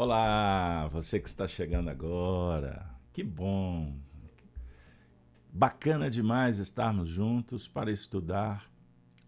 Olá, 0.00 0.86
você 0.92 1.18
que 1.18 1.26
está 1.26 1.48
chegando 1.48 1.90
agora. 1.90 2.88
Que 3.12 3.24
bom. 3.24 3.98
Bacana 5.52 6.08
demais 6.08 6.60
estarmos 6.60 7.08
juntos 7.08 7.66
para 7.66 7.90
estudar 7.90 8.70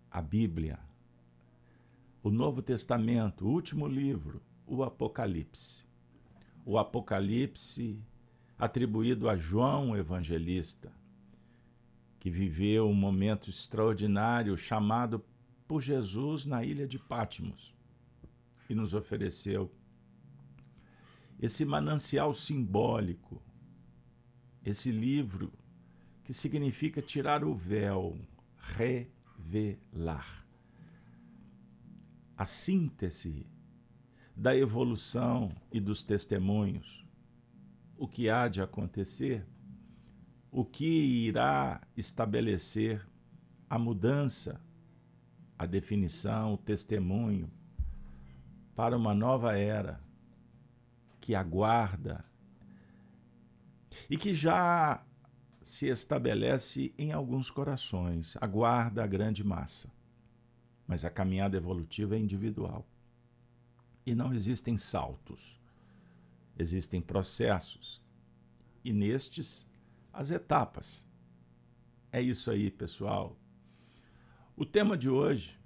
a 0.08 0.22
Bíblia, 0.22 0.78
o 2.22 2.30
Novo 2.30 2.62
Testamento, 2.62 3.44
o 3.44 3.50
último 3.50 3.88
livro, 3.88 4.40
o 4.64 4.84
Apocalipse. 4.84 5.84
O 6.64 6.78
Apocalipse 6.78 8.00
atribuído 8.56 9.28
a 9.28 9.36
João 9.36 9.96
Evangelista, 9.96 10.92
que 12.20 12.30
viveu 12.30 12.88
um 12.88 12.94
momento 12.94 13.50
extraordinário 13.50 14.56
chamado 14.56 15.20
por 15.66 15.82
Jesus 15.82 16.46
na 16.46 16.62
ilha 16.64 16.86
de 16.86 16.96
Patmos 16.96 17.74
e 18.68 18.74
nos 18.76 18.94
ofereceu 18.94 19.68
esse 21.40 21.64
manancial 21.64 22.34
simbólico, 22.34 23.42
esse 24.62 24.92
livro 24.92 25.50
que 26.22 26.34
significa 26.34 27.00
tirar 27.00 27.42
o 27.42 27.54
véu, 27.54 28.18
revelar. 28.58 30.46
A 32.36 32.44
síntese 32.44 33.46
da 34.36 34.54
evolução 34.54 35.50
e 35.72 35.80
dos 35.80 36.02
testemunhos, 36.02 37.06
o 37.96 38.06
que 38.06 38.28
há 38.28 38.46
de 38.46 38.60
acontecer, 38.60 39.46
o 40.50 40.62
que 40.62 40.84
irá 40.84 41.80
estabelecer 41.96 43.06
a 43.68 43.78
mudança, 43.78 44.60
a 45.58 45.64
definição, 45.64 46.54
o 46.54 46.58
testemunho 46.58 47.50
para 48.74 48.96
uma 48.96 49.14
nova 49.14 49.56
era 49.56 50.00
que 51.20 51.34
aguarda 51.34 52.24
e 54.08 54.16
que 54.16 54.34
já 54.34 55.04
se 55.62 55.86
estabelece 55.86 56.92
em 56.96 57.12
alguns 57.12 57.50
corações, 57.50 58.36
aguarda 58.40 59.04
a 59.04 59.06
grande 59.06 59.44
massa. 59.44 59.92
Mas 60.86 61.04
a 61.04 61.10
caminhada 61.10 61.56
evolutiva 61.56 62.16
é 62.16 62.18
individual. 62.18 62.86
E 64.04 64.14
não 64.14 64.32
existem 64.32 64.76
saltos, 64.76 65.60
existem 66.58 67.00
processos. 67.00 68.02
E 68.82 68.92
nestes, 68.92 69.70
as 70.12 70.30
etapas. 70.30 71.08
É 72.10 72.20
isso 72.20 72.50
aí, 72.50 72.70
pessoal. 72.70 73.36
O 74.56 74.64
tema 74.64 74.96
de 74.96 75.08
hoje, 75.08 75.58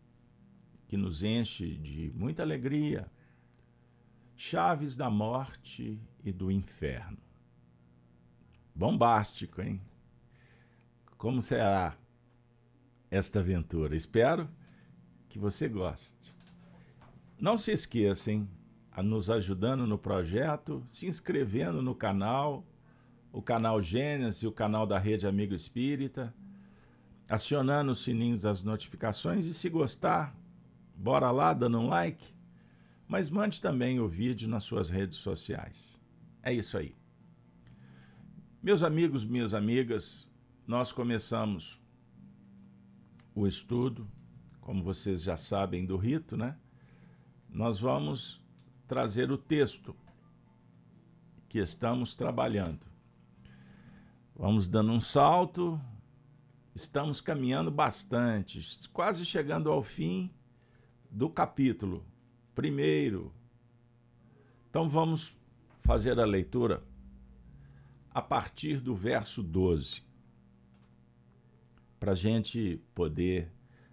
que 0.86 0.96
nos 0.96 1.22
enche 1.22 1.76
de 1.76 2.12
muita 2.14 2.42
alegria, 2.42 3.10
Chaves 4.36 4.96
da 4.96 5.08
Morte 5.08 6.00
e 6.24 6.32
do 6.32 6.50
Inferno. 6.50 7.18
Bombástico, 8.74 9.62
hein? 9.62 9.80
Como 11.16 11.40
será 11.40 11.96
esta 13.10 13.38
aventura? 13.38 13.94
Espero 13.94 14.48
que 15.28 15.38
você 15.38 15.68
goste. 15.68 16.34
Não 17.40 17.56
se 17.56 17.70
esqueça, 17.70 18.32
hein? 18.32 18.48
A 18.90 19.02
nos 19.02 19.30
ajudando 19.30 19.86
no 19.86 19.96
projeto, 19.96 20.82
se 20.88 21.06
inscrevendo 21.06 21.80
no 21.80 21.94
canal, 21.94 22.64
o 23.32 23.40
canal 23.40 23.80
Gênesis 23.80 24.42
e 24.42 24.46
o 24.48 24.52
canal 24.52 24.84
da 24.84 24.98
Rede 24.98 25.28
Amigo 25.28 25.54
Espírita, 25.54 26.34
acionando 27.28 27.92
os 27.92 28.02
sininhos 28.02 28.42
das 28.42 28.62
notificações 28.62 29.46
e 29.46 29.54
se 29.54 29.68
gostar, 29.68 30.36
bora 30.96 31.30
lá 31.30 31.52
dando 31.52 31.78
um 31.78 31.88
like 31.88 32.33
mas 33.06 33.30
mande 33.30 33.60
também 33.60 34.00
o 34.00 34.08
vídeo 34.08 34.48
nas 34.48 34.64
suas 34.64 34.88
redes 34.88 35.18
sociais. 35.18 36.00
É 36.42 36.52
isso 36.52 36.76
aí. 36.76 36.94
Meus 38.62 38.82
amigos, 38.82 39.24
minhas 39.24 39.52
amigas, 39.52 40.34
nós 40.66 40.90
começamos 40.90 41.80
o 43.34 43.46
estudo, 43.46 44.08
como 44.60 44.82
vocês 44.82 45.22
já 45.22 45.36
sabem 45.36 45.84
do 45.84 45.96
rito, 45.96 46.36
né? 46.36 46.56
Nós 47.48 47.78
vamos 47.78 48.42
trazer 48.86 49.30
o 49.30 49.36
texto 49.36 49.94
que 51.48 51.58
estamos 51.58 52.14
trabalhando. 52.14 52.86
Vamos 54.34 54.66
dando 54.66 54.92
um 54.92 54.98
salto, 54.98 55.80
estamos 56.74 57.20
caminhando 57.20 57.70
bastante, 57.70 58.88
quase 58.92 59.24
chegando 59.24 59.70
ao 59.70 59.82
fim 59.82 60.32
do 61.10 61.28
capítulo 61.28 62.04
primeiro. 62.54 63.32
Então 64.70 64.88
vamos 64.88 65.38
fazer 65.80 66.18
a 66.18 66.24
leitura 66.24 66.82
a 68.10 68.22
partir 68.22 68.80
do 68.80 68.94
verso 68.94 69.42
12, 69.42 70.02
para 71.98 72.12
a 72.12 72.14
gente 72.14 72.80
poder 72.94 73.50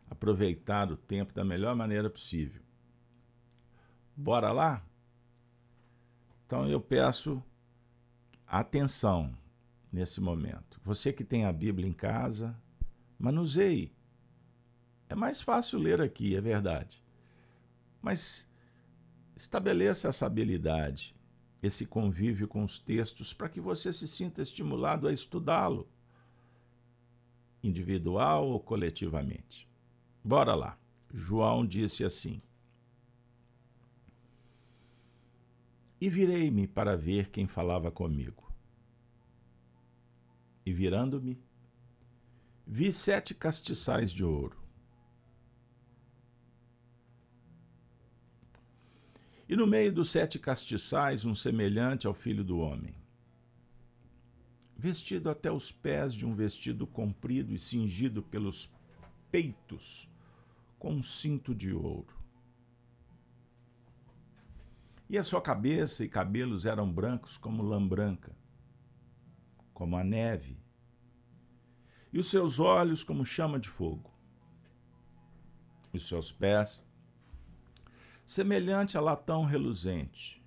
aproveitar 0.09 0.91
o 0.91 0.97
tempo 0.97 1.33
da 1.33 1.43
melhor 1.43 1.75
maneira 1.75 2.09
possível. 2.09 2.61
Bora 4.15 4.51
lá? 4.51 4.85
Então 6.45 6.67
eu 6.67 6.81
peço 6.81 7.41
atenção 8.45 9.33
nesse 9.91 10.19
momento. 10.19 10.79
Você 10.83 11.13
que 11.13 11.23
tem 11.23 11.45
a 11.45 11.53
Bíblia 11.53 11.87
em 11.87 11.93
casa, 11.93 12.55
manuseie. 13.17 13.91
É 15.07 15.15
mais 15.15 15.41
fácil 15.41 15.79
ler 15.79 16.01
aqui, 16.01 16.35
é 16.35 16.41
verdade. 16.41 17.01
Mas 18.01 18.50
Estabeleça 19.41 20.07
essa 20.07 20.27
habilidade, 20.27 21.15
esse 21.63 21.87
convívio 21.87 22.47
com 22.47 22.63
os 22.63 22.77
textos, 22.77 23.33
para 23.33 23.49
que 23.49 23.59
você 23.59 23.91
se 23.91 24.07
sinta 24.07 24.39
estimulado 24.39 25.07
a 25.07 25.11
estudá-lo, 25.11 25.89
individual 27.63 28.47
ou 28.47 28.59
coletivamente. 28.59 29.67
Bora 30.23 30.53
lá. 30.53 30.77
João 31.11 31.65
disse 31.65 32.05
assim: 32.05 32.39
E 35.99 36.07
virei-me 36.07 36.67
para 36.67 36.95
ver 36.95 37.31
quem 37.31 37.47
falava 37.47 37.89
comigo. 37.89 38.53
E 40.63 40.71
virando-me, 40.71 41.41
vi 42.67 42.93
sete 42.93 43.33
castiçais 43.33 44.11
de 44.11 44.23
ouro 44.23 44.60
E 49.51 49.55
no 49.57 49.67
meio 49.67 49.91
dos 49.91 50.09
sete 50.09 50.39
castiçais, 50.39 51.25
um 51.25 51.35
semelhante 51.35 52.07
ao 52.07 52.13
filho 52.13 52.41
do 52.41 52.57
homem, 52.59 52.95
vestido 54.77 55.29
até 55.29 55.51
os 55.51 55.73
pés 55.73 56.13
de 56.13 56.25
um 56.25 56.33
vestido 56.33 56.87
comprido 56.87 57.53
e 57.53 57.59
cingido 57.59 58.23
pelos 58.23 58.73
peitos 59.29 60.09
com 60.79 60.93
um 60.93 61.03
cinto 61.03 61.53
de 61.53 61.73
ouro. 61.73 62.15
E 65.09 65.17
a 65.17 65.23
sua 65.23 65.41
cabeça 65.41 66.05
e 66.05 66.07
cabelos 66.07 66.65
eram 66.65 66.89
brancos 66.89 67.37
como 67.37 67.61
lã 67.61 67.85
branca, 67.85 68.33
como 69.73 69.97
a 69.97 70.03
neve, 70.05 70.57
e 72.13 72.19
os 72.19 72.29
seus 72.29 72.57
olhos 72.57 73.03
como 73.03 73.25
chama 73.25 73.59
de 73.59 73.67
fogo. 73.67 74.13
Os 75.91 76.07
seus 76.07 76.31
pés 76.31 76.89
semelhante 78.31 78.97
a 78.97 79.01
latão 79.01 79.43
reluzente, 79.43 80.41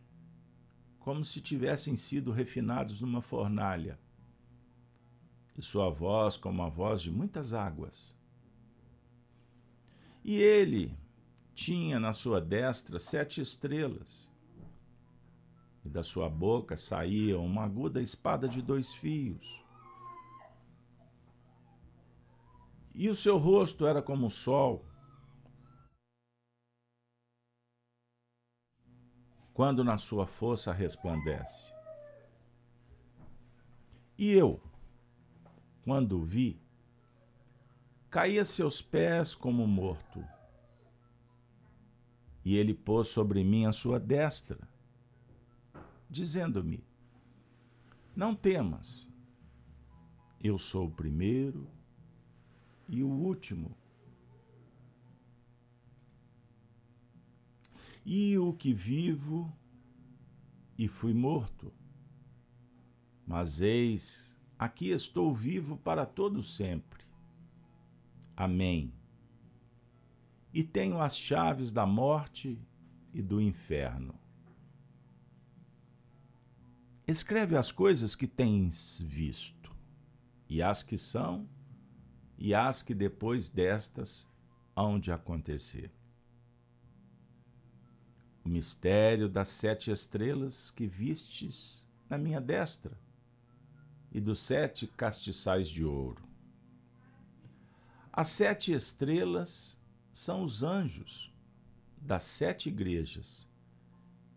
como 0.99 1.23
se 1.23 1.39
tivessem 1.39 1.97
sido 1.97 2.33
refinados 2.33 3.03
numa 3.03 3.21
fornalha, 3.21 4.01
e 5.55 5.61
sua 5.61 5.91
voz 5.91 6.39
como 6.39 6.63
a 6.63 6.69
voz 6.71 7.03
de 7.03 7.11
muitas 7.11 7.53
águas. 7.53 8.19
E 10.25 10.35
ele 10.37 10.97
tinha 11.55 12.01
na 12.01 12.15
sua 12.15 12.41
destra 12.41 12.99
sete 12.99 13.43
estrelas, 13.43 14.35
e 15.85 15.89
da 15.91 16.03
sua 16.03 16.31
boca 16.31 16.79
saía 16.79 17.39
uma 17.39 17.65
aguda 17.65 18.01
espada 18.01 18.49
de 18.49 18.63
dois 18.63 18.95
fios. 18.95 19.63
E 22.95 23.11
o 23.11 23.15
seu 23.15 23.37
rosto 23.37 23.87
era 23.87 24.01
como 24.01 24.29
o 24.29 24.31
sol, 24.31 24.87
quando 29.55 29.85
na 29.85 29.97
sua 29.97 30.27
força 30.27 30.73
resplandece. 30.73 31.73
E 34.19 34.33
eu, 34.33 34.61
quando 35.85 36.19
o 36.19 36.25
vi, 36.25 36.61
caí 38.11 38.39
a 38.39 38.45
seus 38.45 38.83
pés 38.83 39.35
como 39.35 39.67
morto. 39.67 40.25
E 42.45 42.57
ele 42.57 42.75
pôs 42.75 43.09
sobre 43.09 43.43
mim 43.45 43.65
a 43.65 43.73
sua 43.73 43.99
destra, 43.99 44.69
dizendo-me: 46.11 46.85
Não 48.15 48.35
temas, 48.35 49.11
eu 50.43 50.59
sou 50.59 50.89
o 50.89 50.91
primeiro 50.91 51.67
e 52.89 53.03
o 53.03 53.09
último 53.09 53.77
e 58.05 58.37
o 58.39 58.53
que 58.53 58.73
vivo 58.73 59.51
e 60.77 60.87
fui 60.89 61.15
morto. 61.15 61.73
Mas 63.27 63.63
eis, 63.63 64.37
aqui 64.59 64.91
estou 64.91 65.35
vivo 65.35 65.77
para 65.79 66.05
todo 66.05 66.43
sempre. 66.43 67.05
Amém. 68.37 68.93
E 70.53 70.63
tenho 70.63 71.01
as 71.01 71.17
chaves 71.17 71.73
da 71.73 71.87
morte 71.87 72.61
e 73.13 73.23
do 73.23 73.41
inferno. 73.41 74.15
Escreve 77.07 77.57
as 77.57 77.71
coisas 77.71 78.15
que 78.15 78.27
tens 78.27 79.01
visto, 79.01 79.75
e 80.49 80.63
as 80.63 80.83
que 80.83 80.97
são, 80.97 81.49
e 82.39 82.55
as 82.55 82.83
que 82.83 82.95
depois 82.95 83.49
destas 83.49 84.31
hão 84.75 84.99
de 84.99 85.13
acontecer 85.13 85.93
o 88.45 88.49
mistério 88.49 89.29
das 89.29 89.49
sete 89.49 89.91
estrelas 89.91 90.71
que 90.71 90.87
vistes 90.87 91.85
na 92.09 92.17
minha 92.19 92.41
destra 92.41 92.97
e 94.13 94.21
dos 94.21 94.39
sete 94.41 94.87
castiçais 94.87 95.69
de 95.69 95.85
ouro. 95.85 96.23
As 98.13 98.29
sete 98.29 98.73
estrelas 98.73 99.81
são 100.13 100.43
os 100.43 100.63
anjos 100.63 101.35
das 101.97 102.23
sete 102.23 102.69
igrejas, 102.69 103.49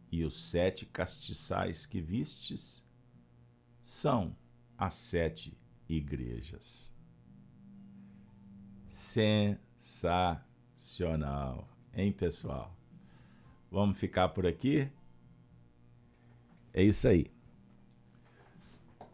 e 0.09 0.24
os 0.24 0.39
sete 0.39 0.86
castiçais 0.86 1.86
que 1.86 2.00
vistes 2.00 2.81
são 3.83 4.33
as 4.77 4.94
sete 4.94 5.59
igrejas. 5.88 6.94
Sensacional, 8.88 11.68
hein, 11.94 12.13
pessoal? 12.13 12.76
Vamos 13.72 14.00
ficar 14.00 14.30
por 14.30 14.46
aqui. 14.46 14.90
É 16.74 16.84
isso 16.84 17.08
aí. 17.08 17.31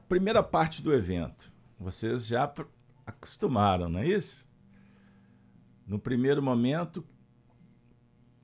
Primeira 0.07 0.43
parte 0.43 0.81
do 0.81 0.93
evento. 0.93 1.51
Vocês 1.79 2.27
já 2.27 2.51
acostumaram, 3.05 3.89
não 3.89 3.99
é 3.99 4.07
isso? 4.07 4.47
No 5.87 5.99
primeiro 5.99 6.41
momento, 6.41 7.05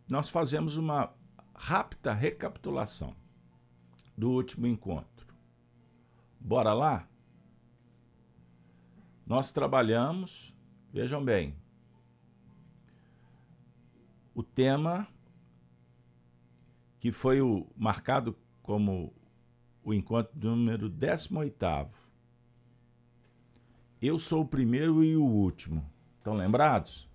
nós 0.09 0.29
fazemos 0.29 0.77
uma 0.77 1.13
rápida 1.53 2.13
recapitulação 2.13 3.15
do 4.17 4.31
último 4.31 4.65
encontro. 4.67 5.33
Bora 6.39 6.73
lá? 6.73 7.07
Nós 9.25 9.51
trabalhamos, 9.51 10.57
vejam 10.91 11.23
bem, 11.23 11.55
o 14.33 14.41
tema 14.41 15.07
que 16.99 17.11
foi 17.11 17.41
o 17.41 17.65
marcado 17.75 18.35
como 18.61 19.13
o 19.83 19.93
encontro 19.93 20.37
número 20.37 20.89
18. 20.89 21.87
Eu 24.01 24.19
sou 24.19 24.41
o 24.41 24.47
primeiro 24.47 25.03
e 25.03 25.15
o 25.15 25.23
último. 25.23 25.89
Estão 26.17 26.35
lembrados? 26.35 27.09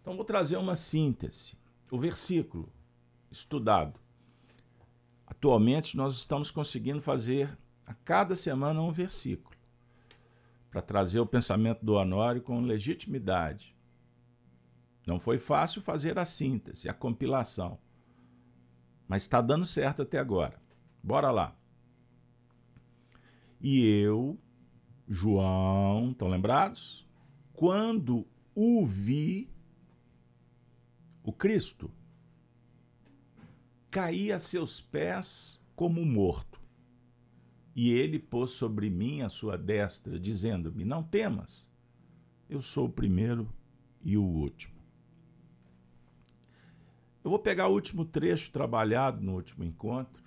Então 0.00 0.14
vou 0.14 0.24
trazer 0.24 0.56
uma 0.56 0.76
síntese. 0.76 1.56
O 1.90 1.98
versículo 1.98 2.72
estudado. 3.30 3.98
Atualmente 5.26 5.96
nós 5.96 6.14
estamos 6.14 6.50
conseguindo 6.50 7.00
fazer 7.00 7.58
a 7.86 7.94
cada 7.94 8.36
semana 8.36 8.80
um 8.80 8.92
versículo 8.92 9.56
para 10.70 10.80
trazer 10.80 11.20
o 11.20 11.26
pensamento 11.26 11.84
do 11.84 11.94
Honório 11.94 12.40
com 12.40 12.60
legitimidade. 12.60 13.76
Não 15.06 15.18
foi 15.18 15.38
fácil 15.38 15.82
fazer 15.82 16.18
a 16.18 16.24
síntese, 16.24 16.88
a 16.88 16.94
compilação 16.94 17.78
mas 19.12 19.24
está 19.24 19.42
dando 19.42 19.66
certo 19.66 20.00
até 20.00 20.18
agora. 20.18 20.58
Bora 21.02 21.30
lá. 21.30 21.54
E 23.60 23.86
eu, 23.86 24.40
João, 25.06 26.12
estão 26.12 26.28
lembrados? 26.28 27.06
Quando 27.52 28.26
o 28.54 28.86
vi, 28.86 29.50
o 31.22 31.30
Cristo, 31.30 31.90
caí 33.90 34.32
a 34.32 34.38
seus 34.38 34.80
pés 34.80 35.62
como 35.76 36.02
morto. 36.06 36.58
E 37.76 37.90
ele 37.90 38.18
pôs 38.18 38.52
sobre 38.52 38.88
mim 38.88 39.20
a 39.20 39.28
sua 39.28 39.58
destra, 39.58 40.18
dizendo-me: 40.18 40.86
Não 40.86 41.02
temas, 41.02 41.70
eu 42.48 42.62
sou 42.62 42.86
o 42.86 42.92
primeiro 42.92 43.46
e 44.02 44.16
o 44.16 44.24
último. 44.24 44.81
Eu 47.24 47.30
vou 47.30 47.38
pegar 47.38 47.68
o 47.68 47.72
último 47.72 48.04
trecho 48.04 48.50
trabalhado 48.50 49.22
no 49.22 49.34
último 49.34 49.64
encontro, 49.64 50.22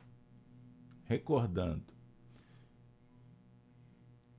recordando. 1.03 1.93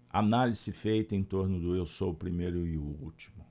Análise 0.08 0.73
feita 0.73 1.14
em 1.14 1.23
torno 1.23 1.61
do 1.61 1.76
eu 1.76 1.85
sou 1.85 2.12
o 2.12 2.14
primeiro 2.14 2.67
e 2.67 2.79
o 2.79 2.82
último. 2.82 3.44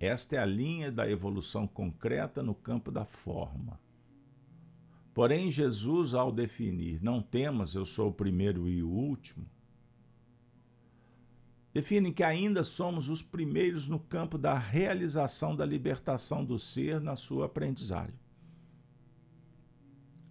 Esta 0.00 0.36
é 0.36 0.38
a 0.38 0.46
linha 0.46 0.90
da 0.90 1.10
evolução 1.10 1.66
concreta 1.66 2.42
no 2.42 2.54
campo 2.54 2.90
da 2.90 3.04
forma. 3.04 3.78
Porém, 5.12 5.50
Jesus, 5.50 6.14
ao 6.14 6.32
definir 6.32 7.02
não 7.02 7.20
temas, 7.20 7.74
eu 7.74 7.84
sou 7.84 8.08
o 8.10 8.14
primeiro 8.14 8.68
e 8.68 8.82
o 8.82 8.88
último, 8.88 9.44
definem 11.78 12.12
que 12.12 12.24
ainda 12.24 12.64
somos 12.64 13.08
os 13.08 13.22
primeiros 13.22 13.86
no 13.86 14.00
campo 14.00 14.36
da 14.36 14.58
realização 14.58 15.54
da 15.54 15.64
libertação 15.64 16.44
do 16.44 16.58
ser 16.58 17.00
na 17.00 17.14
sua 17.14 17.46
aprendizagem. 17.46 18.18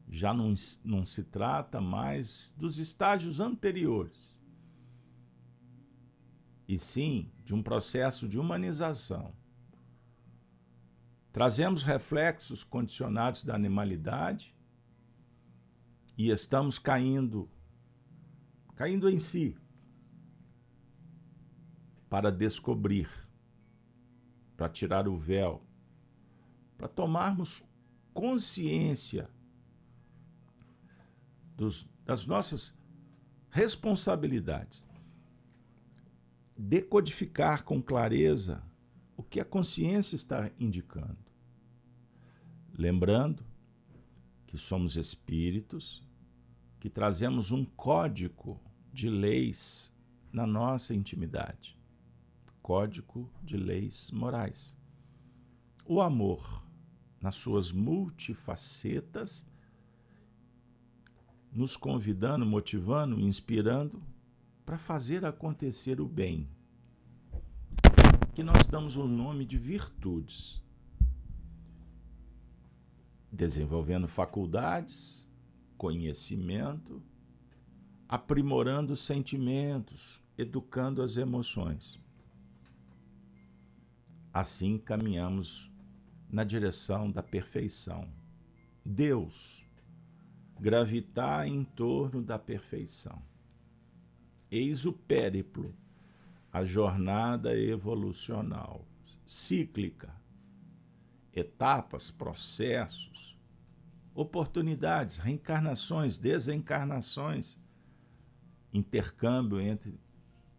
Já 0.10 0.34
não, 0.34 0.54
não 0.84 1.06
se 1.06 1.24
trata 1.24 1.80
mais 1.80 2.54
dos 2.58 2.78
estágios 2.78 3.40
anteriores, 3.40 4.38
e 6.68 6.78
sim 6.78 7.32
de 7.46 7.56
um 7.56 7.64
processo 7.64 8.28
de 8.28 8.38
humanização. 8.38 9.34
Trazemos 11.32 11.82
reflexos 11.82 12.62
condicionados 12.62 13.46
da 13.46 13.56
animalidade 13.56 14.54
e 16.18 16.30
estamos 16.30 16.78
caindo, 16.78 17.50
caindo 18.76 19.10
em 19.10 19.18
si, 19.18 19.56
para 22.10 22.32
descobrir, 22.32 23.10
para 24.56 24.70
tirar 24.70 25.08
o 25.08 25.16
véu, 25.16 25.62
para 26.78 26.88
tomarmos 26.88 27.64
consciência 28.14 29.30
dos, 31.56 31.90
das 32.06 32.26
nossas 32.26 32.80
responsabilidades. 33.50 34.86
Decodificar 36.58 37.64
com 37.64 37.82
clareza 37.82 38.64
o 39.16 39.24
que 39.24 39.40
a 39.40 39.46
consciência 39.46 40.16
está 40.16 40.50
indicando. 40.60 41.18
Lembrando 42.74 43.44
que 44.48 44.58
somos 44.58 44.96
espíritos, 44.96 46.04
que 46.80 46.90
trazemos 46.90 47.52
um 47.52 47.66
código 47.66 48.60
de 48.94 49.10
leis 49.10 49.94
na 50.32 50.48
nossa 50.48 50.94
intimidade. 50.94 51.77
Código 52.68 53.32
de 53.42 53.56
Leis 53.56 54.12
Morais. 54.12 54.78
O 55.86 56.02
amor, 56.02 56.62
nas 57.22 57.36
suas 57.36 57.72
multifacetas, 57.72 59.50
nos 61.50 61.78
convidando, 61.78 62.46
motivando, 62.46 63.18
inspirando 63.22 64.04
para 64.66 64.78
fazer 64.78 65.24
acontecer 65.24 66.02
o 66.02 66.06
bem, 66.06 66.50
que 68.36 68.44
nós 68.44 68.68
damos 68.68 68.98
o 68.98 69.08
nome 69.08 69.46
de 69.46 69.58
virtudes, 69.58 70.62
desenvolvendo 73.32 74.10
faculdades, 74.10 75.26
conhecimento, 75.78 77.02
aprimorando 78.10 78.94
sentimentos, 78.94 80.22
educando 80.38 81.02
as 81.02 81.16
emoções. 81.16 82.06
Assim 84.38 84.78
caminhamos 84.78 85.68
na 86.30 86.44
direção 86.44 87.10
da 87.10 87.24
perfeição. 87.24 88.08
Deus 88.86 89.66
gravitar 90.60 91.48
em 91.48 91.64
torno 91.64 92.22
da 92.22 92.38
perfeição. 92.38 93.20
Eis 94.52 94.86
o 94.86 94.94
périplo, 94.94 95.74
a 96.54 96.64
jornada 96.64 97.58
evolucional, 97.58 98.86
cíclica, 99.26 100.14
etapas, 101.34 102.12
processos, 102.12 103.36
oportunidades, 104.14 105.18
reencarnações, 105.18 106.16
desencarnações, 106.16 107.58
intercâmbio 108.72 109.60
entre 109.60 110.00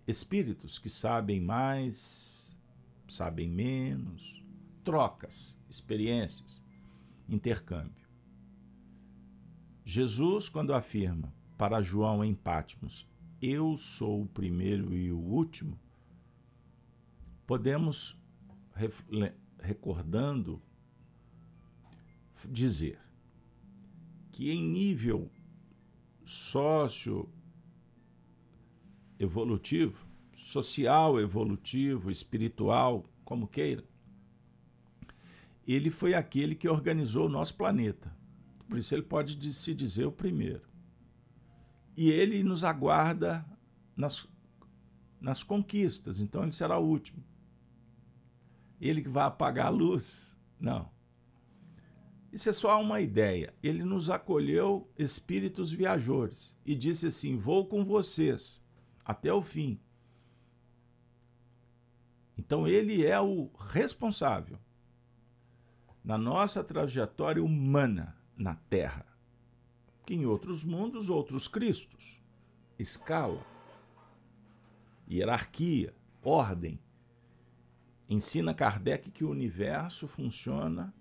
espíritos 0.04 0.80
que 0.80 0.88
sabem 0.88 1.40
mais 1.40 2.37
sabem 3.08 3.48
menos, 3.48 4.44
trocas, 4.84 5.60
experiências, 5.68 6.64
intercâmbio. 7.28 8.08
Jesus, 9.84 10.48
quando 10.48 10.74
afirma 10.74 11.32
para 11.56 11.82
João 11.82 12.24
em 12.24 12.34
Patmos, 12.34 13.08
eu 13.40 13.76
sou 13.76 14.22
o 14.22 14.28
primeiro 14.28 14.94
e 14.94 15.12
o 15.12 15.18
último, 15.18 15.78
podemos, 17.46 18.20
recordando, 19.58 20.62
dizer 22.48 23.00
que 24.30 24.50
em 24.50 24.62
nível 24.62 25.30
sócio 26.24 27.28
evolutivo, 29.18 30.07
social 30.38 31.20
evolutivo, 31.20 32.10
espiritual, 32.10 33.04
como 33.24 33.46
queira, 33.46 33.84
ele 35.66 35.90
foi 35.90 36.14
aquele 36.14 36.54
que 36.54 36.68
organizou 36.68 37.26
o 37.26 37.28
nosso 37.28 37.54
planeta. 37.54 38.16
Por 38.68 38.78
isso 38.78 38.94
ele 38.94 39.02
pode 39.02 39.52
se 39.52 39.74
dizer 39.74 40.06
o 40.06 40.12
primeiro. 40.12 40.62
E 41.96 42.10
ele 42.10 42.42
nos 42.42 42.64
aguarda 42.64 43.44
nas, 43.94 44.26
nas 45.20 45.42
conquistas, 45.42 46.20
então 46.20 46.42
ele 46.42 46.52
será 46.52 46.78
o 46.78 46.86
último. 46.86 47.22
Ele 48.80 49.02
que 49.02 49.08
vai 49.08 49.24
apagar 49.24 49.66
a 49.66 49.70
luz? 49.70 50.40
Não. 50.58 50.88
Isso 52.32 52.48
é 52.48 52.52
só 52.52 52.80
uma 52.80 53.00
ideia. 53.00 53.52
Ele 53.62 53.84
nos 53.84 54.08
acolheu 54.08 54.88
espíritos 54.96 55.72
viajores 55.72 56.56
e 56.64 56.74
disse 56.74 57.08
assim: 57.08 57.36
Vou 57.36 57.66
com 57.66 57.84
vocês 57.84 58.64
até 59.04 59.32
o 59.32 59.42
fim. 59.42 59.80
Então 62.38 62.68
ele 62.68 63.04
é 63.04 63.20
o 63.20 63.50
responsável 63.58 64.58
na 66.04 66.16
nossa 66.16 66.62
trajetória 66.62 67.42
humana 67.42 68.16
na 68.36 68.54
Terra, 68.54 69.04
que 70.06 70.14
em 70.14 70.24
outros 70.24 70.62
mundos, 70.62 71.10
outros 71.10 71.48
Cristos. 71.48 72.22
Escala, 72.78 73.44
hierarquia, 75.10 75.92
ordem. 76.22 76.78
Ensina 78.08 78.54
Kardec 78.54 79.10
que 79.10 79.24
o 79.24 79.30
universo 79.30 80.06
funciona 80.06 80.94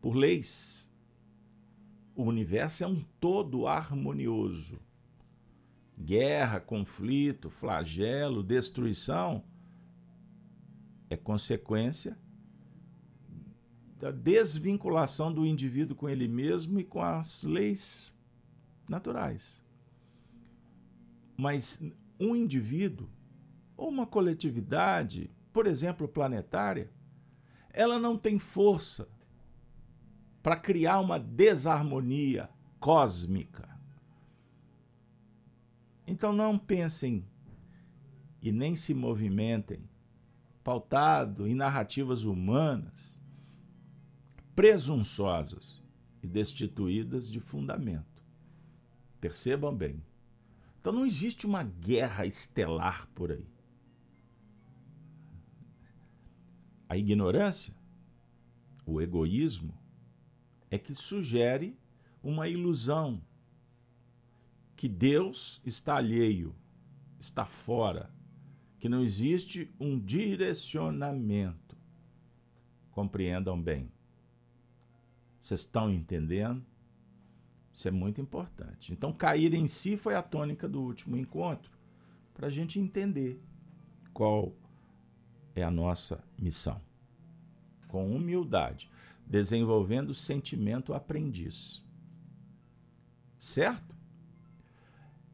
por 0.00 0.16
leis. 0.16 0.90
O 2.16 2.24
universo 2.24 2.82
é 2.82 2.86
um 2.86 3.04
todo 3.20 3.66
harmonioso. 3.66 4.80
Guerra, 5.96 6.58
conflito, 6.58 7.50
flagelo, 7.50 8.42
destruição 8.42 9.44
é 11.14 11.16
consequência 11.16 12.16
da 13.98 14.10
desvinculação 14.10 15.32
do 15.32 15.46
indivíduo 15.46 15.96
com 15.96 16.08
ele 16.08 16.28
mesmo 16.28 16.78
e 16.78 16.84
com 16.84 17.00
as 17.00 17.44
leis 17.44 18.14
naturais. 18.88 19.64
Mas 21.36 21.82
um 22.20 22.36
indivíduo 22.36 23.08
ou 23.76 23.88
uma 23.88 24.06
coletividade, 24.06 25.30
por 25.52 25.66
exemplo, 25.66 26.06
planetária, 26.06 26.90
ela 27.70 27.98
não 27.98 28.16
tem 28.18 28.38
força 28.38 29.08
para 30.42 30.56
criar 30.56 31.00
uma 31.00 31.18
desarmonia 31.18 32.50
cósmica. 32.78 33.68
Então 36.06 36.32
não 36.32 36.58
pensem 36.58 37.24
e 38.42 38.52
nem 38.52 38.76
se 38.76 38.92
movimentem 38.92 39.88
pautado 40.64 41.46
em 41.46 41.54
narrativas 41.54 42.24
humanas 42.24 43.14
presunçosas 44.54 45.82
e 46.22 46.26
destituídas 46.26 47.30
de 47.30 47.38
fundamento. 47.38 48.22
Percebam 49.20 49.74
bem. 49.74 50.02
Então 50.80 50.92
não 50.92 51.04
existe 51.04 51.46
uma 51.46 51.62
guerra 51.62 52.24
estelar 52.24 53.08
por 53.14 53.32
aí. 53.32 53.46
A 56.88 56.96
ignorância, 56.96 57.74
o 58.86 59.00
egoísmo, 59.00 59.74
é 60.70 60.78
que 60.78 60.94
sugere 60.94 61.76
uma 62.22 62.48
ilusão 62.48 63.20
que 64.76 64.88
Deus 64.88 65.60
está 65.64 65.96
alheio, 65.96 66.54
está 67.18 67.44
fora, 67.44 68.13
que 68.84 68.88
não 68.90 69.02
existe 69.02 69.74
um 69.80 69.98
direcionamento. 69.98 71.74
Compreendam 72.90 73.58
bem. 73.58 73.90
Vocês 75.40 75.60
estão 75.60 75.90
entendendo? 75.90 76.62
Isso 77.72 77.88
é 77.88 77.90
muito 77.90 78.20
importante. 78.20 78.92
Então, 78.92 79.10
cair 79.10 79.54
em 79.54 79.66
si 79.66 79.96
foi 79.96 80.14
a 80.14 80.20
tônica 80.20 80.68
do 80.68 80.82
último 80.82 81.16
encontro, 81.16 81.72
para 82.34 82.48
a 82.48 82.50
gente 82.50 82.78
entender 82.78 83.42
qual 84.12 84.54
é 85.54 85.62
a 85.62 85.70
nossa 85.70 86.22
missão. 86.38 86.78
Com 87.88 88.14
humildade, 88.14 88.90
desenvolvendo 89.26 90.10
o 90.10 90.14
sentimento 90.14 90.92
aprendiz. 90.92 91.82
Certo? 93.38 93.96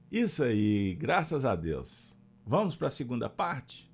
Isso 0.09 0.45
aí, 0.45 0.95
graças 0.95 1.45
a 1.45 1.57
Deus. 1.57 2.20
Vamos 2.51 2.75
para 2.75 2.89
a 2.89 2.91
segunda 2.91 3.31
parte? 3.31 3.89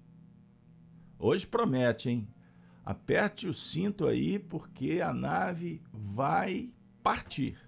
Hoje 1.18 1.46
promete, 1.46 2.08
hein? 2.08 2.26
Aperte 2.82 3.46
o 3.46 3.52
cinto 3.52 4.06
aí, 4.06 4.38
porque 4.38 5.02
a 5.02 5.12
nave 5.12 5.82
vai 5.92 6.72
partir 7.02 7.58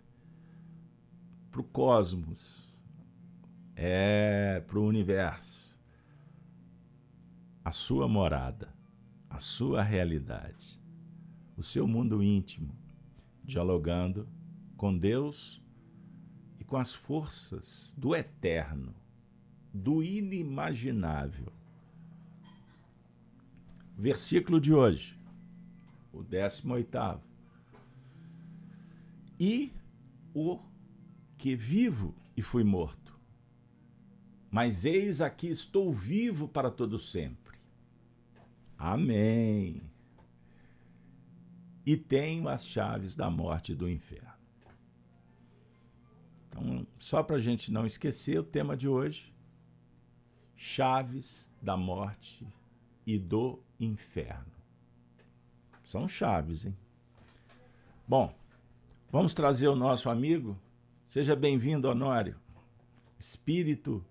para 1.50 1.60
o 1.60 1.64
cosmos, 1.64 2.74
é 3.76 4.64
para 4.66 4.78
o 4.78 4.86
universo, 4.86 5.78
a 7.62 7.70
sua 7.70 8.08
morada, 8.08 8.74
a 9.28 9.38
sua 9.40 9.82
realidade, 9.82 10.80
o 11.54 11.62
seu 11.62 11.86
mundo 11.86 12.22
íntimo, 12.22 12.74
dialogando 13.44 14.26
com 14.74 14.96
Deus 14.96 15.62
e 16.58 16.64
com 16.64 16.78
as 16.78 16.94
forças 16.94 17.94
do 17.94 18.16
eterno, 18.16 18.94
do 19.72 20.02
inimaginável 20.02 21.52
Versículo 23.98 24.60
de 24.60 24.72
hoje, 24.72 25.18
o 26.12 26.22
18. 26.22 27.20
E 29.40 29.72
o 30.32 30.60
que 31.36 31.56
vivo 31.56 32.14
e 32.36 32.40
fui 32.40 32.62
morto. 32.62 33.18
Mas 34.48 34.84
eis 34.84 35.20
aqui 35.20 35.48
estou 35.48 35.92
vivo 35.92 36.46
para 36.46 36.70
todo 36.70 36.96
sempre. 36.96 37.58
Amém. 38.78 39.82
E 41.84 41.96
tenho 41.96 42.48
as 42.48 42.64
chaves 42.66 43.16
da 43.16 43.28
morte 43.28 43.72
e 43.72 43.74
do 43.74 43.90
inferno. 43.90 44.28
Então, 46.48 46.86
só 47.00 47.20
para 47.20 47.34
a 47.34 47.40
gente 47.40 47.72
não 47.72 47.84
esquecer 47.84 48.38
o 48.38 48.44
tema 48.44 48.76
de 48.76 48.88
hoje: 48.88 49.34
chaves 50.60 51.52
da 51.62 51.76
morte 51.76 52.44
e 53.06 53.16
do 53.16 53.62
inferno. 53.78 54.52
São 55.84 56.08
chaves, 56.08 56.66
hein? 56.66 56.76
Bom, 58.06 58.34
vamos 59.10 59.32
trazer 59.32 59.68
o 59.68 59.76
nosso 59.76 60.10
amigo. 60.10 60.58
Seja 61.06 61.36
bem-vindo, 61.36 61.88
Honório. 61.88 62.36
Espírito, 63.16 64.04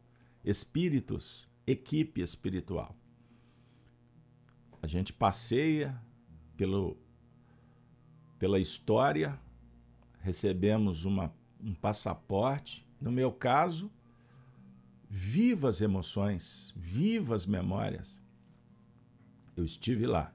espíritos, 0.44 1.52
equipe 1.68 2.22
espiritual. 2.22 2.96
A 4.82 4.88
gente 4.88 5.12
passeia 5.12 6.02
pelo, 6.56 6.98
pela 8.40 8.58
história, 8.58 9.38
recebemos 10.22 11.04
uma, 11.04 11.34
um 11.60 11.74
passaporte. 11.74 12.88
No 13.02 13.12
meu 13.12 13.34
caso, 13.34 13.92
vivas 15.10 15.82
emoções, 15.82 16.74
vivas 16.76 17.46
memórias. 17.46 18.22
Eu 19.56 19.64
estive 19.64 20.06
lá, 20.06 20.34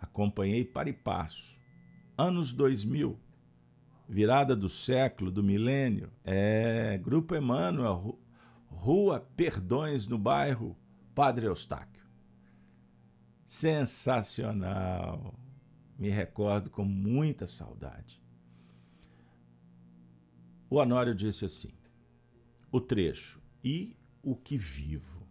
acompanhei 0.00 0.64
para 0.64 0.88
e 0.88 0.92
passo. 0.92 1.58
Anos 2.16 2.52
2000, 2.52 3.18
virada 4.08 4.54
do 4.54 4.68
século, 4.68 5.30
do 5.30 5.42
milênio, 5.42 6.12
é 6.24 6.98
Grupo 6.98 7.34
Emmanuel, 7.34 8.18
Rua 8.68 9.20
Perdões, 9.36 10.06
no 10.06 10.18
bairro 10.18 10.76
Padre 11.14 11.46
Eustáquio. 11.46 12.04
Sensacional! 13.46 15.34
Me 15.98 16.10
recordo 16.10 16.70
com 16.70 16.84
muita 16.84 17.46
saudade. 17.46 18.20
O 20.68 20.76
Honório 20.76 21.14
disse 21.14 21.44
assim: 21.44 21.72
o 22.72 22.80
trecho, 22.80 23.40
e 23.64 23.96
o 24.22 24.36
que 24.36 24.56
vivo. 24.56 25.26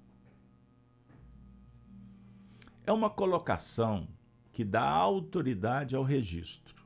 É 2.86 2.92
uma 2.92 3.10
colocação 3.10 4.08
que 4.52 4.66
dá 4.66 4.84
autoridade 4.84 5.96
ao 5.96 6.04
registro. 6.04 6.84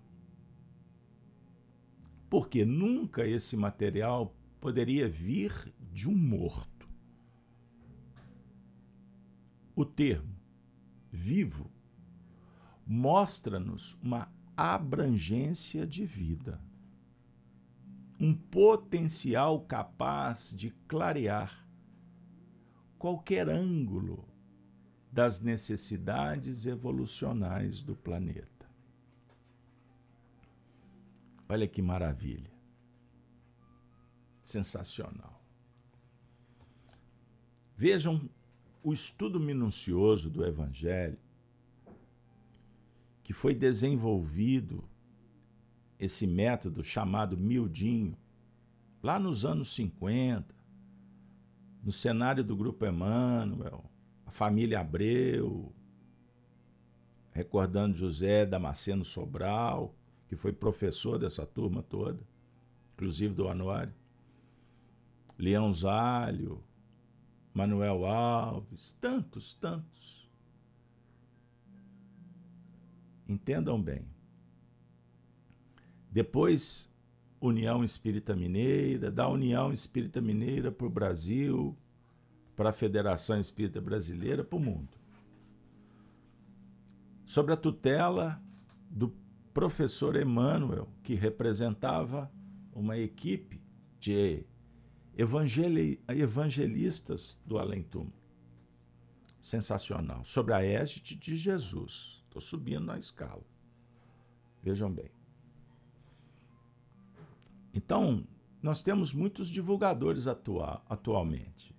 porque 2.29 2.65
nunca 2.65 3.25
esse 3.25 3.55
material 3.55 4.35
poderia 4.59 5.07
vir 5.07 5.73
de 5.91 6.09
um 6.09 6.15
morto. 6.15 6.87
O 9.75 9.85
termo 9.85 10.35
vivo 11.11 11.71
mostra-nos 12.85 13.97
uma 14.01 14.31
abrangência 14.55 15.85
de 15.85 16.05
vida, 16.05 16.59
um 18.19 18.33
potencial 18.33 19.61
capaz 19.61 20.53
de 20.55 20.71
clarear 20.87 21.67
qualquer 22.97 23.47
ângulo 23.47 24.27
das 25.11 25.41
necessidades 25.41 26.65
evolucionais 26.65 27.81
do 27.81 27.95
planeta. 27.95 28.69
Olha 31.47 31.67
que 31.67 31.81
maravilha. 31.81 32.51
Sensacional. 34.43 35.41
Vejam 37.75 38.29
o 38.83 38.93
estudo 38.93 39.39
minucioso 39.39 40.29
do 40.29 40.45
Evangelho 40.45 41.19
que 43.23 43.33
foi 43.33 43.53
desenvolvido 43.53 44.83
esse 45.99 46.27
método 46.27 46.83
chamado 46.83 47.37
miudinho 47.37 48.17
lá 49.01 49.17
nos 49.19 49.45
anos 49.45 49.73
50, 49.73 50.53
no 51.83 51.91
cenário 51.91 52.43
do 52.43 52.55
Grupo 52.55 52.85
Emmanuel, 52.85 53.83
a 54.25 54.31
família 54.31 54.81
Abreu, 54.81 55.73
recordando 57.31 57.95
José 57.95 58.45
Damasceno 58.45 59.05
Sobral, 59.05 59.95
que 60.27 60.35
foi 60.35 60.51
professor 60.51 61.17
dessa 61.17 61.45
turma 61.45 61.81
toda, 61.81 62.19
inclusive 62.93 63.33
do 63.33 63.47
Anuário, 63.47 63.93
Leão 65.37 65.71
Zálio, 65.71 66.63
Manuel 67.53 68.05
Alves, 68.05 68.93
tantos, 68.99 69.53
tantos. 69.53 70.29
Entendam 73.27 73.81
bem. 73.81 74.16
Depois, 76.17 76.89
União 77.39 77.83
Espírita 77.83 78.35
Mineira, 78.35 79.11
da 79.11 79.29
União 79.29 79.71
Espírita 79.71 80.19
Mineira 80.19 80.71
para 80.71 80.87
o 80.87 80.89
Brasil, 80.89 81.77
para 82.55 82.71
a 82.71 82.73
Federação 82.73 83.39
Espírita 83.39 83.79
Brasileira, 83.79 84.43
para 84.43 84.57
o 84.57 84.59
mundo. 84.59 84.89
Sobre 87.23 87.53
a 87.53 87.55
tutela 87.55 88.41
do 88.89 89.13
professor 89.53 90.15
Emmanuel, 90.15 90.89
que 91.03 91.13
representava 91.13 92.31
uma 92.73 92.97
equipe 92.97 93.61
de 93.99 94.43
evangelistas 95.15 97.39
do 97.45 97.59
além-túmulo. 97.59 98.17
Sensacional. 99.39 100.25
Sobre 100.25 100.55
a 100.55 100.63
égide 100.63 101.15
de 101.15 101.35
Jesus. 101.35 102.23
Estou 102.25 102.41
subindo 102.41 102.85
na 102.85 102.97
escala. 102.97 103.43
Vejam 104.63 104.91
bem. 104.91 105.15
Então, 107.77 108.25
nós 108.59 108.81
temos 108.81 109.13
muitos 109.13 109.47
divulgadores 109.49 110.25
atua 110.25 110.83
atualmente. 110.89 111.75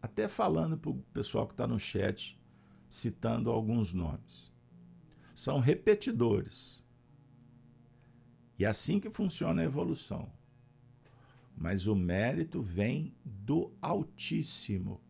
Até 0.00 0.28
falando 0.28 0.78
para 0.78 0.92
o 0.92 1.02
pessoal 1.12 1.44
que 1.44 1.54
está 1.54 1.66
no 1.66 1.76
chat, 1.76 2.40
citando 2.88 3.50
alguns 3.50 3.92
nomes. 3.92 4.52
São 5.34 5.58
repetidores. 5.58 6.86
E 8.56 8.64
é 8.64 8.68
assim 8.68 9.00
que 9.00 9.10
funciona 9.10 9.60
a 9.60 9.64
evolução. 9.64 10.30
Mas 11.56 11.88
o 11.88 11.96
mérito 11.96 12.62
vem 12.62 13.12
do 13.24 13.72
Altíssimo 13.82 15.00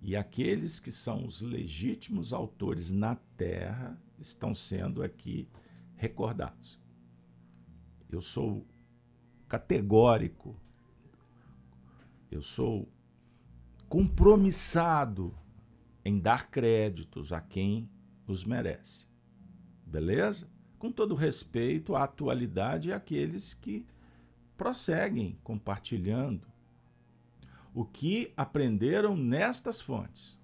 e 0.00 0.16
aqueles 0.16 0.80
que 0.80 0.90
são 0.90 1.26
os 1.26 1.42
legítimos 1.42 2.32
autores 2.32 2.92
na 2.92 3.16
terra 3.36 4.00
estão 4.18 4.54
sendo 4.54 5.02
aqui 5.02 5.46
recordados. 5.96 6.80
Eu 8.08 8.22
sou 8.22 8.66
categórico, 9.48 10.56
eu 12.30 12.42
sou 12.42 12.88
compromissado 13.88 15.36
em 16.04 16.18
dar 16.18 16.50
créditos 16.50 17.32
a 17.32 17.40
quem 17.40 17.88
os 18.26 18.44
merece. 18.44 19.06
Beleza? 19.86 20.50
Com 20.78 20.90
todo 20.90 21.14
respeito 21.14 21.94
à 21.94 22.04
atualidade 22.04 22.88
e 22.88 22.92
àqueles 22.92 23.54
que 23.54 23.86
prosseguem 24.56 25.38
compartilhando 25.42 26.46
o 27.72 27.84
que 27.84 28.32
aprenderam 28.36 29.16
nestas 29.16 29.80
fontes. 29.80 30.40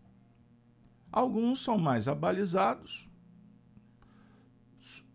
Alguns 1.11 1.63
são 1.63 1.79
mais 1.79 2.09
abalizados 2.09 3.11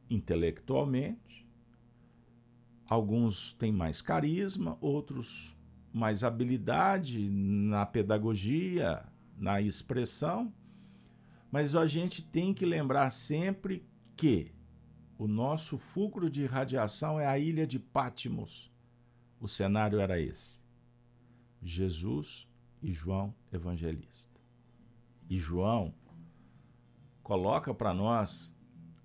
intelectualmente, 0.10 1.27
alguns 2.88 3.54
têm 3.54 3.72
mais 3.72 4.02
carisma, 4.02 4.78
outros 4.82 5.56
mais 5.94 6.24
habilidade 6.24 7.30
na 7.30 7.86
pedagogia, 7.86 9.06
na 9.38 9.62
expressão, 9.62 10.52
mas 11.52 11.76
a 11.76 11.86
gente 11.88 12.24
tem 12.24 12.54
que 12.54 12.66
lembrar 12.66 13.10
sempre 13.10 13.86
que 14.16 14.54
o 15.18 15.28
nosso 15.28 15.78
fulcro 15.78 16.30
de 16.30 16.46
radiação 16.46 17.20
é 17.20 17.26
a 17.26 17.40
ilha 17.40 17.66
de 17.66 17.80
Patmos. 17.80 18.72
O 19.40 19.48
cenário 19.48 20.00
era 20.00 20.20
esse. 20.20 20.62
Jesus 21.62 22.48
e 22.82 22.92
João 22.92 23.34
Evangelista. 23.52 24.40
E 25.30 25.38
João 25.38 25.94
coloca 27.24 27.74
para 27.74 27.94
nós 27.94 28.56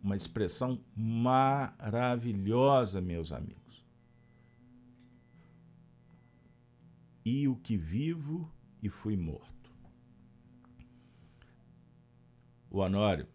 uma 0.02 0.16
expressão 0.16 0.80
maravilhosa, 0.94 3.00
meus 3.00 3.32
amigos. 3.32 3.61
E 7.24 7.46
o 7.46 7.56
que 7.56 7.76
vivo 7.76 8.50
e 8.82 8.88
fui 8.88 9.16
morto. 9.16 9.70
O 12.70 12.78
Honório 12.78 13.28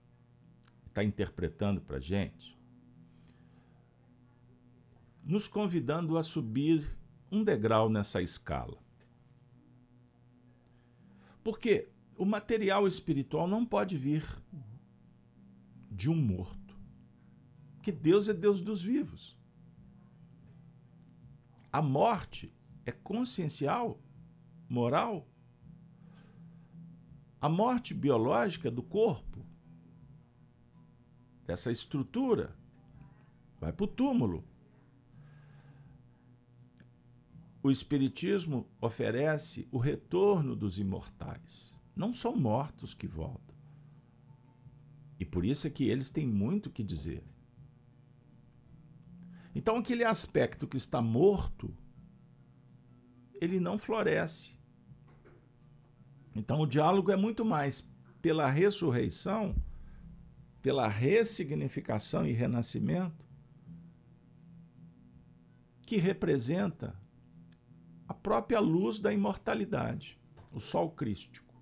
está 0.88 1.04
interpretando 1.04 1.80
para 1.80 1.98
a 1.98 2.00
gente, 2.00 2.58
nos 5.24 5.48
convidando 5.48 6.18
a 6.18 6.24
subir 6.24 6.98
um 7.32 7.44
degrau 7.44 7.90
nessa 7.90 8.22
escala. 8.22 8.78
Porque 11.44 11.90
o 12.18 12.26
material 12.26 12.88
espiritual 12.88 13.48
não 13.48 13.66
pode 13.66 13.98
vir 13.98 14.26
de 15.92 16.10
um 16.10 16.16
morto. 16.16 16.76
Que 17.82 17.92
Deus 17.92 18.28
é 18.28 18.34
Deus 18.34 18.60
dos 18.60 18.82
vivos. 18.82 19.38
A 21.72 21.82
morte 21.82 22.52
é 22.88 22.92
consciencial, 22.92 24.02
moral. 24.68 25.28
A 27.40 27.48
morte 27.48 27.94
biológica 27.94 28.72
do 28.72 28.82
corpo, 28.82 29.46
dessa 31.46 31.70
estrutura, 31.70 32.56
vai 33.60 33.72
para 33.72 33.84
o 33.84 33.88
túmulo. 33.88 34.44
o 37.68 37.72
Espiritismo 37.72 38.66
oferece 38.80 39.68
o 39.72 39.78
retorno 39.78 40.56
dos 40.56 40.80
imortais. 40.80 41.78
Não 41.94 42.14
são 42.14 42.34
mortos 42.34 42.94
que 42.94 43.08
voltam. 43.08 43.56
E 45.20 45.26
por 45.26 45.44
isso 45.44 45.68
é 45.68 45.70
que 45.70 45.84
eles 45.84 46.10
têm 46.10 46.26
muito 46.26 46.70
que 46.70 46.82
dizer. 46.82 47.24
Então, 49.54 49.76
aquele 49.76 50.06
aspecto 50.06 50.66
que 50.66 50.78
está 50.78 51.02
morto, 51.02 51.76
ele 53.42 53.60
não 53.60 53.78
floresce. 53.78 54.58
Então, 56.36 56.62
o 56.62 56.68
diálogo 56.68 57.12
é 57.12 57.16
muito 57.16 57.44
mais 57.44 57.92
pela 58.22 58.50
ressurreição, 58.50 59.56
pela 60.62 60.88
ressignificação 60.88 62.28
e 62.28 62.32
renascimento, 62.32 63.26
que 65.82 65.98
representa 65.98 66.96
a 68.08 68.14
própria 68.14 68.60
luz 68.60 69.00
da 69.00 69.14
imortalidade, 69.14 70.20
o 70.52 70.60
sol 70.60 70.92
crístico. 70.92 71.56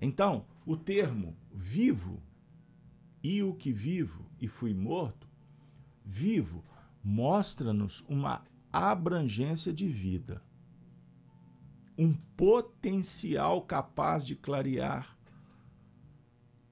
Então, 0.00 0.46
o 0.64 0.76
termo 0.76 1.36
vivo 1.50 2.22
e 3.22 3.42
o 3.42 3.54
que 3.54 3.72
vivo 3.72 4.30
e 4.40 4.46
fui 4.46 4.72
morto, 4.72 5.28
vivo 6.04 6.64
mostra-nos 7.02 8.04
uma 8.08 8.44
abrangência 8.72 9.72
de 9.72 9.88
vida, 9.88 10.42
um 11.96 12.14
potencial 12.36 13.62
capaz 13.62 14.24
de 14.24 14.36
clarear 14.36 15.18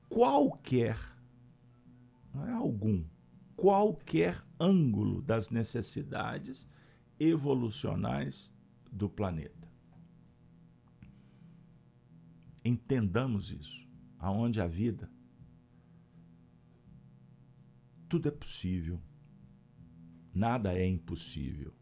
qualquer, 0.09 0.99
não 2.33 2.47
é 2.47 2.53
algum, 2.53 3.05
qualquer 3.57 4.43
ângulo 4.61 5.21
das 5.23 5.51
necessidades 5.51 6.69
evolucionais 7.19 8.53
do 8.93 9.09
planeta. 9.09 9.67
Entendamos 12.65 13.51
isso. 13.51 13.87
Aonde 14.19 14.61
a 14.61 14.67
vida, 14.67 15.11
tudo 18.09 18.29
é 18.29 18.31
possível. 18.31 19.01
Nada 20.35 20.73
é 20.77 20.87
impossível. 20.87 21.73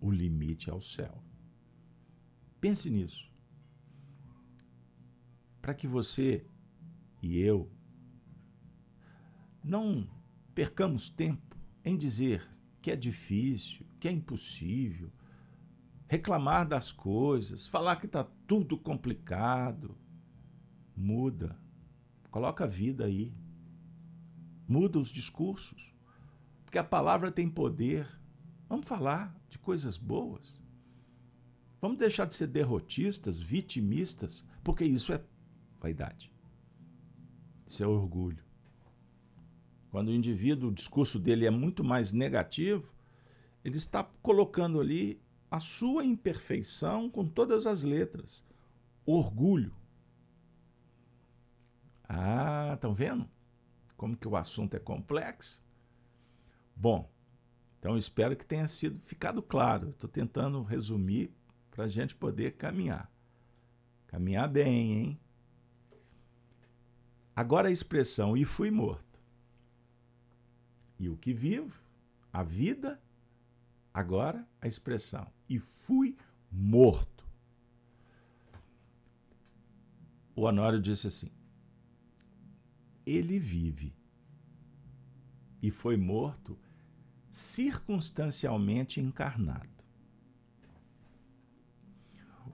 O 0.00 0.10
limite 0.10 0.70
é 0.70 0.74
o 0.74 0.80
céu. 0.80 1.22
Pense 2.60 2.90
nisso. 2.90 3.30
Para 5.60 5.74
que 5.74 5.86
você 5.86 6.46
e 7.22 7.38
eu 7.38 7.70
não 9.62 10.08
percamos 10.54 11.08
tempo 11.08 11.56
em 11.84 11.96
dizer 11.96 12.48
que 12.80 12.90
é 12.90 12.96
difícil, 12.96 13.86
que 13.98 14.08
é 14.08 14.12
impossível, 14.12 15.12
reclamar 16.08 16.66
das 16.66 16.90
coisas, 16.90 17.66
falar 17.66 17.96
que 17.96 18.06
está 18.06 18.24
tudo 18.46 18.76
complicado. 18.76 19.96
Muda. 20.96 21.56
Coloca 22.30 22.64
a 22.64 22.66
vida 22.66 23.04
aí. 23.04 23.32
Muda 24.66 24.98
os 24.98 25.08
discursos. 25.08 25.94
Porque 26.64 26.78
a 26.78 26.84
palavra 26.84 27.30
tem 27.30 27.48
poder. 27.48 28.08
Vamos 28.70 28.86
falar 28.86 29.36
de 29.48 29.58
coisas 29.58 29.96
boas. 29.96 30.62
Vamos 31.80 31.98
deixar 31.98 32.24
de 32.24 32.36
ser 32.36 32.46
derrotistas, 32.46 33.40
vitimistas, 33.40 34.46
porque 34.62 34.84
isso 34.84 35.12
é 35.12 35.20
vaidade. 35.80 36.32
Isso 37.66 37.82
é 37.82 37.86
orgulho. 37.88 38.44
Quando 39.90 40.06
o 40.06 40.14
indivíduo, 40.14 40.70
o 40.70 40.72
discurso 40.72 41.18
dele 41.18 41.46
é 41.46 41.50
muito 41.50 41.82
mais 41.82 42.12
negativo, 42.12 42.94
ele 43.64 43.76
está 43.76 44.04
colocando 44.22 44.78
ali 44.78 45.20
a 45.50 45.58
sua 45.58 46.04
imperfeição 46.04 47.10
com 47.10 47.26
todas 47.26 47.66
as 47.66 47.82
letras. 47.82 48.46
Orgulho. 49.04 49.74
Ah, 52.08 52.70
estão 52.74 52.94
vendo? 52.94 53.28
Como 53.96 54.16
que 54.16 54.28
o 54.28 54.36
assunto 54.36 54.76
é 54.76 54.78
complexo? 54.78 55.60
Bom, 56.76 57.10
então 57.80 57.96
espero 57.96 58.36
que 58.36 58.46
tenha 58.46 58.68
sido 58.68 59.00
ficado 59.00 59.42
claro. 59.42 59.88
Estou 59.90 60.08
tentando 60.08 60.62
resumir 60.62 61.32
para 61.70 61.86
a 61.86 61.88
gente 61.88 62.14
poder 62.14 62.52
caminhar. 62.52 63.10
Caminhar 64.06 64.48
bem, 64.48 64.92
hein? 64.92 65.20
Agora 67.34 67.68
a 67.68 67.72
expressão 67.72 68.36
e 68.36 68.44
fui 68.44 68.70
morto 68.70 69.10
e 71.00 71.08
o 71.08 71.16
que 71.16 71.32
vivo, 71.32 71.82
a 72.30 72.42
vida, 72.42 73.00
agora 73.92 74.46
a 74.60 74.68
expressão 74.68 75.26
e 75.48 75.58
fui 75.58 76.14
morto. 76.52 77.26
O 80.36 80.42
Honório 80.42 80.78
disse 80.78 81.06
assim: 81.06 81.30
ele 83.06 83.38
vive 83.38 83.94
e 85.62 85.70
foi 85.70 85.96
morto 85.96 86.58
circunstancialmente 87.30 89.00
encarnado. 89.00 89.68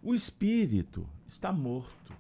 O 0.03 0.15
espírito 0.15 1.09
está 1.27 1.51
morto 1.51 2.15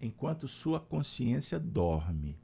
enquanto 0.00 0.46
sua 0.46 0.80
consciência 0.80 1.58
dorme 1.58 2.38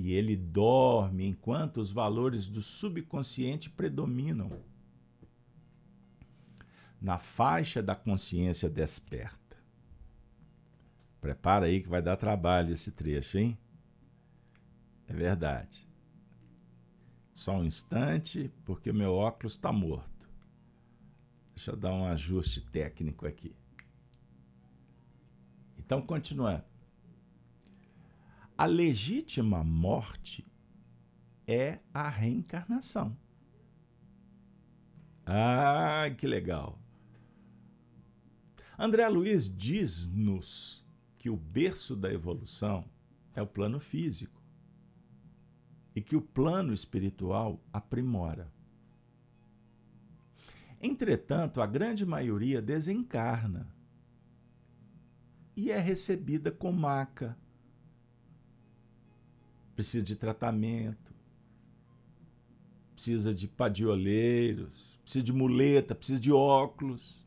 e 0.00 0.12
ele 0.12 0.36
dorme 0.36 1.26
enquanto 1.26 1.78
os 1.78 1.90
valores 1.90 2.46
do 2.46 2.62
subconsciente 2.62 3.68
predominam. 3.68 4.48
Na 7.02 7.18
faixa 7.18 7.82
da 7.82 7.96
consciência 7.96 8.70
desperta. 8.70 9.56
Prepara 11.20 11.66
aí 11.66 11.82
que 11.82 11.88
vai 11.88 12.00
dar 12.00 12.16
trabalho 12.16 12.72
esse 12.72 12.92
trecho, 12.92 13.38
hein? 13.38 13.58
É 15.08 15.12
verdade. 15.12 15.87
Só 17.38 17.56
um 17.56 17.64
instante, 17.64 18.52
porque 18.64 18.92
meu 18.92 19.14
óculos 19.14 19.52
está 19.52 19.72
morto. 19.72 20.28
Deixa 21.54 21.70
eu 21.70 21.76
dar 21.76 21.94
um 21.94 22.04
ajuste 22.04 22.60
técnico 22.60 23.28
aqui. 23.28 23.54
Então, 25.78 26.02
continuando. 26.02 26.64
A 28.56 28.64
legítima 28.64 29.62
morte 29.62 30.44
é 31.46 31.78
a 31.94 32.08
reencarnação. 32.08 33.16
Ah, 35.24 36.10
que 36.18 36.26
legal. 36.26 36.76
André 38.76 39.06
Luiz 39.06 39.48
diz-nos 39.48 40.84
que 41.16 41.30
o 41.30 41.36
berço 41.36 41.94
da 41.94 42.12
evolução 42.12 42.84
é 43.32 43.40
o 43.40 43.46
plano 43.46 43.78
físico 43.78 44.37
e 45.98 46.00
que 46.00 46.14
o 46.14 46.22
plano 46.22 46.72
espiritual 46.72 47.60
aprimora. 47.72 48.48
Entretanto, 50.80 51.60
a 51.60 51.66
grande 51.66 52.06
maioria 52.06 52.62
desencarna 52.62 53.66
e 55.56 55.72
é 55.72 55.78
recebida 55.80 56.52
com 56.52 56.70
maca, 56.70 57.36
precisa 59.74 60.04
de 60.04 60.14
tratamento, 60.14 61.12
precisa 62.94 63.34
de 63.34 63.48
padioleiros, 63.48 65.00
precisa 65.02 65.24
de 65.24 65.32
muleta, 65.32 65.96
precisa 65.96 66.20
de 66.20 66.30
óculos. 66.30 67.26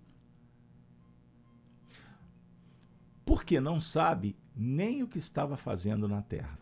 Porque 3.26 3.60
não 3.60 3.82
sabe 3.82 4.34
nem 4.56 5.04
o 5.04 5.10
que 5.10 5.18
estava 5.18 5.58
fazendo 5.58 6.08
na 6.08 6.22
terra. 6.22 6.58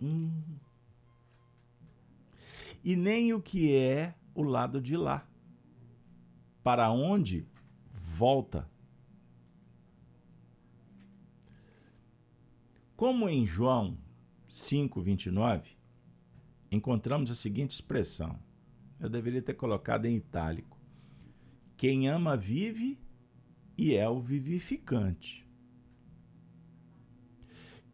Hum. 0.00 0.63
E 2.84 2.94
nem 2.94 3.32
o 3.32 3.40
que 3.40 3.74
é 3.74 4.14
o 4.34 4.42
lado 4.42 4.78
de 4.78 4.94
lá. 4.94 5.26
Para 6.62 6.90
onde 6.90 7.48
volta. 7.90 8.70
Como 12.94 13.28
em 13.28 13.46
João 13.46 13.98
5, 14.48 15.00
29, 15.00 15.76
encontramos 16.70 17.30
a 17.30 17.34
seguinte 17.34 17.70
expressão. 17.70 18.38
Eu 19.00 19.08
deveria 19.08 19.42
ter 19.42 19.54
colocado 19.54 20.04
em 20.04 20.16
itálico. 20.16 20.78
Quem 21.76 22.08
ama 22.08 22.36
vive 22.36 22.98
e 23.76 23.94
é 23.94 24.08
o 24.08 24.20
vivificante. 24.20 25.44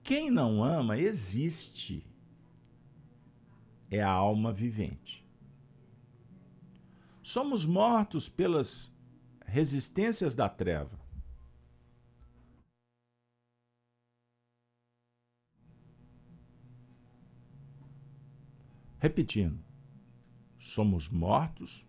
Quem 0.02 0.30
não 0.30 0.62
ama 0.64 0.98
existe. 0.98 2.09
É 3.90 4.00
a 4.00 4.10
alma 4.10 4.52
vivente. 4.52 5.26
Somos 7.22 7.66
mortos 7.66 8.28
pelas 8.28 8.96
resistências 9.44 10.34
da 10.34 10.48
treva. 10.48 10.98
Repetindo, 18.98 19.58
somos 20.58 21.08
mortos 21.08 21.86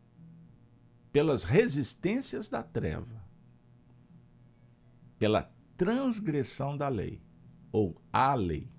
pelas 1.12 1.44
resistências 1.44 2.48
da 2.48 2.64
treva, 2.64 3.22
pela 5.20 5.52
transgressão 5.76 6.78
da 6.78 6.88
lei, 6.88 7.22
ou 7.70 8.02
a 8.14 8.34
lei. 8.34 8.70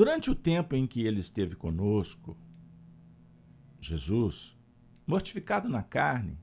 Durante 0.00 0.30
o 0.30 0.34
tempo 0.34 0.74
em 0.74 0.86
que 0.86 1.02
ele 1.02 1.20
esteve 1.20 1.54
conosco, 1.54 2.34
Jesus, 3.78 4.56
mortificado 5.06 5.68
na 5.68 5.82
carne, 5.82 6.38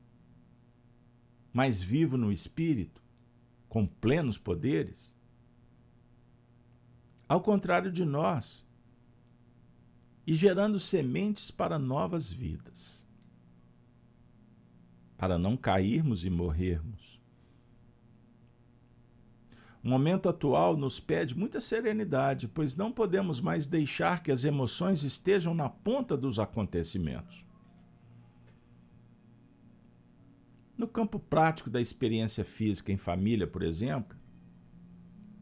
mas 1.52 1.82
vivo 1.82 2.18
no 2.18 2.32
espírito, 2.32 3.02
com 3.68 3.88
plenos 3.88 4.38
poderes, 4.38 5.18
ao 7.28 7.42
contrário 7.42 7.92
de 7.92 8.06
nós, 8.06 8.64
e 10.28 10.36
gerando 10.36 10.78
sementes 10.78 11.50
para 11.50 11.80
novas 11.80 12.32
vidas. 12.32 13.08
Para 15.18 15.40
não 15.40 15.58
cairmos 15.58 16.24
e 16.24 16.30
morrermos. 16.30 17.20
O 19.88 19.90
momento 19.90 20.28
atual 20.28 20.76
nos 20.76 21.00
pede 21.00 21.34
muita 21.34 21.62
serenidade, 21.62 22.46
pois 22.46 22.76
não 22.76 22.92
podemos 22.92 23.40
mais 23.40 23.68
deixar 23.68 24.22
que 24.22 24.34
as 24.34 24.44
emoções 24.44 25.02
estejam 25.02 25.54
na 25.54 25.70
ponta 25.70 26.18
dos 26.18 26.40
acontecimentos. 26.40 27.46
No 30.78 30.90
campo 30.90 31.18
prático 31.18 31.70
da 31.70 31.80
experiência 31.80 32.44
física 32.44 32.92
em 32.92 32.98
família, 32.98 33.48
por 33.48 33.64
exemplo, 33.64 34.18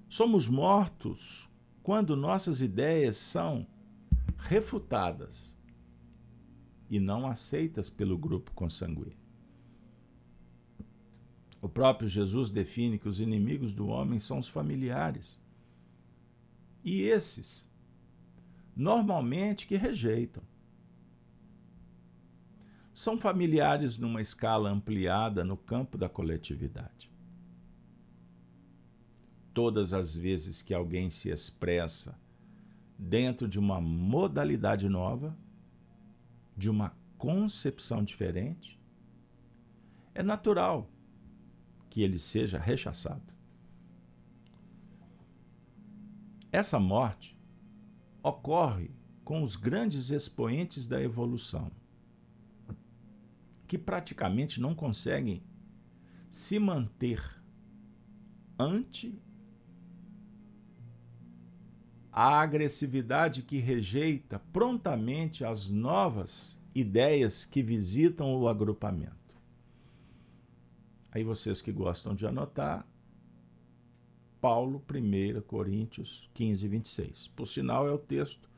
somos 0.08 0.48
mortos 0.48 1.50
quando 1.82 2.16
nossas 2.16 2.62
ideias 2.62 3.18
são 3.18 3.66
refutadas 4.38 5.58
e 6.88 7.00
não 7.00 7.26
aceitas 7.26 7.90
pelo 7.90 8.16
grupo 8.16 8.52
consanguíneo. 8.52 9.25
O 11.66 11.68
próprio 11.68 12.08
Jesus 12.08 12.52
define 12.52 13.00
que 13.00 13.10
os 13.10 13.20
inimigos 13.20 13.74
do 13.74 13.88
homem 13.88 14.20
são 14.20 14.38
os 14.38 14.48
familiares. 14.48 15.42
E 16.84 17.02
esses, 17.02 17.68
normalmente, 18.76 19.66
que 19.66 19.76
rejeitam. 19.76 20.44
São 22.94 23.18
familiares 23.18 23.98
numa 23.98 24.22
escala 24.22 24.70
ampliada 24.70 25.44
no 25.44 25.58
campo 25.58 25.98
da 25.98 26.08
coletividade. 26.08 27.12
Todas 29.52 29.92
as 29.92 30.16
vezes 30.16 30.62
que 30.62 30.72
alguém 30.72 31.10
se 31.10 31.32
expressa 31.32 32.16
dentro 32.96 33.48
de 33.48 33.58
uma 33.58 33.82
modalidade 33.82 34.88
nova, 34.88 35.36
de 36.56 36.70
uma 36.70 36.96
concepção 37.18 38.04
diferente, 38.04 38.80
é 40.14 40.22
natural 40.22 40.92
que 41.96 42.02
ele 42.02 42.20
seja 42.20 42.60
rechaçado. 42.60 43.24
Essa 46.52 46.78
morte 46.78 47.40
ocorre 48.22 48.92
com 49.24 49.42
os 49.42 49.56
grandes 49.56 50.10
expoentes 50.10 50.90
da 50.90 51.02
evolução, 51.02 51.72
que 53.66 53.78
praticamente 53.78 54.60
não 54.60 54.76
conseguem 54.76 55.42
se 56.30 56.60
manter 56.60 57.24
ante 58.60 59.18
a 62.12 62.42
agressividade 62.42 63.42
que 63.42 63.58
rejeita 63.58 64.38
prontamente 64.52 65.46
as 65.46 65.70
novas 65.70 66.62
ideias 66.74 67.46
que 67.46 67.64
visitam 67.64 68.36
o 68.36 68.50
agrupamento. 68.50 69.25
Aí 71.16 71.24
vocês 71.24 71.62
que 71.62 71.72
gostam 71.72 72.14
de 72.14 72.28
anotar, 72.28 72.86
Paulo, 74.42 74.84
1 74.84 75.40
Coríntios 75.44 76.30
15, 76.34 76.68
26. 76.68 77.28
Por 77.30 77.48
sinal, 77.48 77.88
é 77.88 77.92
o 77.94 77.98
texto 77.98 78.50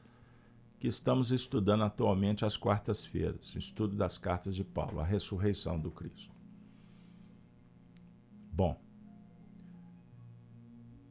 que 0.80 0.88
estamos 0.88 1.32
estudando 1.32 1.84
atualmente 1.84 2.46
às 2.46 2.58
quartas-feiras, 2.58 3.56
estudo 3.56 3.96
das 3.96 4.18
cartas 4.18 4.56
de 4.56 4.64
Paulo, 4.64 5.00
a 5.00 5.04
ressurreição 5.04 5.80
do 5.80 5.92
Cristo. 5.92 6.34
Bom, 8.52 8.82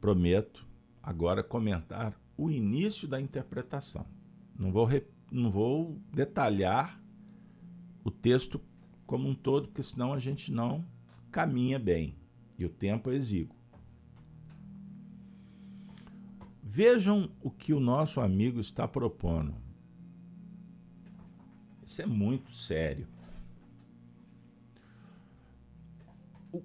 prometo 0.01 0.67
agora 1.01 1.41
comentar 1.41 2.19
o 2.35 2.51
início 2.51 3.07
da 3.07 3.21
interpretação. 3.21 4.05
Não 4.53 4.69
vou, 4.69 4.89
não 5.31 5.49
vou 5.49 5.97
detalhar 6.11 7.01
o 8.03 8.11
texto 8.11 8.59
como 9.05 9.29
um 9.29 9.33
todo, 9.33 9.69
porque 9.69 9.81
senão 9.81 10.11
a 10.11 10.19
gente 10.19 10.51
não 10.51 10.85
caminha 11.37 11.77
bem 11.77 12.17
e 12.57 12.65
o 12.65 12.69
tempo 12.69 13.11
é 13.11 13.15
exíguo. 13.15 13.55
Vejam 16.63 17.31
o 17.43 17.51
que 17.51 17.73
o 17.73 17.79
nosso 17.79 18.19
amigo 18.19 18.59
está 18.59 18.87
propondo. 18.87 19.53
Isso 21.83 22.01
é 22.01 22.07
muito 22.07 22.55
sério. 22.55 23.07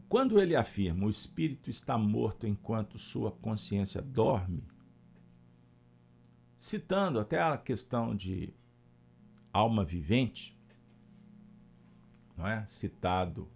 Quando 0.08 0.40
ele 0.40 0.56
afirma 0.56 1.04
o 1.04 1.10
espírito 1.10 1.68
está 1.68 1.98
morto 1.98 2.46
enquanto 2.46 2.98
sua 2.98 3.30
consciência 3.30 4.00
dorme, 4.00 4.64
citando 6.56 7.20
até 7.20 7.42
a 7.42 7.58
questão 7.58 8.16
de 8.16 8.54
alma 9.52 9.84
vivente, 9.84 10.58
não 12.34 12.46
é? 12.46 12.64
Citado 12.66 13.50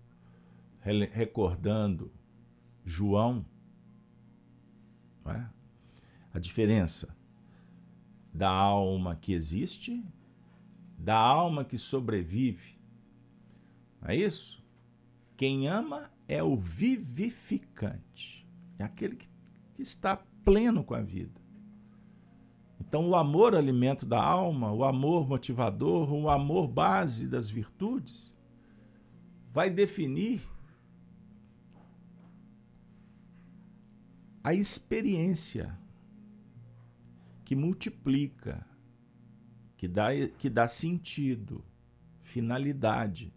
recordando 0.92 2.12
João, 2.84 3.44
é? 5.26 5.44
a 6.32 6.38
diferença 6.38 7.16
da 8.32 8.48
alma 8.48 9.16
que 9.16 9.32
existe, 9.32 10.04
da 10.96 11.16
alma 11.16 11.64
que 11.64 11.76
sobrevive. 11.76 12.78
Não 14.00 14.10
é 14.10 14.16
isso? 14.16 14.64
Quem 15.36 15.66
ama 15.66 16.10
é 16.28 16.42
o 16.42 16.56
vivificante, 16.56 18.46
é 18.78 18.84
aquele 18.84 19.16
que, 19.16 19.28
que 19.74 19.82
está 19.82 20.16
pleno 20.44 20.84
com 20.84 20.94
a 20.94 21.00
vida. 21.00 21.40
Então, 22.80 23.08
o 23.08 23.16
amor, 23.16 23.54
alimento 23.54 24.06
da 24.06 24.22
alma, 24.22 24.72
o 24.72 24.84
amor 24.84 25.26
motivador, 25.26 26.12
o 26.12 26.30
amor 26.30 26.68
base 26.68 27.26
das 27.26 27.50
virtudes, 27.50 28.36
vai 29.52 29.68
definir 29.68 30.40
a 34.46 34.54
experiência 34.54 35.76
que 37.44 37.56
multiplica, 37.56 38.64
que 39.76 39.88
dá, 39.88 40.10
que 40.38 40.48
dá 40.48 40.68
sentido, 40.68 41.64
finalidade. 42.22 43.34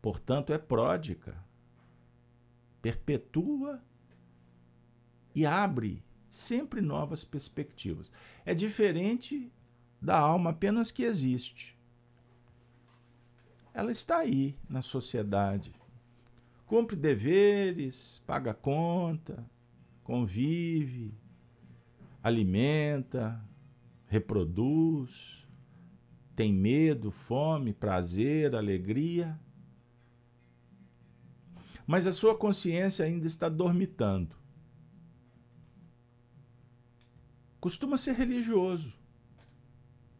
Portanto, 0.00 0.52
é 0.52 0.58
pródica, 0.58 1.44
perpetua 2.80 3.82
e 5.34 5.44
abre 5.44 6.04
sempre 6.28 6.80
novas 6.80 7.24
perspectivas. 7.24 8.12
É 8.46 8.54
diferente 8.54 9.52
da 10.00 10.16
alma 10.16 10.50
apenas 10.50 10.92
que 10.92 11.02
existe. 11.02 11.76
Ela 13.74 13.90
está 13.90 14.18
aí 14.18 14.56
na 14.68 14.82
sociedade. 14.82 15.74
Cumpre 16.64 16.94
deveres, 16.94 18.22
paga 18.24 18.54
conta, 18.54 19.44
convive, 20.04 21.14
alimenta, 22.22 23.42
reproduz, 24.06 25.48
tem 26.36 26.52
medo, 26.52 27.10
fome, 27.10 27.72
prazer, 27.72 28.54
alegria. 28.54 29.40
Mas 31.86 32.06
a 32.06 32.12
sua 32.12 32.36
consciência 32.36 33.04
ainda 33.04 33.26
está 33.26 33.48
dormitando. 33.48 34.36
Costuma 37.58 37.96
ser 37.96 38.14
religioso, 38.14 38.92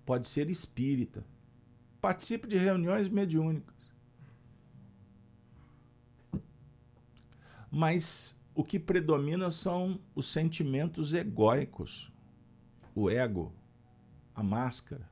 pode 0.07 0.27
ser 0.27 0.49
espírita, 0.49 1.27
participa 2.01 2.47
de 2.47 2.57
reuniões 2.57 3.07
mediúnicas. 3.07 3.75
Mas 7.71 8.39
o 8.55 8.63
que 8.63 8.79
predomina 8.79 9.51
são 9.51 10.01
os 10.15 10.27
sentimentos 10.27 11.13
egóicos, 11.13 12.13
o 12.95 13.11
ego, 13.11 13.53
a 14.35 14.43
máscara, 14.43 15.11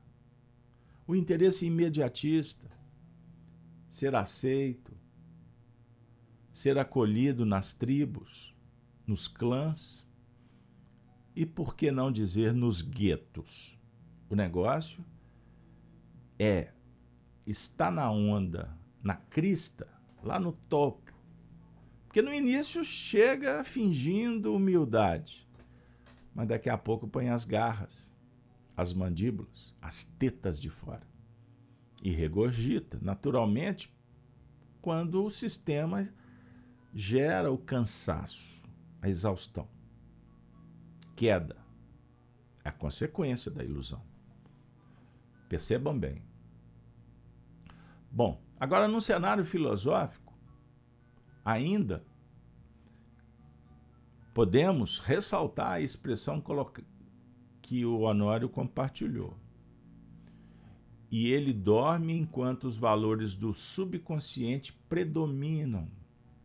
o 1.05 1.13
interesse 1.13 1.65
imediatista, 1.65 2.71
ser 3.89 4.15
aceito, 4.15 4.95
ser 6.51 6.77
acolhido 6.77 7.45
nas 7.45 7.73
tribos, 7.73 8.55
nos 9.05 9.27
clãs 9.27 10.09
e, 11.35 11.45
por 11.45 11.75
que 11.75 11.91
não 11.91 12.11
dizer, 12.11 12.53
nos 12.53 12.81
guetos. 12.81 13.77
O 14.29 14.35
negócio 14.35 15.03
é 16.39 16.71
estar 17.45 17.91
na 17.91 18.09
onda, 18.09 18.77
na 19.01 19.17
crista, 19.17 19.89
lá 20.23 20.39
no 20.39 20.53
topo 20.53 21.12
porque 22.13 22.21
no 22.21 22.31
início 22.31 22.85
chega 22.85 23.63
fingindo 23.63 24.53
humildade, 24.53 25.49
mas 26.31 26.47
daqui 26.47 26.69
a 26.69 26.77
pouco 26.77 27.07
põe 27.07 27.29
as 27.29 27.43
garras, 27.43 28.15
as 28.77 28.93
mandíbulas, 28.93 29.75
as 29.81 30.03
tetas 30.03 30.61
de 30.61 30.69
fora. 30.69 31.01
E 32.03 32.11
regurgita, 32.11 32.99
naturalmente, 33.01 33.91
quando 34.79 35.25
o 35.25 35.31
sistema 35.31 36.07
gera 36.93 37.51
o 37.51 37.57
cansaço, 37.57 38.61
a 39.01 39.09
exaustão. 39.09 39.67
Queda 41.15 41.57
é 42.63 42.69
a 42.69 42.71
consequência 42.71 43.49
da 43.49 43.63
ilusão. 43.63 44.03
Percebam 45.49 45.97
bem. 45.97 46.21
Bom, 48.11 48.39
agora 48.59 48.87
no 48.87 49.01
cenário 49.01 49.43
filosófico, 49.43 50.22
ainda 51.43 52.03
podemos 54.33 54.99
ressaltar 54.99 55.73
a 55.73 55.81
expressão 55.81 56.41
que 57.61 57.85
o 57.85 58.01
Honório 58.01 58.49
compartilhou. 58.49 59.37
E 61.11 61.31
ele 61.31 61.53
dorme 61.53 62.17
enquanto 62.17 62.63
os 62.63 62.75
valores 62.75 63.35
do 63.35 63.53
subconsciente 63.53 64.73
predominam 64.89 65.87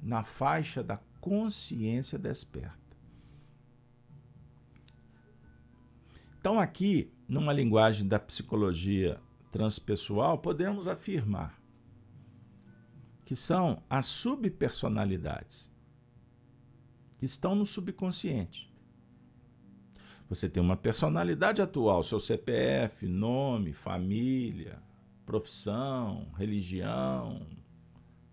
na 0.01 0.23
faixa 0.23 0.83
da 0.83 0.99
consciência 1.21 2.19
desperta. 2.19 2.79
Então, 6.39 6.61
aqui, 6.61 7.11
numa 7.27 7.53
linguagem 7.53 8.07
da 8.07 8.19
psicologia 8.19 9.19
transpessoal, 9.51 10.39
podemos 10.39 10.87
afirmar 10.87 11.58
que 13.29 13.37
são 13.37 13.83
as 13.91 14.07
subpersonalidades 14.07 15.71
que 17.19 17.27
estão 17.27 17.55
no 17.55 17.67
subconsciente. 17.67 18.75
Você 20.31 20.49
tem 20.49 20.63
uma 20.63 20.79
personalidade 20.79 21.61
atual, 21.61 22.03
seu 22.03 22.19
CPF, 22.19 23.07
nome, 23.07 23.75
família, 23.75 24.83
profissão, 25.27 26.33
religião, 26.39 27.47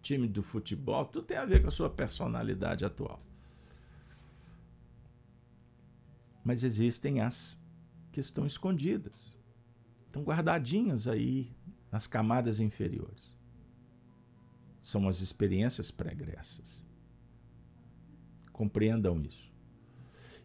time 0.01 0.29
do 0.29 0.41
futebol, 0.41 1.03
tudo 1.03 1.25
tem 1.25 1.35
a 1.35 1.43
ver 1.43 1.61
com 1.61 1.67
a 1.67 1.71
sua 1.71 1.89
personalidade 1.89 2.85
atual. 2.85 3.21
Mas 6.41 6.63
existem 6.63 7.19
as 7.19 7.61
que 8.13 8.21
estão 8.21 8.45
escondidas, 8.45 9.37
estão 10.05 10.23
guardadinhas 10.23 11.05
aí 11.05 11.53
nas 11.91 12.07
camadas 12.07 12.61
inferiores. 12.61 13.37
São 14.85 15.07
as 15.07 15.19
experiências 15.19 15.89
pregressas. 15.89 16.85
Compreendam 18.53 19.19
isso. 19.19 19.51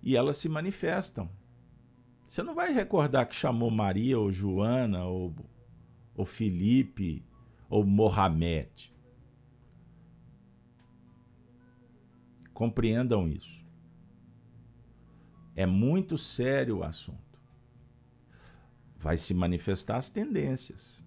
E 0.03 0.17
elas 0.17 0.39
se 0.39 0.49
manifestam. 0.49 1.31
Você 2.27 2.43
não 2.43 2.55
vai 2.55 2.73
recordar 2.73 3.29
que 3.29 3.35
chamou 3.35 3.71
Maria 3.71 4.19
ou 4.19 4.33
Joana 4.33 5.05
ou, 5.05 5.37
ou 6.15 6.25
Felipe 6.25 7.23
ou 7.69 7.85
Mohamed. 7.85 8.97
Compreendam 12.55 13.29
isso. 13.29 13.63
É 15.55 15.67
muito 15.67 16.17
sério 16.17 16.79
o 16.79 16.83
assunto. 16.83 17.39
Vai 18.97 19.19
se 19.19 19.35
manifestar 19.35 19.99
as 19.99 20.09
tendências, 20.09 21.05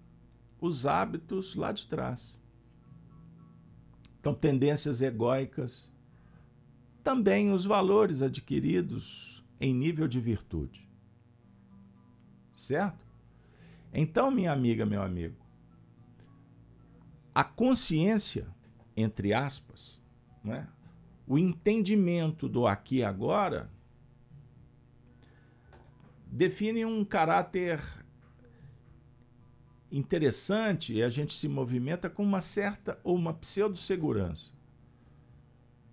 os 0.60 0.86
hábitos 0.86 1.56
lá 1.56 1.72
de 1.72 1.84
trás. 1.88 2.43
Então, 4.24 4.32
tendências 4.32 5.02
egóicas, 5.02 5.94
também 7.02 7.52
os 7.52 7.66
valores 7.66 8.22
adquiridos 8.22 9.44
em 9.60 9.74
nível 9.74 10.08
de 10.08 10.18
virtude. 10.18 10.88
Certo? 12.50 13.06
Então, 13.92 14.30
minha 14.30 14.50
amiga, 14.50 14.86
meu 14.86 15.02
amigo, 15.02 15.36
a 17.34 17.44
consciência, 17.44 18.46
entre 18.96 19.34
aspas, 19.34 20.02
né? 20.42 20.68
o 21.26 21.36
entendimento 21.36 22.48
do 22.48 22.66
aqui 22.66 23.00
e 23.00 23.04
agora 23.04 23.70
define 26.32 26.86
um 26.86 27.04
caráter 27.04 27.78
interessante 29.96 30.92
e 30.92 31.04
a 31.04 31.08
gente 31.08 31.32
se 31.32 31.48
movimenta 31.48 32.10
com 32.10 32.24
uma 32.24 32.40
certa 32.40 32.98
ou 33.04 33.14
uma 33.14 33.32
pseudo-segurança. 33.32 34.52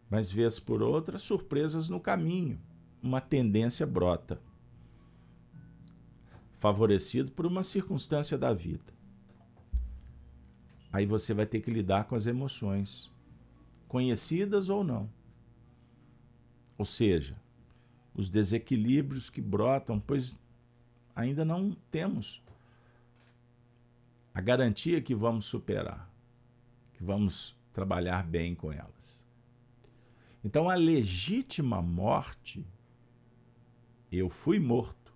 Mas, 0.09 0.31
vez 0.31 0.59
por 0.59 0.81
outra, 0.81 1.19
surpresas 1.19 1.87
no 1.87 1.99
caminho, 1.99 2.59
uma 3.01 3.21
tendência 3.21 3.85
brota, 3.85 4.41
favorecido 6.57 7.31
por 7.31 7.45
uma 7.45 7.61
circunstância 7.61 8.37
da 8.39 8.51
vida. 8.51 8.91
Aí 10.91 11.05
você 11.05 11.31
vai 11.31 11.45
ter 11.45 11.61
que 11.61 11.71
lidar 11.71 12.05
com 12.05 12.15
as 12.15 12.25
emoções, 12.25 13.13
conhecidas 13.87 14.67
ou 14.67 14.83
não. 14.83 15.07
Ou 16.75 16.85
seja, 16.85 17.39
os 18.15 18.29
desequilíbrios 18.29 19.29
que 19.29 19.39
brotam, 19.41 19.99
pois 19.99 20.39
ainda 21.15 21.45
não 21.45 21.77
temos 21.91 22.41
a 24.33 24.41
garantia 24.41 25.01
que 25.01 25.13
vamos 25.13 25.45
superar, 25.45 26.09
que 26.93 27.03
vamos 27.03 27.55
trabalhar 27.73 28.25
bem 28.25 28.55
com 28.55 28.71
elas. 28.71 29.27
Então, 30.43 30.69
a 30.69 30.75
legítima 30.75 31.81
morte, 31.81 32.65
eu 34.11 34.29
fui 34.29 34.59
morto, 34.59 35.13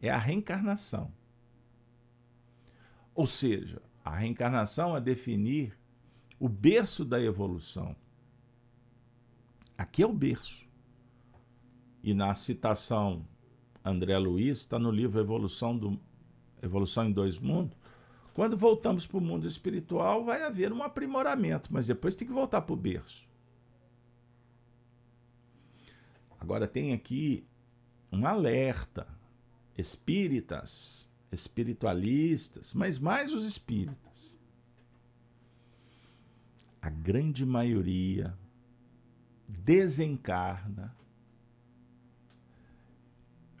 é 0.00 0.10
a 0.10 0.18
reencarnação. 0.18 1.10
Ou 3.14 3.26
seja, 3.26 3.80
a 4.04 4.14
reencarnação 4.16 4.94
a 4.94 5.00
definir 5.00 5.78
o 6.38 6.48
berço 6.48 7.04
da 7.04 7.20
evolução. 7.20 7.96
Aqui 9.78 10.02
é 10.02 10.06
o 10.06 10.12
berço. 10.12 10.68
E 12.02 12.12
na 12.12 12.34
citação 12.34 13.26
André 13.84 14.16
Luiz, 14.16 14.60
está 14.60 14.78
no 14.78 14.90
livro 14.90 15.20
Evolução, 15.20 15.76
do, 15.76 16.00
Evolução 16.62 17.04
em 17.06 17.12
Dois 17.12 17.38
Mundos. 17.38 17.76
Quando 18.34 18.56
voltamos 18.56 19.06
para 19.06 19.18
o 19.18 19.20
mundo 19.20 19.46
espiritual, 19.46 20.24
vai 20.24 20.42
haver 20.42 20.72
um 20.72 20.82
aprimoramento, 20.82 21.72
mas 21.72 21.86
depois 21.86 22.14
tem 22.14 22.26
que 22.26 22.34
voltar 22.34 22.60
para 22.62 22.72
o 22.72 22.76
berço. 22.76 23.28
Agora 26.38 26.66
tem 26.66 26.92
aqui 26.92 27.46
um 28.12 28.26
alerta. 28.26 29.06
Espíritas, 29.76 31.10
espiritualistas, 31.32 32.74
mas 32.74 32.98
mais 32.98 33.32
os 33.32 33.44
espíritas. 33.44 34.38
A 36.80 36.90
grande 36.90 37.46
maioria 37.46 38.36
desencarna 39.48 40.94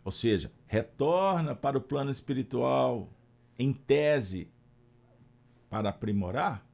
ou 0.04 0.12
seja, 0.12 0.52
retorna 0.66 1.54
para 1.56 1.78
o 1.78 1.80
plano 1.80 2.10
espiritual 2.10 3.08
em 3.58 3.72
tese 3.72 4.48
para 5.74 5.88
aprimorar, 5.88 6.64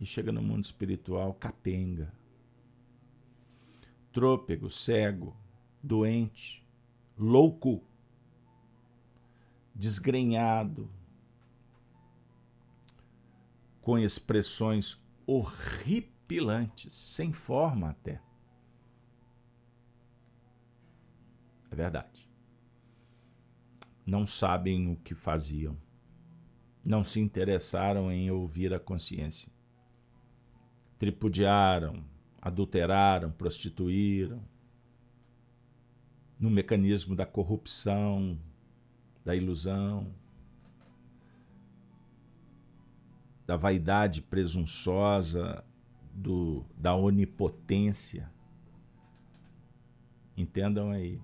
e 0.00 0.04
chega 0.04 0.32
no 0.32 0.42
mundo 0.42 0.64
espiritual 0.64 1.32
capenga, 1.34 2.12
trôpego, 4.10 4.68
cego, 4.68 5.36
doente, 5.80 6.66
louco, 7.16 7.80
desgrenhado, 9.72 10.90
com 13.80 13.96
expressões 13.96 15.00
horripilantes, 15.24 16.92
sem 16.92 17.32
forma 17.32 17.90
até. 17.90 18.20
É 21.70 21.76
verdade. 21.76 22.31
Não 24.04 24.26
sabem 24.26 24.90
o 24.90 24.96
que 24.96 25.14
faziam. 25.14 25.76
Não 26.84 27.04
se 27.04 27.20
interessaram 27.20 28.10
em 28.10 28.30
ouvir 28.30 28.74
a 28.74 28.80
consciência. 28.80 29.50
Tripudiaram, 30.98 32.04
adulteraram, 32.40 33.30
prostituíram. 33.30 34.42
No 36.38 36.50
mecanismo 36.50 37.14
da 37.14 37.24
corrupção, 37.24 38.36
da 39.24 39.36
ilusão, 39.36 40.12
da 43.46 43.56
vaidade 43.56 44.22
presunçosa, 44.22 45.64
do, 46.12 46.64
da 46.76 46.94
onipotência. 46.94 48.30
Entendam 50.36 50.90
aí. 50.90 51.20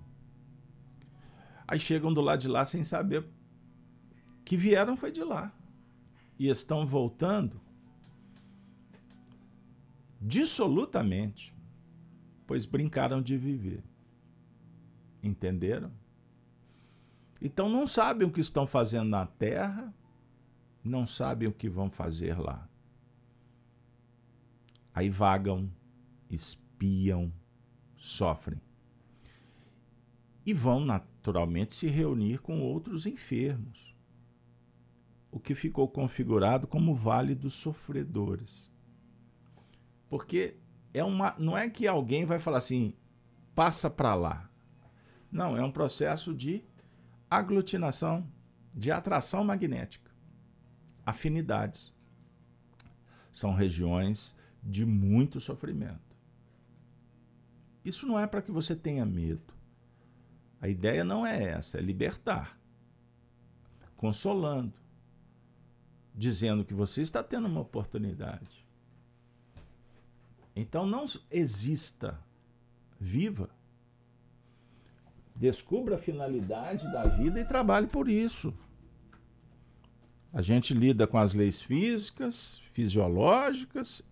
Aí 1.69 1.79
chegam 1.79 2.11
do 2.11 2.19
lado 2.19 2.41
de 2.41 2.47
lá 2.47 2.65
sem 2.65 2.83
saber 2.83 3.23
que 4.43 4.57
vieram 4.57 4.97
foi 4.97 5.11
de 5.11 5.23
lá. 5.23 5.53
E 6.39 6.47
estão 6.47 6.83
voltando 6.83 7.61
dissolutamente, 10.19 11.55
pois 12.47 12.65
brincaram 12.65 13.21
de 13.21 13.37
viver. 13.37 13.83
Entenderam? 15.21 15.91
Então 17.39 17.69
não 17.69 17.85
sabem 17.85 18.27
o 18.27 18.31
que 18.31 18.39
estão 18.39 18.65
fazendo 18.65 19.09
na 19.09 19.27
terra, 19.27 19.93
não 20.83 21.05
sabem 21.05 21.47
o 21.47 21.53
que 21.53 21.69
vão 21.69 21.91
fazer 21.91 22.35
lá. 22.39 22.67
Aí 24.91 25.07
vagam, 25.07 25.71
espiam, 26.31 27.31
sofrem. 27.95 28.59
E 30.43 30.51
vão 30.51 30.79
na 30.79 30.99
naturalmente 31.19 31.75
se 31.75 31.87
reunir 31.87 32.39
com 32.39 32.61
outros 32.61 33.05
enfermos, 33.05 33.93
o 35.29 35.39
que 35.39 35.53
ficou 35.53 35.87
configurado 35.87 36.65
como 36.65 36.95
Vale 36.95 37.35
dos 37.35 37.53
Sofredores. 37.53 38.73
Porque 40.09 40.55
é 40.93 41.03
uma, 41.03 41.35
não 41.37 41.57
é 41.57 41.69
que 41.69 41.85
alguém 41.85 42.25
vai 42.25 42.39
falar 42.39 42.59
assim, 42.59 42.93
passa 43.53 43.89
para 43.89 44.15
lá. 44.15 44.49
Não, 45.29 45.57
é 45.57 45.63
um 45.63 45.71
processo 45.71 46.33
de 46.33 46.63
aglutinação, 47.29 48.25
de 48.73 48.89
atração 48.89 49.43
magnética, 49.43 50.09
afinidades. 51.05 51.95
São 53.29 53.53
regiões 53.53 54.37
de 54.63 54.85
muito 54.85 55.39
sofrimento. 55.39 56.17
Isso 57.83 58.07
não 58.07 58.17
é 58.17 58.25
para 58.25 58.41
que 58.41 58.51
você 58.51 58.75
tenha 58.75 59.05
medo 59.05 59.58
A 60.61 60.67
ideia 60.67 61.03
não 61.03 61.25
é 61.25 61.41
essa, 61.43 61.77
é 61.77 61.81
libertar, 61.81 62.59
consolando, 63.95 64.73
dizendo 66.13 66.65
que 66.65 66.73
você 66.73 67.01
está 67.01 67.23
tendo 67.23 67.47
uma 67.47 67.61
oportunidade. 67.61 68.67
Então 70.55 70.85
não 70.85 71.05
exista, 71.31 72.19
viva. 72.99 73.49
Descubra 75.33 75.95
a 75.95 75.99
finalidade 75.99 76.91
da 76.91 77.03
vida 77.05 77.39
e 77.39 77.45
trabalhe 77.45 77.87
por 77.87 78.09
isso. 78.09 78.53
A 80.33 80.41
gente 80.41 80.73
lida 80.73 81.07
com 81.07 81.17
as 81.17 81.33
leis 81.33 81.61
físicas, 81.61 82.61
fisiológicas 82.73 84.03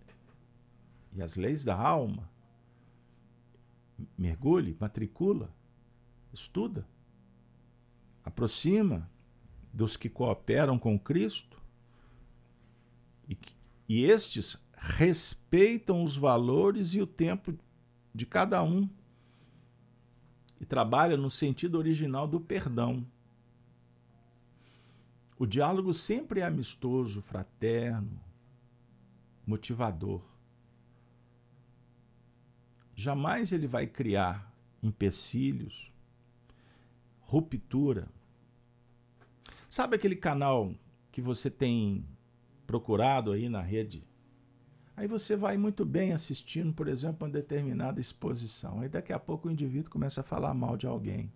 e 1.14 1.22
as 1.22 1.36
leis 1.36 1.66
da 1.66 1.76
alma. 1.76 2.30
Mergulhe, 4.18 4.78
matricula, 4.80 5.54
estuda, 6.38 6.88
aproxima 8.24 9.10
dos 9.74 9.98
que 9.98 10.10
cooperam 10.10 10.78
com 10.78 10.98
Cristo 10.98 11.62
e, 13.28 13.38
e 13.90 14.04
estes 14.04 14.66
respeitam 14.74 16.04
os 16.04 16.16
valores 16.16 16.94
e 16.94 17.02
o 17.02 17.08
tempo 17.08 17.58
de 18.14 18.26
cada 18.26 18.64
um 18.64 18.90
e 20.60 20.66
trabalham 20.66 21.18
no 21.18 21.30
sentido 21.30 21.78
original 21.78 22.28
do 22.28 22.40
perdão. 22.40 23.06
O 25.38 25.46
diálogo 25.46 25.94
sempre 25.94 26.40
é 26.40 26.44
amistoso, 26.44 27.22
fraterno, 27.22 28.20
motivador. 29.46 30.22
Jamais 32.96 33.52
ele 33.52 33.68
vai 33.68 33.86
criar 33.86 34.52
empecilhos, 34.82 35.92
ruptura. 37.28 38.08
Sabe 39.70 39.96
aquele 39.96 40.16
canal 40.16 40.74
que 41.12 41.22
você 41.22 41.52
tem 41.52 42.06
procurado 42.66 43.34
aí 43.34 43.50
na 43.50 43.62
rede? 43.62 44.04
Aí 44.96 45.08
você 45.08 45.36
vai 45.36 45.58
muito 45.58 45.86
bem 45.86 46.14
assistindo, 46.14 46.74
por 46.74 46.88
exemplo, 46.88 47.28
uma 47.28 47.32
determinada 47.32 48.00
exposição. 48.00 48.80
Aí 48.80 48.90
daqui 48.90 49.14
a 49.14 49.20
pouco 49.20 49.48
o 49.48 49.52
indivíduo 49.52 49.92
começa 49.92 50.22
a 50.22 50.24
falar 50.24 50.54
mal 50.54 50.76
de 50.78 50.88
alguém. 50.88 51.32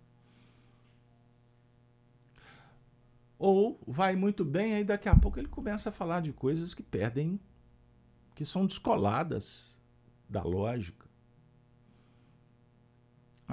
Ou 3.38 3.78
vai 3.86 4.16
muito 4.16 4.44
bem, 4.44 4.74
aí 4.74 4.84
daqui 4.84 5.08
a 5.08 5.16
pouco 5.16 5.38
ele 5.38 5.48
começa 5.48 5.90
a 5.90 5.92
falar 5.92 6.22
de 6.22 6.32
coisas 6.32 6.74
que 6.74 6.82
perdem, 6.82 7.38
que 8.34 8.44
são 8.44 8.66
descoladas 8.66 9.80
da 10.28 10.42
lógica. 10.42 11.01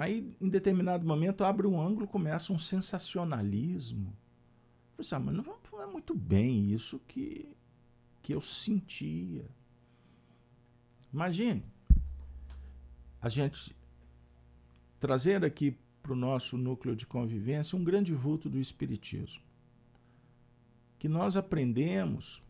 Aí, 0.00 0.34
em 0.40 0.48
determinado 0.48 1.06
momento, 1.06 1.44
abre 1.44 1.66
um 1.66 1.78
ângulo, 1.78 2.08
começa 2.08 2.54
um 2.54 2.58
sensacionalismo. 2.58 4.16
Você, 4.96 5.14
ah, 5.14 5.18
mas 5.18 5.34
não 5.34 5.44
é 5.82 5.86
muito 5.86 6.14
bem 6.14 6.72
isso 6.72 6.98
que, 7.06 7.46
que 8.22 8.32
eu 8.32 8.40
sentia. 8.40 9.44
Imagine 11.12 11.62
a 13.20 13.28
gente 13.28 13.76
trazer 14.98 15.44
aqui 15.44 15.76
para 16.02 16.14
o 16.14 16.16
nosso 16.16 16.56
núcleo 16.56 16.96
de 16.96 17.06
convivência 17.06 17.76
um 17.76 17.84
grande 17.84 18.14
vulto 18.14 18.48
do 18.48 18.58
Espiritismo 18.58 19.42
que 20.98 21.10
nós 21.10 21.36
aprendemos 21.36 22.42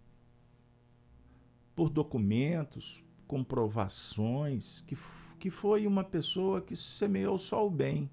por 1.74 1.90
documentos, 1.90 3.02
comprovações, 3.30 4.80
que, 4.80 4.96
que 5.38 5.50
foi 5.50 5.86
uma 5.86 6.02
pessoa 6.02 6.60
que 6.60 6.74
semeou 6.74 7.38
só 7.38 7.64
o 7.64 7.70
bem. 7.70 8.10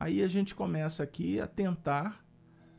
Aí 0.00 0.20
a 0.20 0.26
gente 0.26 0.56
começa 0.56 1.00
aqui 1.00 1.38
a 1.38 1.46
tentar 1.46 2.26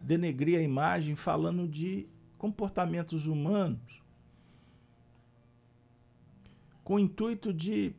denegrir 0.01 0.59
a 0.59 0.61
imagem 0.61 1.15
falando 1.15 1.65
de 1.65 2.09
comportamentos 2.37 3.25
humanos 3.25 4.03
com 6.83 6.95
o 6.95 6.99
intuito 6.99 7.53
de 7.53 7.95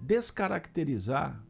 descaracterizar 0.00 1.44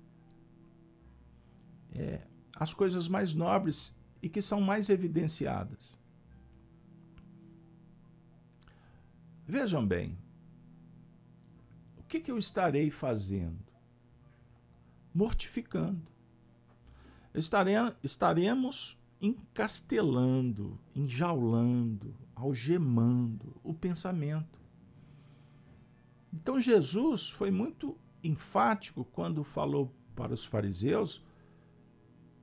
é, 1.92 2.22
as 2.56 2.72
coisas 2.72 3.08
mais 3.08 3.34
nobres 3.34 3.94
e 4.22 4.28
que 4.30 4.40
são 4.40 4.58
mais 4.58 4.88
evidenciadas. 4.88 6.02
Vejam 9.46 9.86
bem, 9.86 10.16
o 11.98 12.02
que, 12.02 12.20
que 12.20 12.30
eu 12.30 12.38
estarei 12.38 12.90
fazendo? 12.90 13.62
Mortificando. 15.14 16.06
Estare, 17.34 17.72
estaremos 18.02 18.98
encastelando, 19.20 20.78
enjaulando, 20.94 22.14
algemando 22.34 23.54
o 23.62 23.74
pensamento. 23.74 24.60
Então 26.32 26.60
Jesus 26.60 27.30
foi 27.30 27.50
muito 27.50 27.96
enfático 28.22 29.04
quando 29.04 29.44
falou 29.44 29.94
para 30.14 30.32
os 30.32 30.44
fariseus 30.44 31.22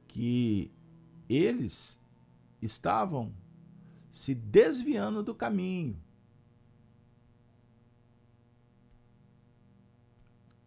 que 0.08 0.72
eles 1.28 2.00
estavam 2.62 3.34
se 4.10 4.36
desviando 4.36 5.24
do 5.24 5.34
caminho. 5.34 6.00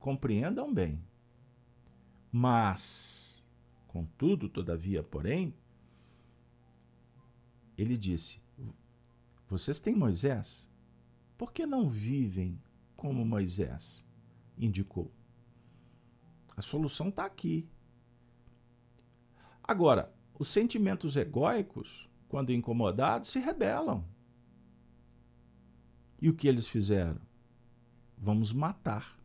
Compreendam 0.04 0.70
bem. 0.70 1.02
Mas, 2.30 3.42
contudo, 3.88 4.50
todavia, 4.50 5.02
porém, 5.02 5.54
ele 7.74 7.96
disse: 7.96 8.42
Vocês 9.48 9.78
têm 9.78 9.94
Moisés? 9.94 10.70
Por 11.38 11.54
que 11.54 11.64
não 11.64 11.88
vivem 11.88 12.60
como 12.94 13.24
Moisés 13.24 14.06
indicou? 14.58 15.10
A 16.54 16.60
solução 16.60 17.08
está 17.08 17.24
aqui. 17.24 17.66
Agora, 19.62 20.14
os 20.38 20.50
sentimentos 20.50 21.16
egóicos, 21.16 22.10
quando 22.28 22.52
incomodados, 22.52 23.30
se 23.30 23.38
rebelam. 23.38 24.04
E 26.20 26.28
o 26.28 26.34
que 26.34 26.46
eles 26.46 26.68
fizeram? 26.68 27.22
Vamos 28.18 28.52
matar. 28.52 29.23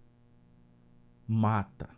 Mata. 1.31 1.95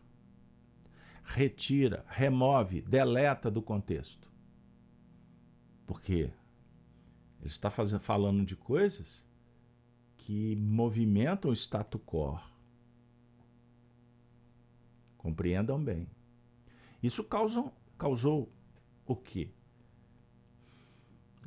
Retira, 1.23 2.05
remove, 2.09 2.81
deleta 2.81 3.49
do 3.49 3.61
contexto. 3.61 4.29
Porque 5.87 6.33
ele 7.39 7.47
está 7.47 7.71
fazendo, 7.71 8.01
falando 8.01 8.43
de 8.43 8.57
coisas 8.57 9.25
que 10.17 10.53
movimentam 10.57 11.49
o 11.49 11.53
status 11.53 12.01
quo. 12.05 12.37
Compreendam 15.17 15.81
bem. 15.81 16.09
Isso 17.01 17.23
causam, 17.23 17.71
causou 17.97 18.51
o 19.05 19.15
quê? 19.15 19.49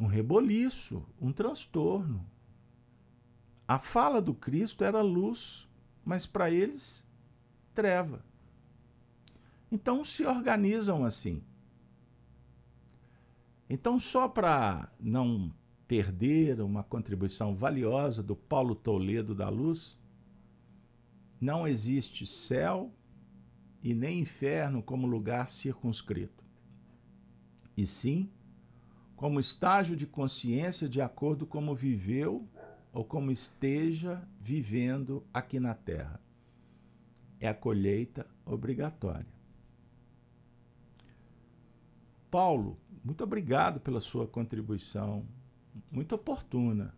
Um 0.00 0.06
reboliço, 0.06 1.06
um 1.20 1.30
transtorno. 1.30 2.26
A 3.68 3.78
fala 3.78 4.22
do 4.22 4.32
Cristo 4.32 4.84
era 4.84 5.02
luz, 5.02 5.68
mas 6.02 6.24
para 6.24 6.50
eles, 6.50 7.06
treva. 7.74 8.24
Então 9.70 10.04
se 10.04 10.24
organizam 10.24 11.04
assim. 11.04 11.42
Então, 13.68 13.98
só 13.98 14.28
para 14.28 14.92
não 15.00 15.52
perder 15.88 16.60
uma 16.60 16.84
contribuição 16.84 17.54
valiosa 17.54 18.22
do 18.22 18.36
Paulo 18.36 18.74
Toledo 18.74 19.34
da 19.34 19.48
Luz, 19.48 19.98
não 21.40 21.66
existe 21.66 22.24
céu 22.24 22.92
e 23.82 23.94
nem 23.94 24.20
inferno 24.20 24.82
como 24.82 25.06
lugar 25.06 25.50
circunscrito 25.50 26.44
e 27.76 27.84
sim 27.84 28.30
como 29.16 29.40
estágio 29.40 29.96
de 29.96 30.06
consciência 30.06 30.88
de 30.88 31.00
acordo 31.00 31.46
como 31.46 31.74
viveu 31.74 32.48
ou 32.92 33.04
como 33.04 33.30
esteja 33.30 34.26
vivendo 34.40 35.24
aqui 35.32 35.58
na 35.60 35.74
Terra. 35.74 36.20
É 37.44 37.48
a 37.48 37.54
colheita 37.54 38.26
obrigatória. 38.46 39.26
Paulo, 42.30 42.78
muito 43.04 43.22
obrigado 43.22 43.80
pela 43.80 44.00
sua 44.00 44.26
contribuição, 44.26 45.26
muito 45.90 46.14
oportuna, 46.14 46.94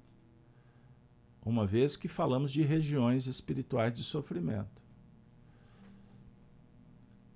uma 1.45 1.67
vez 1.67 1.97
que 1.97 2.09
falamos 2.09 2.53
de 2.53 2.63
regiões 2.63 3.27
espirituais 3.27 3.93
de 3.93 4.03
sofrimento 4.03 4.77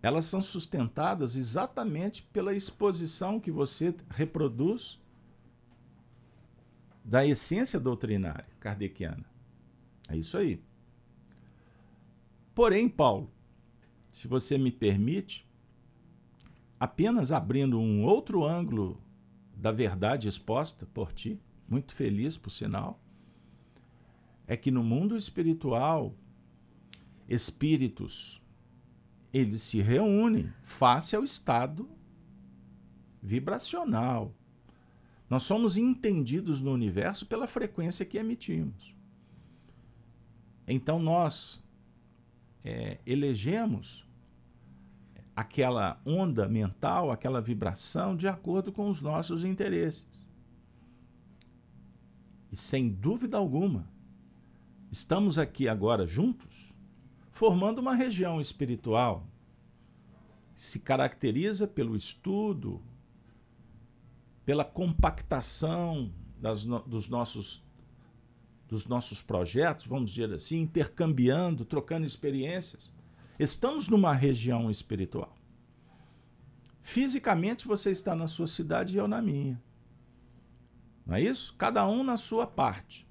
elas 0.02 0.24
são 0.24 0.40
sustentadas 0.40 1.36
exatamente 1.36 2.22
pela 2.22 2.54
exposição 2.54 3.38
que 3.38 3.50
você 3.50 3.94
reproduz 4.08 5.00
da 7.04 7.24
essência 7.26 7.78
doutrinária 7.78 8.46
kardeciana. 8.58 9.24
É 10.08 10.16
isso 10.16 10.36
aí. 10.36 10.62
Porém, 12.60 12.90
Paulo, 12.90 13.32
se 14.10 14.28
você 14.28 14.58
me 14.58 14.70
permite, 14.70 15.48
apenas 16.78 17.32
abrindo 17.32 17.80
um 17.80 18.04
outro 18.04 18.44
ângulo 18.44 19.00
da 19.56 19.72
verdade 19.72 20.28
exposta 20.28 20.84
por 20.84 21.10
ti, 21.10 21.40
muito 21.66 21.94
feliz 21.94 22.36
por 22.36 22.50
sinal, 22.50 23.02
é 24.46 24.58
que 24.58 24.70
no 24.70 24.84
mundo 24.84 25.16
espiritual, 25.16 26.14
espíritos, 27.26 28.42
eles 29.32 29.62
se 29.62 29.80
reúnem 29.80 30.52
face 30.62 31.16
ao 31.16 31.24
estado 31.24 31.88
vibracional. 33.22 34.34
Nós 35.30 35.44
somos 35.44 35.78
entendidos 35.78 36.60
no 36.60 36.74
universo 36.74 37.24
pela 37.24 37.46
frequência 37.46 38.04
que 38.04 38.18
emitimos. 38.18 38.94
Então 40.68 40.98
nós 40.98 41.64
é, 42.64 42.98
elegemos 43.06 44.06
aquela 45.34 46.00
onda 46.04 46.48
mental, 46.48 47.10
aquela 47.10 47.40
vibração 47.40 48.16
de 48.16 48.28
acordo 48.28 48.72
com 48.72 48.88
os 48.88 49.00
nossos 49.00 49.44
interesses. 49.44 50.28
E 52.52 52.56
sem 52.56 52.88
dúvida 52.88 53.38
alguma, 53.38 53.88
estamos 54.90 55.38
aqui 55.38 55.68
agora 55.68 56.06
juntos, 56.06 56.74
formando 57.30 57.78
uma 57.78 57.94
região 57.94 58.40
espiritual 58.40 59.26
que 60.54 60.62
se 60.62 60.80
caracteriza 60.80 61.66
pelo 61.66 61.96
estudo, 61.96 62.82
pela 64.44 64.64
compactação 64.64 66.12
das, 66.40 66.64
dos, 66.64 67.08
nossos, 67.08 67.64
dos 68.70 68.86
nossos 68.86 69.20
projetos, 69.20 69.86
vamos 69.86 70.10
dizer 70.10 70.32
assim, 70.32 70.60
intercambiando, 70.60 71.64
trocando 71.64 72.06
experiências. 72.06 72.94
Estamos 73.38 73.88
numa 73.88 74.12
região 74.12 74.70
espiritual. 74.70 75.36
Fisicamente 76.80 77.66
você 77.66 77.90
está 77.90 78.14
na 78.14 78.28
sua 78.28 78.46
cidade 78.46 78.94
e 78.94 78.98
eu 78.98 79.08
na 79.08 79.20
minha. 79.20 79.60
Não 81.04 81.16
é 81.16 81.20
isso? 81.20 81.54
Cada 81.58 81.86
um 81.88 82.04
na 82.04 82.16
sua 82.16 82.46
parte. 82.46 83.08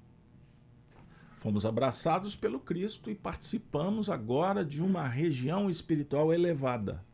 Fomos 1.36 1.66
abraçados 1.66 2.34
pelo 2.34 2.58
Cristo 2.58 3.10
e 3.10 3.14
participamos 3.14 4.08
agora 4.08 4.64
de 4.64 4.82
uma 4.82 5.06
região 5.06 5.68
espiritual 5.68 6.32
elevada. 6.32 7.04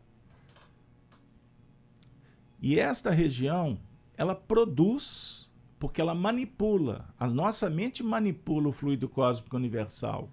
E 2.60 2.78
esta 2.78 3.10
região 3.10 3.80
ela 4.16 4.34
produz, 4.34 5.50
porque 5.78 6.00
ela 6.00 6.14
manipula. 6.14 7.08
A 7.18 7.28
nossa 7.28 7.68
mente 7.68 8.02
manipula 8.02 8.68
o 8.68 8.72
fluido 8.72 9.08
cósmico 9.08 9.56
universal. 9.56 10.30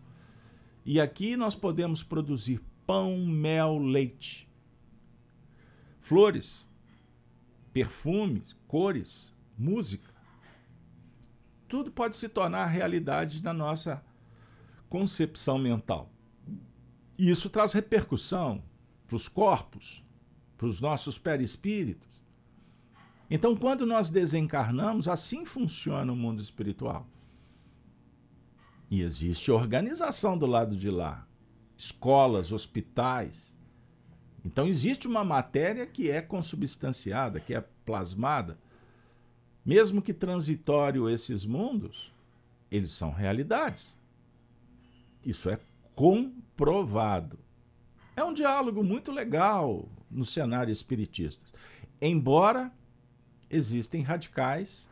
E 0.85 0.99
aqui 0.99 1.37
nós 1.37 1.55
podemos 1.55 2.03
produzir 2.03 2.61
pão, 2.85 3.25
mel, 3.25 3.77
leite, 3.77 4.49
flores, 6.01 6.67
perfumes, 7.71 8.55
cores, 8.67 9.33
música. 9.57 10.13
Tudo 11.67 11.91
pode 11.91 12.15
se 12.15 12.29
tornar 12.29 12.65
realidade 12.67 13.41
na 13.41 13.53
nossa 13.53 14.03
concepção 14.89 15.57
mental. 15.57 16.11
E 17.17 17.29
isso 17.29 17.49
traz 17.49 17.71
repercussão 17.73 18.61
para 19.07 19.15
os 19.15 19.27
corpos, 19.27 20.03
para 20.57 20.67
os 20.67 20.81
nossos 20.81 21.17
perispíritos 21.17 22.22
então, 23.35 23.55
quando 23.55 23.83
nós 23.83 24.11
desencarnamos, 24.11 25.07
assim 25.07 25.43
funciona 25.43 26.13
o 26.13 26.15
mundo 26.15 26.39
espiritual. 26.39 27.07
E 28.91 29.01
existe 29.01 29.49
organização 29.49 30.37
do 30.37 30.45
lado 30.45 30.77
de 30.77 30.91
lá 30.91 31.27
escolas, 31.75 32.51
hospitais. 32.51 33.57
Então, 34.45 34.67
existe 34.67 35.07
uma 35.07 35.23
matéria 35.23 35.87
que 35.87 36.11
é 36.11 36.21
consubstanciada, 36.21 37.39
que 37.39 37.55
é 37.55 37.61
plasmada. 37.83 38.55
Mesmo 39.65 39.99
que 39.99 40.13
transitório 40.13 41.09
esses 41.09 41.43
mundos, 41.43 42.13
eles 42.69 42.91
são 42.91 43.11
realidades. 43.11 43.99
Isso 45.25 45.49
é 45.49 45.59
comprovado. 45.95 47.39
É 48.15 48.23
um 48.23 48.31
diálogo 48.31 48.83
muito 48.83 49.11
legal 49.11 49.89
no 50.11 50.23
cenário 50.23 50.71
espiritista. 50.71 51.43
Embora 51.99 52.71
existem 53.53 54.01
radicais, 54.01 54.89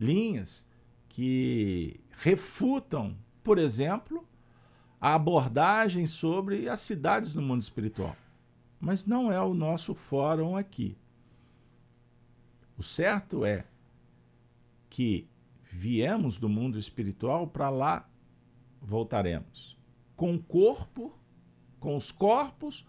linhas 0.00 0.68
que 1.08 2.00
refutam, 2.10 3.16
por 3.42 3.58
exemplo, 3.58 4.26
a 5.00 5.14
abordagem 5.14 6.06
sobre 6.06 6.68
as 6.68 6.80
cidades 6.80 7.34
no 7.34 7.42
mundo 7.42 7.62
espiritual. 7.62 8.16
Mas 8.80 9.04
não 9.04 9.30
é 9.30 9.40
o 9.40 9.54
nosso 9.54 9.94
fórum 9.94 10.56
aqui. 10.56 10.96
O 12.76 12.82
certo 12.82 13.44
é 13.44 13.64
que 14.88 15.28
viemos 15.62 16.36
do 16.36 16.48
mundo 16.48 16.78
espiritual, 16.78 17.46
para 17.46 17.70
lá 17.70 18.08
voltaremos. 18.80 19.78
Com 20.16 20.34
o 20.34 20.42
corpo, 20.42 21.16
com 21.78 21.96
os 21.96 22.10
corpos, 22.10 22.86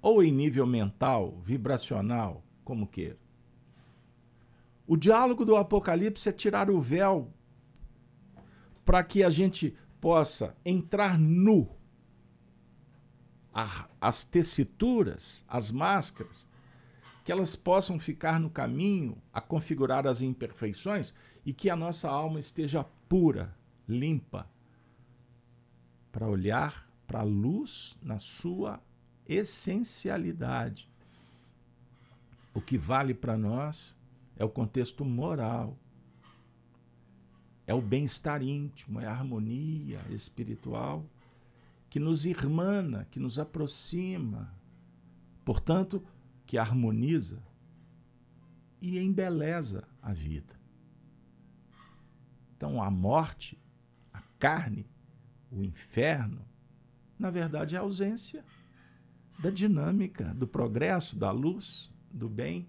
ou 0.00 0.22
em 0.22 0.30
nível 0.30 0.66
mental, 0.66 1.38
vibracional, 1.40 2.44
como 2.64 2.86
queira. 2.86 3.23
O 4.86 4.96
diálogo 4.96 5.44
do 5.44 5.56
Apocalipse 5.56 6.28
é 6.28 6.32
tirar 6.32 6.70
o 6.70 6.80
véu 6.80 7.32
para 8.84 9.02
que 9.02 9.24
a 9.24 9.30
gente 9.30 9.76
possa 10.00 10.54
entrar 10.64 11.18
nu. 11.18 11.70
As 14.00 14.24
tessituras, 14.24 15.44
as 15.48 15.70
máscaras, 15.70 16.48
que 17.24 17.32
elas 17.32 17.56
possam 17.56 17.98
ficar 17.98 18.38
no 18.38 18.50
caminho 18.50 19.16
a 19.32 19.40
configurar 19.40 20.06
as 20.06 20.20
imperfeições 20.20 21.14
e 21.46 21.54
que 21.54 21.70
a 21.70 21.76
nossa 21.76 22.10
alma 22.10 22.38
esteja 22.38 22.84
pura, 23.08 23.56
limpa, 23.88 24.46
para 26.12 26.28
olhar 26.28 26.86
para 27.06 27.20
a 27.20 27.24
luz 27.24 27.98
na 28.02 28.18
sua 28.18 28.82
essencialidade. 29.26 30.90
O 32.52 32.60
que 32.60 32.76
vale 32.76 33.14
para 33.14 33.38
nós 33.38 33.96
é 34.36 34.44
o 34.44 34.48
contexto 34.48 35.04
moral, 35.04 35.78
é 37.66 37.72
o 37.72 37.80
bem-estar 37.80 38.42
íntimo, 38.42 39.00
é 39.00 39.06
a 39.06 39.12
harmonia 39.12 40.00
espiritual 40.10 41.08
que 41.88 42.00
nos 42.00 42.26
irmana, 42.26 43.06
que 43.10 43.20
nos 43.20 43.38
aproxima, 43.38 44.52
portanto, 45.44 46.04
que 46.44 46.58
harmoniza 46.58 47.42
e 48.80 48.98
embeleza 48.98 49.86
a 50.02 50.12
vida. 50.12 50.60
Então, 52.56 52.82
a 52.82 52.90
morte, 52.90 53.58
a 54.12 54.20
carne, 54.38 54.86
o 55.50 55.62
inferno, 55.62 56.44
na 57.18 57.30
verdade, 57.30 57.76
é 57.76 57.78
a 57.78 57.82
ausência 57.82 58.44
da 59.38 59.50
dinâmica, 59.50 60.34
do 60.34 60.46
progresso, 60.46 61.16
da 61.16 61.30
luz, 61.30 61.92
do 62.10 62.28
bem 62.28 62.68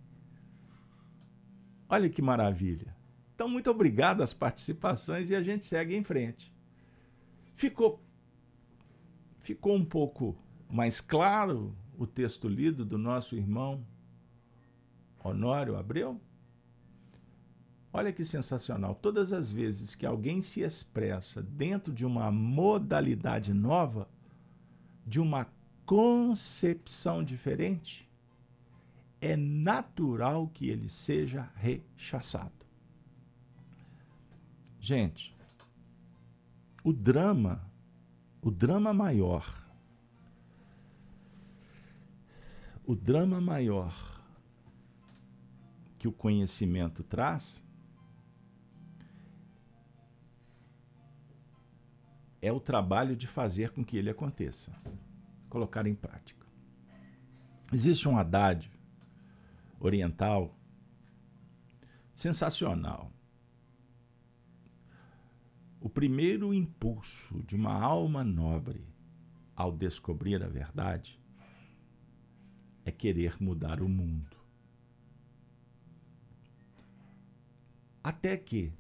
Olha 1.95 2.09
que 2.09 2.21
maravilha. 2.21 2.93
Então, 3.33 3.47
muito 3.47 3.71
obrigado 3.71 4.21
às 4.21 4.33
participações 4.33 5.29
e 5.29 5.35
a 5.35 5.41
gente 5.41 5.63
segue 5.63 5.95
em 5.95 6.03
frente. 6.03 6.53
Ficou, 7.53 8.03
ficou 9.39 9.73
um 9.77 9.85
pouco 9.85 10.37
mais 10.69 10.99
claro 10.99 11.73
o 11.97 12.05
texto 12.05 12.49
lido 12.49 12.83
do 12.83 12.97
nosso 12.97 13.37
irmão 13.37 13.81
Honório 15.23 15.77
Abreu? 15.77 16.19
Olha 17.93 18.11
que 18.11 18.25
sensacional. 18.25 18.93
Todas 18.95 19.31
as 19.31 19.49
vezes 19.49 19.95
que 19.95 20.05
alguém 20.05 20.41
se 20.41 20.59
expressa 20.59 21.41
dentro 21.41 21.93
de 21.93 22.05
uma 22.05 22.29
modalidade 22.29 23.53
nova, 23.53 24.09
de 25.07 25.21
uma 25.21 25.47
concepção 25.85 27.23
diferente, 27.23 28.05
é 29.22 29.36
natural 29.36 30.47
que 30.47 30.70
ele 30.70 30.89
seja 30.89 31.49
rechaçado. 31.55 32.66
Gente, 34.80 35.36
o 36.84 36.93
drama, 36.93 37.68
o 38.41 38.51
drama 38.51 38.93
maior, 38.93 39.66
o 42.86 42.95
drama 42.95 43.41
maior 43.41 44.24
que 45.97 46.07
o 46.07 46.11
conhecimento 46.11 47.03
traz 47.03 47.66
é 52.39 52.51
o 52.51 52.59
trabalho 52.59 53.16
de 53.16 53.26
fazer 53.26 53.72
com 53.72 53.84
que 53.84 53.97
ele 53.97 54.11
aconteça, 54.11 54.72
colocar 55.49 55.88
em 55.88 55.95
prática. 55.95 56.45
Existe 57.74 58.07
um 58.07 58.20
Haddad 58.20 58.72
oriental 59.80 60.57
sensacional. 62.13 63.11
O 65.80 65.89
primeiro 65.89 66.53
impulso 66.53 67.43
de 67.43 67.55
uma 67.55 67.73
alma 67.73 68.23
nobre 68.23 68.88
ao 69.55 69.71
descobrir 69.71 70.41
a 70.43 70.47
verdade 70.47 71.19
é 72.84 72.91
querer 72.91 73.41
mudar 73.41 73.82
o 73.82 73.89
mundo. 73.89 74.36
Até 78.03 78.38
que, 78.38 78.71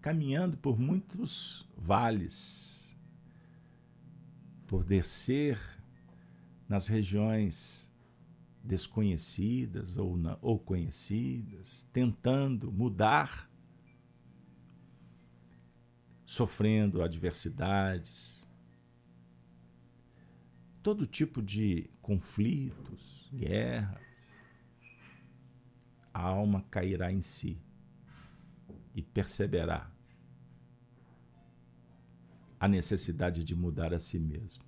caminhando 0.00 0.56
por 0.56 0.78
muitos 0.78 1.68
vales, 1.76 2.96
por 4.66 4.84
descer 4.84 5.58
nas 6.68 6.86
regiões 6.86 7.89
desconhecidas 8.62 9.96
ou, 9.96 10.16
na, 10.16 10.38
ou 10.40 10.58
conhecidas, 10.58 11.88
tentando 11.92 12.70
mudar, 12.70 13.50
sofrendo 16.24 17.02
adversidades, 17.02 18.48
todo 20.82 21.06
tipo 21.06 21.42
de 21.42 21.90
conflitos, 22.00 23.28
guerras, 23.32 24.40
a 26.12 26.20
alma 26.20 26.64
cairá 26.70 27.12
em 27.12 27.20
si 27.20 27.58
e 28.94 29.02
perceberá 29.02 29.90
a 32.58 32.68
necessidade 32.68 33.42
de 33.42 33.54
mudar 33.54 33.94
a 33.94 33.98
si 33.98 34.18
mesmo. 34.18 34.64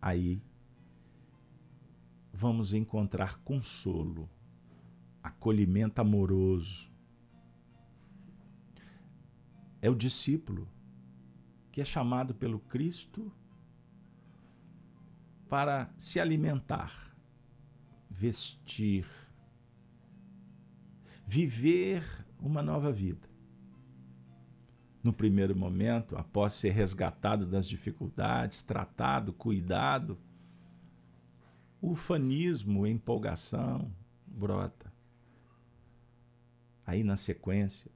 Aí 0.00 0.40
vamos 2.36 2.74
encontrar 2.74 3.38
consolo, 3.38 4.28
acolhimento 5.22 6.00
amoroso. 6.00 6.92
É 9.80 9.88
o 9.88 9.94
discípulo 9.94 10.68
que 11.72 11.80
é 11.80 11.84
chamado 11.84 12.34
pelo 12.34 12.58
Cristo 12.58 13.32
para 15.48 15.90
se 15.96 16.20
alimentar, 16.20 17.16
vestir, 18.10 19.06
viver 21.26 22.04
uma 22.38 22.62
nova 22.62 22.92
vida. 22.92 23.30
No 25.02 25.12
primeiro 25.12 25.56
momento, 25.56 26.18
após 26.18 26.52
ser 26.52 26.70
resgatado 26.70 27.46
das 27.46 27.66
dificuldades, 27.66 28.60
tratado, 28.60 29.32
cuidado, 29.32 30.18
ufanismo, 31.90 32.86
empolgação 32.86 33.92
brota. 34.26 34.92
Aí, 36.84 37.02
na 37.02 37.16
sequência, 37.16 37.90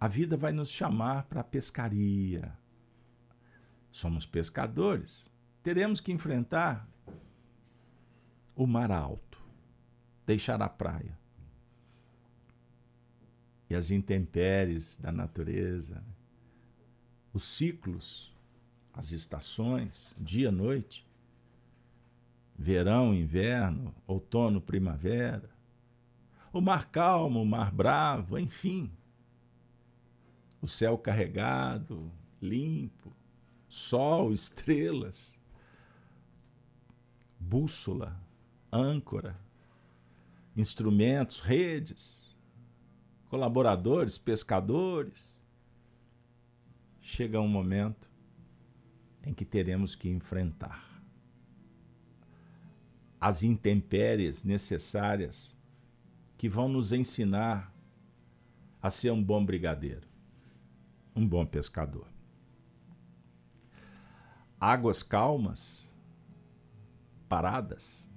a 0.00 0.08
vida 0.08 0.36
vai 0.36 0.52
nos 0.52 0.70
chamar 0.70 1.24
para 1.24 1.40
a 1.40 1.44
pescaria, 1.44 2.56
somos 3.90 4.26
pescadores, 4.26 5.30
teremos 5.62 6.00
que 6.00 6.12
enfrentar 6.12 6.88
o 8.54 8.66
mar 8.66 8.90
alto, 8.90 9.40
deixar 10.26 10.60
a 10.60 10.68
praia 10.68 11.18
e 13.68 13.74
as 13.74 13.90
intempéries 13.90 14.96
da 14.96 15.10
natureza, 15.10 15.96
né? 15.96 16.14
os 17.32 17.44
ciclos, 17.44 18.34
as 18.94 19.12
estações, 19.12 20.14
dia, 20.18 20.50
noite, 20.50 21.05
verão, 22.58 23.14
inverno, 23.14 23.94
outono, 24.06 24.60
primavera, 24.60 25.50
o 26.52 26.60
mar 26.60 26.86
calmo, 26.86 27.42
o 27.42 27.46
mar 27.46 27.70
bravo, 27.70 28.38
enfim, 28.38 28.90
o 30.60 30.66
céu 30.66 30.96
carregado, 30.96 32.10
limpo, 32.40 33.12
sol, 33.68 34.32
estrelas, 34.32 35.38
bússola, 37.38 38.18
âncora, 38.72 39.38
instrumentos, 40.56 41.40
redes, 41.40 42.36
colaboradores, 43.28 44.16
pescadores. 44.16 45.42
Chega 47.02 47.40
um 47.40 47.48
momento 47.48 48.10
em 49.22 49.34
que 49.34 49.44
teremos 49.44 49.94
que 49.94 50.08
enfrentar 50.08 50.95
as 53.26 53.42
intempéries 53.42 54.44
necessárias 54.44 55.58
que 56.38 56.48
vão 56.48 56.68
nos 56.68 56.92
ensinar 56.92 57.74
a 58.80 58.88
ser 58.88 59.10
um 59.10 59.20
bom 59.20 59.44
brigadeiro, 59.44 60.06
um 61.12 61.26
bom 61.26 61.44
pescador. 61.44 62.06
Águas 64.60 65.02
calmas, 65.02 65.92
paradas, 67.28 68.08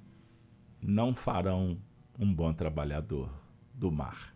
não 0.79 1.15
farão 1.15 1.81
um 2.19 2.31
bom 2.31 2.53
trabalhador 2.53 3.33
do 3.73 3.91
mar. 3.91 4.35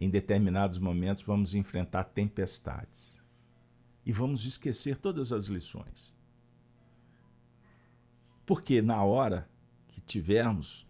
Em 0.00 0.10
determinados 0.10 0.78
momentos 0.78 1.22
vamos 1.22 1.54
enfrentar 1.54 2.02
tempestades 2.02 3.22
e 4.04 4.10
vamos 4.10 4.44
esquecer 4.44 4.98
todas 4.98 5.30
as 5.30 5.44
lições. 5.44 6.13
Porque 8.46 8.82
na 8.82 9.02
hora 9.02 9.48
que 9.88 10.00
tivermos 10.00 10.86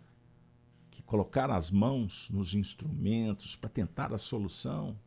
que 0.91 1.03
colocar 1.03 1.51
as 1.51 1.71
mãos 1.71 2.31
nos 2.31 2.55
instrumentos 2.55 3.55
para 3.57 3.69
tentar 3.69 4.13
a 4.13 4.19
solução, 4.19 4.99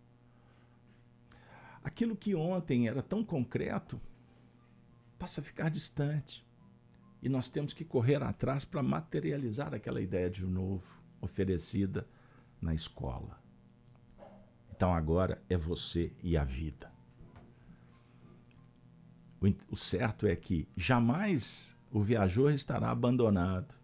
aquilo 1.83 2.15
que 2.15 2.35
ontem 2.35 2.87
era 2.87 3.01
tão 3.01 3.23
concreto 3.23 3.99
passa 5.17 5.41
a 5.41 5.43
ficar 5.43 5.69
distante. 5.69 6.45
E 7.21 7.29
nós 7.29 7.49
temos 7.49 7.73
que 7.73 7.83
correr 7.83 8.21
atrás 8.21 8.63
para 8.63 8.83
materializar 8.83 9.73
aquela 9.73 9.99
ideia 9.99 10.29
de 10.29 10.45
novo 10.45 11.01
oferecida 11.19 12.07
na 12.61 12.73
escola. 12.73 13.41
Então 14.71 14.93
agora 14.93 15.41
é 15.49 15.57
você 15.57 16.13
e 16.21 16.37
a 16.37 16.43
vida. 16.43 16.91
O, 19.69 19.75
certo 19.75 20.25
é 20.25 20.35
que 20.35 20.67
jamais 20.75 21.76
o 21.97 22.01
viajor 22.01 22.51
estará 22.51 22.91
abandonado 22.91 23.75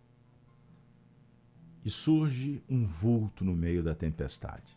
e 1.84 1.90
surge 1.90 2.64
um 2.70 2.86
vulto 2.86 3.44
no 3.44 3.56
meio 3.56 3.84
da 3.84 3.94
tempestade 3.94 4.76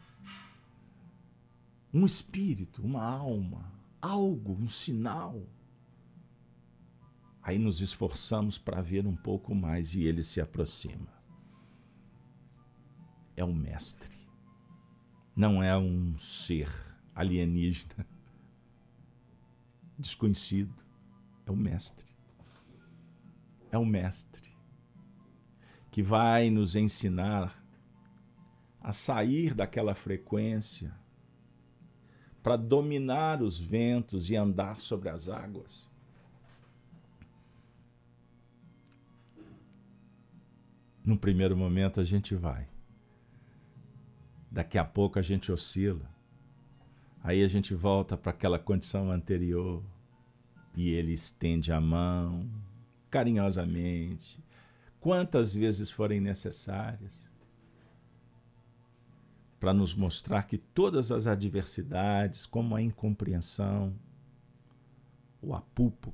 um 1.97 2.05
espírito, 2.05 2.83
uma 2.83 3.03
alma, 3.03 3.73
algo, 4.03 4.53
um 4.53 4.69
sinal. 4.69 5.43
Aí 7.43 7.59
nos 7.59 7.81
esforçamos 7.81 8.59
para 8.59 8.83
ver 8.83 9.07
um 9.07 9.17
pouco 9.17 9.55
mais 9.55 9.95
e 9.95 10.05
ele 10.05 10.23
se 10.23 10.39
aproxima. 10.39 11.09
É 13.35 13.43
um 13.43 13.55
mestre, 13.55 14.19
não 15.35 15.63
é 15.63 15.77
um 15.77 16.19
ser 16.19 16.71
alienígena, 17.15 18.07
desconhecido. 19.99 20.85
É 21.47 21.51
o 21.51 21.57
mestre. 21.57 22.16
É 23.77 23.79
o 23.79 23.85
mestre 23.85 24.51
que 25.91 26.03
vai 26.03 26.49
nos 26.49 26.75
ensinar 26.75 27.63
a 28.81 28.91
sair 28.91 29.53
daquela 29.53 29.95
frequência 29.95 30.95
para 32.43 32.57
dominar 32.57 33.43
os 33.43 33.61
ventos 33.61 34.31
e 34.31 34.37
andar 34.37 34.79
sobre 34.79 35.11
as 35.11 35.29
águas. 35.29 35.91
No 41.05 41.19
primeiro 41.19 41.55
momento 41.55 42.01
a 42.01 42.05
gente 42.05 42.35
vai. 42.35 42.67
Daqui 44.51 44.79
a 44.79 44.87
pouco 44.87 45.19
a 45.19 45.23
gente 45.23 45.53
oscila. 45.53 46.09
Aí 47.23 47.45
a 47.45 47.47
gente 47.47 47.75
volta 47.75 48.17
para 48.17 48.31
aquela 48.31 48.59
condição 48.59 49.11
anterior 49.11 49.85
e 50.75 50.95
ele 50.95 51.13
estende 51.13 51.71
a 51.71 51.81
mão 51.81 52.49
carinhosamente, 53.17 54.39
quantas 55.01 55.55
vezes 55.55 55.91
forem 55.91 56.21
necessárias 56.21 57.31
para 59.59 59.73
nos 59.73 59.95
mostrar 59.95 60.43
que 60.43 60.59
todas 60.59 61.11
as 61.11 61.27
adversidades, 61.27 62.45
como 62.45 62.77
a 62.77 62.83
incompreensão, 62.83 63.99
o 65.41 65.55
apupo, 65.55 66.13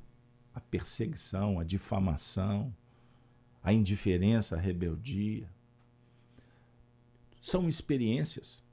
a 0.53 0.61
perseguição, 0.61 1.59
a 1.59 1.65
difamação, 1.65 2.73
a 3.61 3.73
indiferença, 3.73 4.55
a 4.55 4.59
rebeldia, 4.61 5.51
são 7.41 7.67
experiências, 7.67 8.65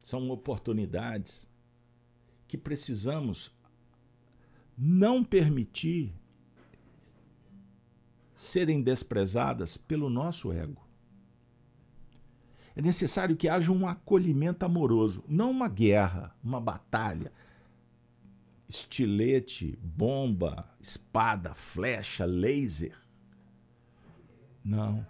são 0.00 0.28
oportunidades 0.30 1.48
que 2.48 2.58
precisamos 2.58 3.54
não 4.76 5.22
permitir 5.22 6.19
serem 8.42 8.82
desprezadas 8.82 9.76
pelo 9.76 10.08
nosso 10.08 10.52
ego 10.52 10.90
é 12.74 12.80
necessário 12.80 13.36
que 13.36 13.48
haja 13.48 13.70
um 13.72 13.86
acolhimento 13.86 14.64
amoroso, 14.64 15.24
não 15.28 15.50
uma 15.50 15.68
guerra, 15.68 16.34
uma 16.42 16.60
batalha, 16.60 17.32
estilete, 18.68 19.78
bomba, 19.82 20.72
espada, 20.80 21.54
flecha, 21.54 22.24
laser. 22.24 22.96
Não. 24.64 25.06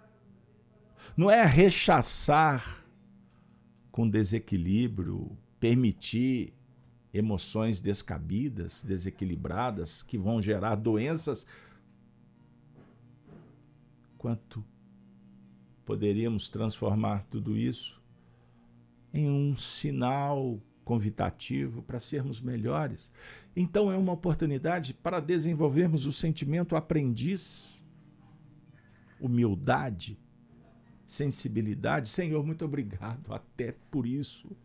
Não 1.15 1.29
é 1.29 1.45
rechaçar 1.45 2.83
com 3.91 4.09
desequilíbrio, 4.09 5.37
permitir 5.59 6.53
emoções 7.13 7.79
descabidas, 7.79 8.81
desequilibradas, 8.81 10.01
que 10.01 10.17
vão 10.17 10.41
gerar 10.41 10.75
doenças. 10.75 11.45
Quanto 14.21 14.63
poderíamos 15.83 16.47
transformar 16.47 17.25
tudo 17.25 17.57
isso 17.57 17.99
em 19.11 19.27
um 19.27 19.55
sinal 19.55 20.61
convidativo 20.85 21.81
para 21.81 21.97
sermos 21.97 22.39
melhores. 22.39 23.11
Então 23.55 23.91
é 23.91 23.97
uma 23.97 24.13
oportunidade 24.13 24.93
para 24.93 25.19
desenvolvermos 25.19 26.05
o 26.05 26.11
sentimento 26.11 26.75
aprendiz, 26.75 27.83
humildade, 29.19 30.19
sensibilidade. 31.03 32.07
Senhor, 32.07 32.45
muito 32.45 32.63
obrigado 32.63 33.33
até 33.33 33.71
por 33.89 34.05
isso. 34.05 34.55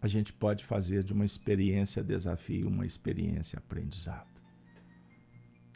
A 0.00 0.08
gente 0.08 0.32
pode 0.32 0.64
fazer 0.64 1.04
de 1.04 1.12
uma 1.12 1.26
experiência 1.26 2.02
desafio 2.02 2.68
uma 2.68 2.86
experiência 2.86 3.58
aprendizado. 3.58 4.29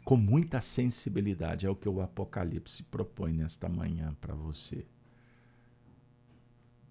Com 0.05 0.15
muita 0.15 0.61
sensibilidade, 0.61 1.65
é 1.65 1.69
o 1.69 1.75
que 1.75 1.89
o 1.89 1.99
Apocalipse 1.99 2.83
propõe 2.83 3.33
nesta 3.33 3.67
manhã 3.67 4.15
para 4.21 4.35
você. 4.35 4.85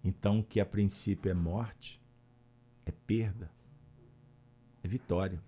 Então, 0.02 0.40
o 0.40 0.44
que 0.44 0.58
a 0.58 0.66
princípio 0.66 1.30
é 1.30 1.34
morte, 1.34 2.02
é 2.84 2.90
perda, 2.90 3.50
é 4.82 4.88
vitória. 4.88 5.40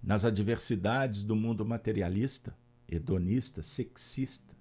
Nas 0.00 0.24
adversidades 0.24 1.24
do 1.24 1.34
mundo 1.34 1.66
materialista, 1.66 2.56
hedonista, 2.88 3.60
sexista, 3.60 4.54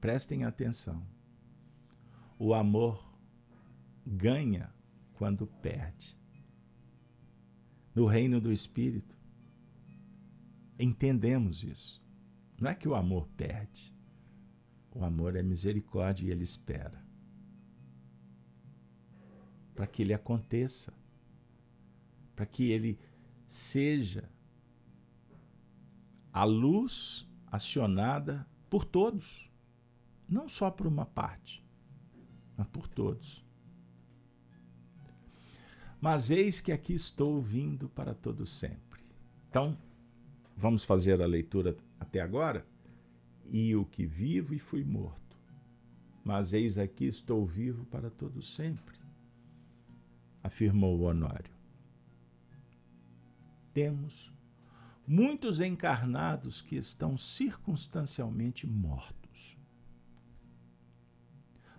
prestem 0.00 0.44
atenção. 0.44 1.06
O 2.38 2.54
amor 2.54 3.06
ganha 4.06 4.72
quando 5.12 5.46
perde. 5.46 6.17
No 7.98 8.06
reino 8.06 8.40
do 8.40 8.52
Espírito, 8.52 9.12
entendemos 10.78 11.64
isso. 11.64 12.00
Não 12.56 12.70
é 12.70 12.74
que 12.76 12.88
o 12.88 12.94
amor 12.94 13.26
perde, 13.36 13.92
o 14.94 15.04
amor 15.04 15.34
é 15.34 15.42
misericórdia 15.42 16.24
e 16.24 16.30
ele 16.30 16.44
espera. 16.44 17.04
Para 19.74 19.84
que 19.88 20.02
ele 20.02 20.14
aconteça. 20.14 20.94
Para 22.36 22.46
que 22.46 22.70
ele 22.70 23.00
seja 23.44 24.30
a 26.32 26.44
luz 26.44 27.28
acionada 27.48 28.46
por 28.70 28.84
todos. 28.84 29.50
Não 30.28 30.48
só 30.48 30.70
por 30.70 30.86
uma 30.86 31.04
parte, 31.04 31.66
mas 32.56 32.68
por 32.68 32.86
todos. 32.86 33.44
Mas 36.00 36.30
eis 36.30 36.60
que 36.60 36.72
aqui 36.72 36.94
estou 36.94 37.40
vindo 37.40 37.88
para 37.88 38.14
todo 38.14 38.46
sempre. 38.46 39.00
Então, 39.48 39.76
vamos 40.56 40.84
fazer 40.84 41.20
a 41.20 41.26
leitura 41.26 41.76
até 41.98 42.20
agora? 42.20 42.64
e 43.50 43.74
o 43.74 43.84
que 43.84 44.06
vivo 44.06 44.54
e 44.54 44.58
fui 44.58 44.84
morto. 44.84 45.36
Mas 46.24 46.52
eis 46.52 46.78
aqui 46.78 47.06
estou 47.06 47.46
vivo 47.46 47.84
para 47.86 48.10
todo 48.10 48.42
sempre, 48.42 48.98
afirmou 50.42 51.00
Honório. 51.00 51.52
Temos 53.72 54.32
muitos 55.06 55.60
encarnados 55.60 56.60
que 56.60 56.76
estão 56.76 57.16
circunstancialmente 57.16 58.66
mortos, 58.66 59.56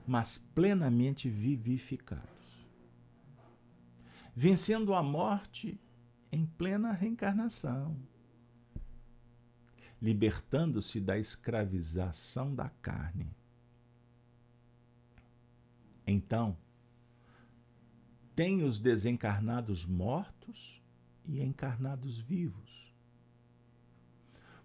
mas 0.08 0.38
plenamente 0.56 1.30
vivificados, 1.30 2.39
vencendo 4.42 4.94
a 4.94 5.04
morte 5.04 5.78
em 6.32 6.46
plena 6.46 6.94
reencarnação 6.94 7.98
libertando-se 10.02 11.02
da 11.02 11.18
escravização 11.18 12.56
da 12.56 12.70
carne. 12.82 13.36
Então, 16.08 16.58
tem 18.34 18.64
os 18.64 18.80
desencarnados 18.80 19.86
mortos 19.86 20.82
e 21.26 21.44
encarnados 21.44 22.18
vivos. 22.18 22.96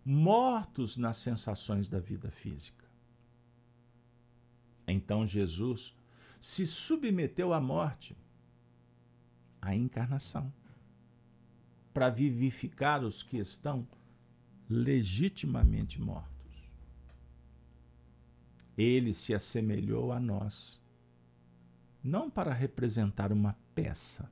Mortos 0.05 0.97
nas 0.97 1.17
sensações 1.17 1.89
da 1.89 1.99
vida 1.99 2.31
física. 2.31 2.85
Então 4.87 5.27
Jesus 5.27 5.97
se 6.41 6.65
submeteu 6.65 7.53
à 7.53 7.61
morte, 7.61 8.17
à 9.65 9.75
encarnação, 9.75 10.53
para 11.93 12.11
vivificar 12.11 13.03
os 13.03 13.23
que 13.23 13.39
estão 13.39 13.87
legitimamente 14.69 16.01
mortos. 16.01 16.71
Ele 18.77 19.13
se 19.13 19.33
assemelhou 19.35 20.13
a 20.13 20.21
nós, 20.21 20.83
não 22.03 22.31
para 22.31 22.53
representar 22.53 23.33
uma 23.33 23.57
peça, 23.75 24.31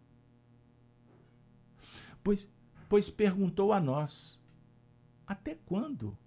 pois, 2.23 2.49
pois 2.89 3.09
perguntou 3.09 3.73
a 3.73 3.81
nós: 3.81 4.43
Até 5.27 5.55
quando 5.55 6.19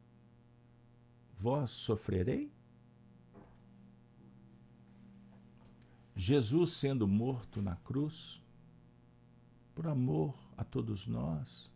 vós 1.34 1.72
sofrerei? 1.72 2.52
Jesus 6.16 6.72
sendo 6.72 7.06
morto 7.06 7.62
na 7.62 7.76
cruz, 7.76 8.42
por 9.76 9.88
amor 9.88 10.34
a 10.58 10.64
todos 10.64 11.06
nós, 11.06 11.70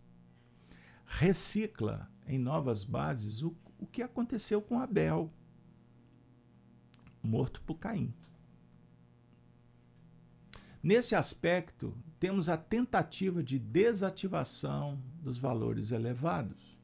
recicla 1.05 2.09
em 2.25 2.39
novas 2.39 2.85
bases 2.85 3.43
o, 3.43 3.53
o 3.77 3.85
que 3.85 4.01
aconteceu 4.01 4.61
com 4.61 4.79
Abel, 4.79 5.29
morto 7.21 7.61
por 7.61 7.75
Caim. 7.75 8.13
Nesse 10.81 11.13
aspecto, 11.13 11.93
temos 12.17 12.47
a 12.47 12.55
tentativa 12.55 13.43
de 13.43 13.59
desativação 13.59 15.01
dos 15.21 15.37
valores 15.37 15.91
elevados. 15.91 16.79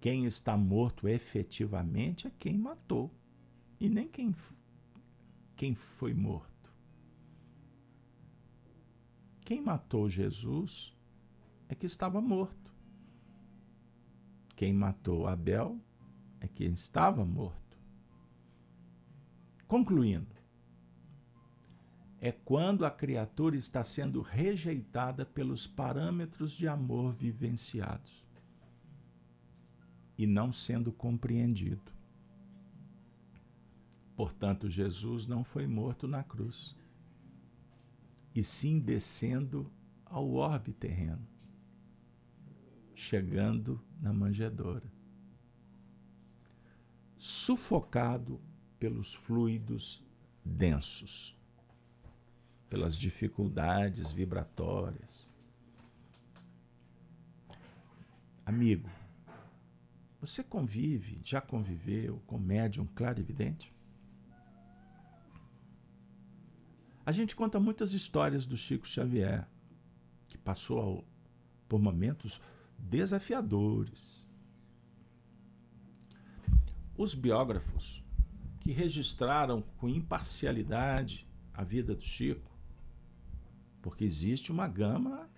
Quem 0.00 0.24
está 0.24 0.56
morto 0.56 1.08
efetivamente 1.08 2.28
é 2.28 2.32
quem 2.38 2.56
matou, 2.56 3.10
e 3.80 3.88
nem 3.88 4.06
quem, 4.06 4.32
quem 5.56 5.74
foi 5.74 6.14
morto. 6.14 6.53
Quem 9.44 9.60
matou 9.60 10.08
Jesus 10.08 10.96
é 11.68 11.74
que 11.74 11.86
estava 11.86 12.20
morto. 12.20 12.72
Quem 14.56 14.72
matou 14.72 15.26
Abel 15.26 15.78
é 16.40 16.48
quem 16.48 16.72
estava 16.72 17.24
morto. 17.24 17.76
Concluindo, 19.68 20.34
é 22.20 22.32
quando 22.32 22.86
a 22.86 22.90
criatura 22.90 23.56
está 23.56 23.84
sendo 23.84 24.22
rejeitada 24.22 25.26
pelos 25.26 25.66
parâmetros 25.66 26.52
de 26.52 26.66
amor 26.66 27.12
vivenciados 27.12 28.24
e 30.16 30.26
não 30.26 30.50
sendo 30.52 30.90
compreendido. 30.90 31.92
Portanto, 34.16 34.70
Jesus 34.70 35.26
não 35.26 35.42
foi 35.42 35.66
morto 35.66 36.06
na 36.06 36.22
cruz, 36.22 36.74
e 38.34 38.42
sim 38.42 38.78
descendo 38.78 39.70
ao 40.04 40.32
orbe 40.32 40.72
terreno 40.72 41.34
chegando 42.94 43.80
na 44.00 44.12
manjedoura. 44.12 44.90
Sufocado 47.18 48.40
pelos 48.78 49.14
fluidos 49.14 50.04
densos, 50.44 51.36
pelas 52.68 52.96
dificuldades 52.96 54.10
vibratórias. 54.10 55.32
Amigo, 58.44 58.88
você 60.20 60.42
convive, 60.44 61.20
já 61.24 61.40
conviveu 61.40 62.22
com 62.26 62.38
médium 62.38 62.86
claro 62.94 63.20
A 67.06 67.12
gente 67.12 67.36
conta 67.36 67.60
muitas 67.60 67.92
histórias 67.92 68.46
do 68.46 68.56
Chico 68.56 68.88
Xavier, 68.88 69.46
que 70.26 70.38
passou 70.38 71.04
por 71.68 71.80
momentos 71.80 72.40
desafiadores. 72.78 74.26
Os 76.96 77.14
biógrafos 77.14 78.02
que 78.60 78.72
registraram 78.72 79.62
com 79.76 79.88
imparcialidade 79.88 81.26
a 81.52 81.62
vida 81.62 81.94
do 81.94 82.02
Chico, 82.02 82.50
porque 83.82 84.04
existe 84.04 84.50
uma 84.50 84.66
gama 84.66 85.28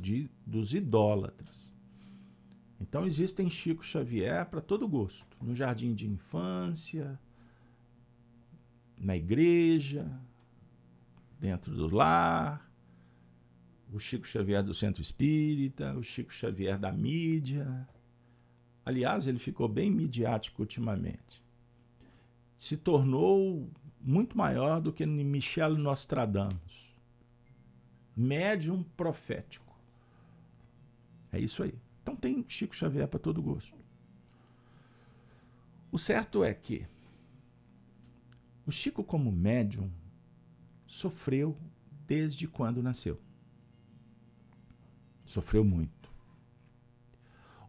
de, 0.00 0.28
dos 0.44 0.74
idólatras. 0.74 1.72
Então 2.80 3.06
existem 3.06 3.48
Chico 3.48 3.84
Xavier 3.84 4.44
para 4.46 4.60
todo 4.60 4.88
gosto, 4.88 5.36
no 5.40 5.54
jardim 5.54 5.94
de 5.94 6.08
infância, 6.08 7.16
na 8.98 9.16
igreja, 9.16 10.10
dentro 11.42 11.74
do 11.74 11.92
lar, 11.92 12.70
o 13.92 13.98
Chico 13.98 14.24
Xavier 14.24 14.62
do 14.62 14.72
Centro 14.72 15.02
Espírita, 15.02 15.92
o 15.94 16.02
Chico 16.02 16.32
Xavier 16.32 16.78
da 16.78 16.92
mídia. 16.92 17.88
Aliás, 18.86 19.26
ele 19.26 19.40
ficou 19.40 19.66
bem 19.66 19.90
midiático 19.90 20.62
ultimamente. 20.62 21.42
Se 22.56 22.76
tornou 22.76 23.68
muito 24.00 24.38
maior 24.38 24.80
do 24.80 24.92
que 24.92 25.04
Michel 25.04 25.76
Nostradamus. 25.76 26.96
Médium 28.16 28.84
profético. 28.96 29.76
É 31.32 31.40
isso 31.40 31.64
aí. 31.64 31.74
Então 32.02 32.14
tem 32.14 32.44
Chico 32.46 32.76
Xavier 32.76 33.08
para 33.08 33.18
todo 33.18 33.42
gosto. 33.42 33.76
O 35.90 35.98
certo 35.98 36.44
é 36.44 36.54
que 36.54 36.86
o 38.64 38.70
Chico, 38.70 39.02
como 39.02 39.32
médium, 39.32 39.90
sofreu 40.92 41.56
desde 42.06 42.46
quando 42.46 42.82
nasceu. 42.82 43.18
Sofreu 45.24 45.64
muito. 45.64 46.12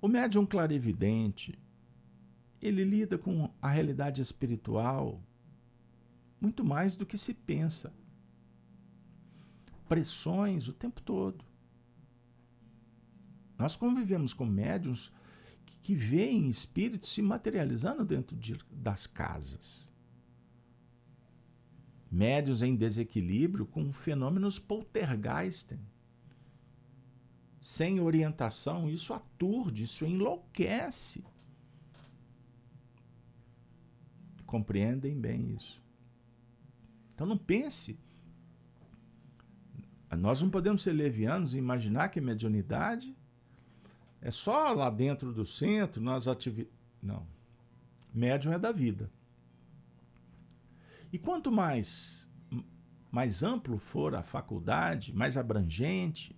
O 0.01 0.09
médium 0.09 0.45
clarividente, 0.45 1.57
ele 2.61 2.83
lida 2.83 3.17
com 3.17 3.49
a 3.61 3.69
realidade 3.69 4.21
espiritual 4.21 5.23
muito 6.41 6.65
mais 6.65 6.97
do 6.97 7.05
que 7.05 7.17
se 7.17 7.33
pensa. 7.33 7.93
Pressões 9.87 10.67
o 10.67 10.73
tempo 10.73 11.01
todo. 11.01 11.45
Nós 13.57 13.77
convivemos 13.77 14.33
com 14.33 14.45
médiums 14.45 15.13
que 15.81 15.95
veem 15.95 16.49
espíritos 16.49 17.13
se 17.13 17.21
materializando 17.21 18.03
dentro 18.03 18.35
de, 18.35 18.59
das 18.69 19.07
casas. 19.07 19.92
Médios 22.13 22.61
em 22.61 22.75
desequilíbrio 22.75 23.65
com 23.65 23.91
fenômenos 23.91 24.59
poltergeist. 24.59 25.75
Sem 27.59 27.99
orientação, 27.99 28.87
isso 28.87 29.15
aturde, 29.15 29.85
isso 29.85 30.05
enlouquece. 30.05 31.23
Compreendem 34.45 35.19
bem 35.19 35.55
isso. 35.55 35.81
Então 37.15 37.25
não 37.25 37.35
pense. 37.35 37.97
Nós 40.15 40.39
não 40.39 40.51
podemos 40.51 40.83
ser 40.83 40.93
levianos 40.93 41.55
e 41.55 41.57
imaginar 41.57 42.09
que 42.09 42.21
mediunidade 42.21 43.17
é 44.21 44.29
só 44.29 44.71
lá 44.71 44.91
dentro 44.91 45.33
do 45.33 45.47
centro, 45.47 45.99
nas 45.99 46.27
atividades. 46.27 46.77
Não. 47.01 47.25
Médium 48.13 48.53
é 48.53 48.59
da 48.59 48.71
vida. 48.71 49.09
E 51.13 51.19
quanto 51.19 51.51
mais, 51.51 52.27
mais 53.11 53.43
amplo 53.43 53.77
for 53.77 54.15
a 54.15 54.23
faculdade, 54.23 55.13
mais 55.13 55.37
abrangente, 55.37 56.35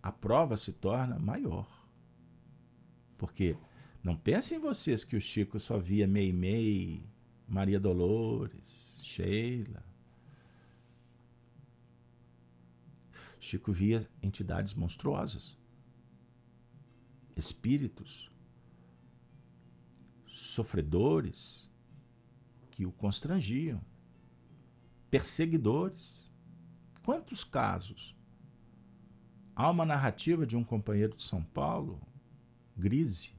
a 0.00 0.12
prova 0.12 0.56
se 0.56 0.72
torna 0.72 1.18
maior. 1.18 1.68
Porque 3.18 3.56
não 4.04 4.16
pensem 4.16 4.60
vocês 4.60 5.02
que 5.02 5.16
o 5.16 5.20
Chico 5.20 5.58
só 5.58 5.76
via 5.78 6.06
Mei 6.06 6.32
Mei, 6.32 7.04
Maria 7.48 7.80
Dolores, 7.80 9.00
Sheila. 9.02 9.84
Chico 13.40 13.72
via 13.72 14.06
entidades 14.22 14.74
monstruosas, 14.74 15.58
espíritos, 17.34 18.30
sofredores, 20.24 21.71
que 22.72 22.84
o 22.84 22.90
constrangiam. 22.90 23.80
Perseguidores. 25.10 26.32
Quantos 27.04 27.44
casos? 27.44 28.16
Há 29.54 29.70
uma 29.70 29.84
narrativa 29.84 30.46
de 30.46 30.56
um 30.56 30.64
companheiro 30.64 31.14
de 31.14 31.22
São 31.22 31.44
Paulo, 31.44 32.00
Grise, 32.76 33.34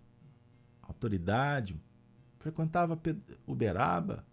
autoridade, 0.81 1.75
frequentava 2.37 2.99
Uberaba. 3.47 4.25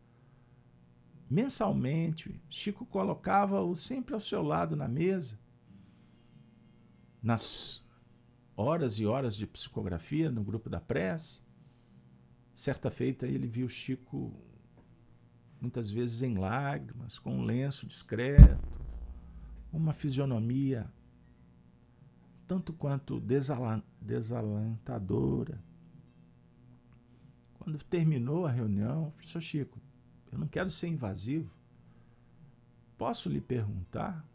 Mensalmente, 1.29 2.39
Chico 2.51 2.85
colocava-o 2.85 3.75
sempre 3.75 4.15
ao 4.15 4.21
seu 4.21 4.43
lado 4.43 4.77
na 4.77 4.87
mesa. 4.87 5.39
Nas 7.23 7.83
horas 8.55 8.99
e 8.99 9.07
horas 9.07 9.35
de 9.35 9.47
psicografia 9.47 10.31
no 10.31 10.45
grupo 10.45 10.69
da 10.69 10.81
prece. 10.81 11.41
Certa 12.53 12.91
feita 12.91 13.27
ele 13.27 13.47
viu 13.47 13.69
Chico 13.69 14.50
muitas 15.61 15.91
vezes 15.91 16.23
em 16.23 16.37
lágrimas, 16.37 17.19
com 17.19 17.39
um 17.39 17.43
lenço 17.43 17.87
discreto, 17.87 18.69
uma 19.73 19.93
fisionomia 19.93 20.91
tanto 22.51 22.73
quanto 22.73 23.21
desalentadora. 23.21 25.63
Quando 27.61 27.79
terminou 27.85 28.45
a 28.45 28.51
reunião, 28.51 29.13
Sr. 29.23 29.41
Chico, 29.41 29.81
eu 30.33 30.39
não 30.39 30.49
quero 30.49 30.69
ser 30.69 30.89
invasivo. 30.89 31.49
Posso 32.99 33.29
lhe 33.29 33.41
perguntar? 33.41 34.29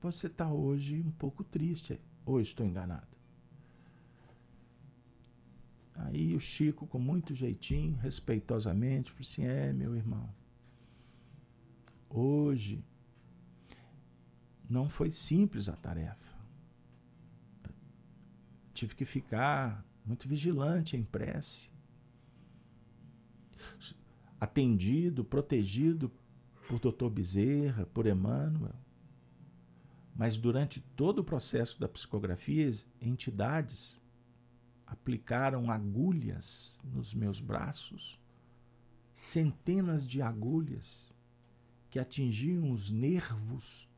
Você 0.00 0.28
está 0.28 0.52
hoje 0.52 1.02
um 1.04 1.10
pouco 1.10 1.42
triste, 1.42 2.00
ou 2.24 2.40
estou 2.40 2.64
enganado? 2.64 3.09
Aí 6.06 6.34
o 6.34 6.40
Chico, 6.40 6.86
com 6.86 6.98
muito 6.98 7.34
jeitinho, 7.34 7.96
respeitosamente, 7.96 9.10
falou 9.10 9.22
assim: 9.22 9.44
É, 9.44 9.72
meu 9.72 9.94
irmão, 9.94 10.32
hoje 12.08 12.82
não 14.68 14.88
foi 14.88 15.10
simples 15.10 15.68
a 15.68 15.76
tarefa. 15.76 16.38
Tive 18.72 18.94
que 18.94 19.04
ficar 19.04 19.84
muito 20.06 20.26
vigilante 20.26 20.96
em 20.96 21.04
prece, 21.04 21.70
atendido, 24.40 25.22
protegido 25.22 26.10
por 26.66 26.78
Dr. 26.80 27.08
Bezerra, 27.08 27.84
por 27.86 28.06
Emmanuel. 28.06 28.74
Mas 30.16 30.36
durante 30.36 30.80
todo 30.96 31.18
o 31.18 31.24
processo 31.24 31.78
da 31.78 31.88
psicografia, 31.88 32.70
entidades 33.00 34.02
aplicaram 34.90 35.70
agulhas 35.70 36.82
nos 36.84 37.14
meus 37.14 37.40
braços, 37.40 38.18
centenas 39.12 40.06
de 40.06 40.20
agulhas 40.20 41.14
que 41.88 41.98
atingiam 41.98 42.70
os 42.70 42.90
nervos, 42.90 43.88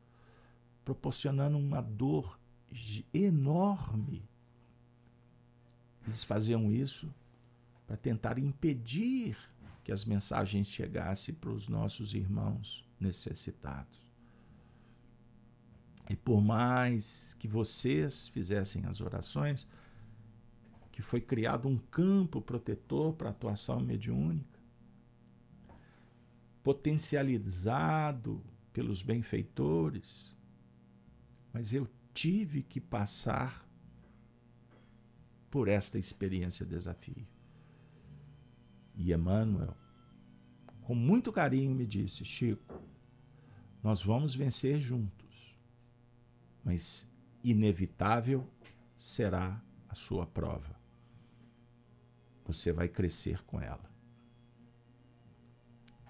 proporcionando 0.85 1.57
uma 1.57 1.81
dor 1.81 2.39
enorme. 3.13 4.23
Eles 6.05 6.23
faziam 6.23 6.71
isso 6.71 7.13
para 7.87 7.97
tentar 7.97 8.37
impedir 8.37 9.37
que 9.83 9.91
as 9.91 10.05
mensagens 10.05 10.67
chegassem 10.67 11.33
para 11.35 11.49
os 11.49 11.67
nossos 11.67 12.13
irmãos 12.13 12.87
necessitados. 12.99 14.03
E 16.09 16.15
por 16.15 16.41
mais 16.41 17.33
que 17.39 17.47
vocês 17.47 18.27
fizessem 18.27 18.85
as 18.85 18.99
orações, 19.01 19.67
que 20.93 21.01
foi 21.01 21.19
criado 21.19 21.67
um 21.67 21.75
campo 21.75 22.39
protetor 22.39 23.15
para 23.15 23.29
a 23.29 23.31
atuação 23.31 23.79
mediúnica, 23.79 24.59
potencializado 26.61 28.43
pelos 28.71 29.01
benfeitores, 29.01 30.37
mas 31.51 31.73
eu 31.73 31.89
tive 32.13 32.61
que 32.61 32.79
passar 32.79 33.67
por 35.49 35.67
esta 35.67 35.97
experiência 35.97 36.63
desafio. 36.63 37.25
E 38.93 39.11
Emmanuel, 39.11 39.75
com 40.83 40.93
muito 40.93 41.31
carinho, 41.31 41.73
me 41.73 41.87
disse: 41.87 42.23
Chico, 42.23 42.79
nós 43.81 44.03
vamos 44.03 44.35
vencer 44.35 44.79
juntos, 44.79 45.57
mas 46.63 47.11
inevitável 47.43 48.47
será 48.95 49.59
a 49.89 49.95
sua 49.95 50.27
prova 50.27 50.82
você 52.45 52.71
vai 52.71 52.87
crescer 52.87 53.43
com 53.43 53.59
ela. 53.59 53.91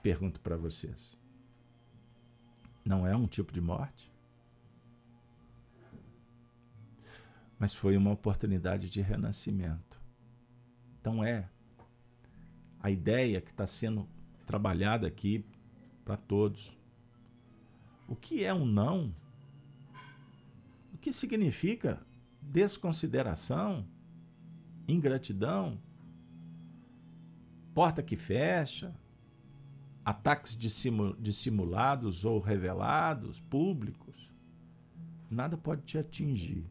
Pergunto 0.02 0.40
para 0.40 0.58
vocês: 0.58 1.22
não 2.84 3.08
é 3.08 3.16
um 3.16 3.28
tipo 3.28 3.54
de 3.54 3.62
morte? 3.62 4.12
Mas 7.58 7.74
foi 7.74 7.96
uma 7.96 8.12
oportunidade 8.12 8.90
de 8.90 9.02
renascimento. 9.02 10.02
Então 11.00 11.24
é 11.24 11.50
a 12.82 12.92
ideia 12.92 13.40
que 13.40 13.52
está 13.52 13.66
sendo 13.66 14.08
trabalhada 14.46 15.08
aqui 15.08 15.46
para 16.04 16.18
todos. 16.18 16.78
O 18.08 18.16
que 18.16 18.44
é 18.44 18.54
um 18.54 18.66
não? 18.66 19.16
O 20.94 20.98
que 20.98 21.14
significa 21.14 22.06
desconsideração, 22.42 23.88
ingratidão, 24.86 25.80
porta 27.74 28.04
que 28.04 28.16
fecha, 28.16 28.94
ataques 30.06 30.58
dissimulados 31.20 32.26
ou 32.26 32.40
revelados, 32.40 33.40
públicos? 33.40 34.32
Nada 35.30 35.58
pode 35.58 35.82
te 35.82 35.98
atingir 35.98 36.66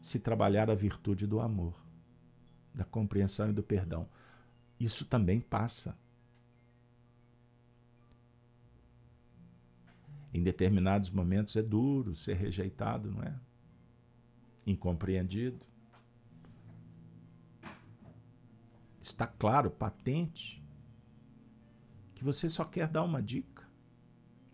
se 0.00 0.18
trabalhar 0.18 0.70
a 0.70 0.74
virtude 0.74 1.26
do 1.26 1.40
amor 1.40 1.74
da 2.74 2.84
compreensão 2.84 3.50
e 3.50 3.52
do 3.52 3.62
perdão. 3.62 4.08
Isso 4.78 5.04
também 5.04 5.40
passa. 5.40 5.96
Em 10.32 10.42
determinados 10.42 11.10
momentos 11.10 11.54
é 11.56 11.62
duro 11.62 12.14
ser 12.14 12.36
rejeitado, 12.36 13.10
não 13.10 13.22
é? 13.22 13.34
Incompreendido. 14.66 15.69
Está 19.00 19.26
claro, 19.26 19.70
patente, 19.70 20.62
que 22.14 22.22
você 22.22 22.48
só 22.48 22.64
quer 22.64 22.86
dar 22.86 23.02
uma 23.02 23.22
dica. 23.22 23.66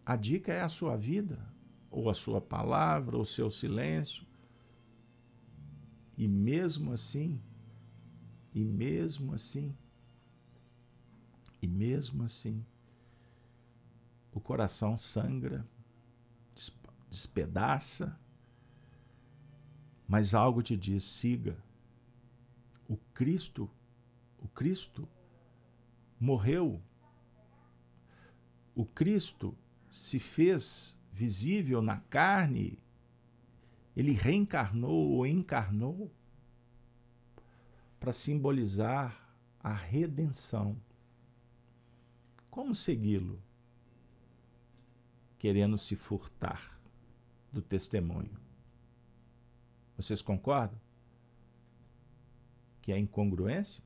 A 0.05 0.15
dica 0.15 0.53
é 0.53 0.61
a 0.61 0.69
sua 0.69 0.97
vida, 0.97 1.39
ou 1.91 2.09
a 2.09 2.15
sua 2.15 2.41
palavra, 2.41 3.17
ou 3.17 3.25
seu 3.25 3.51
silêncio. 3.51 4.25
E 6.17 6.29
mesmo 6.29 6.93
assim, 6.93 7.41
e 8.55 8.65
mesmo 8.65 9.35
assim, 9.35 9.77
e 11.61 11.67
mesmo 11.67 12.23
assim, 12.23 12.65
o 14.33 14.41
coração 14.41 14.97
sangra, 14.97 15.67
despedaça, 17.11 18.19
mas 20.07 20.35
algo 20.35 20.63
te 20.63 20.77
diz: 20.77 21.03
siga. 21.05 21.57
O 22.89 22.97
Cristo, 23.13 23.69
Cristo 24.57 25.07
morreu. 26.19 26.83
O 28.75 28.87
Cristo 28.87 29.55
se 29.91 30.19
fez 30.19 30.99
visível 31.13 31.83
na 31.83 32.01
carne, 32.01 32.79
ele 33.95 34.13
reencarnou 34.13 35.11
ou 35.11 35.27
encarnou 35.27 36.11
para 38.01 38.13
simbolizar 38.13 39.37
a 39.61 39.75
redenção. 39.75 40.81
Como 42.51 42.75
segui-lo? 42.75 43.43
Querendo 45.39 45.77
se 45.77 45.95
furtar 45.97 46.81
do 47.53 47.61
testemunho. 47.61 48.41
Vocês 49.97 50.23
concordam? 50.23 50.81
Que 52.81 52.93
é 52.93 52.99
incongruência? 52.99 53.86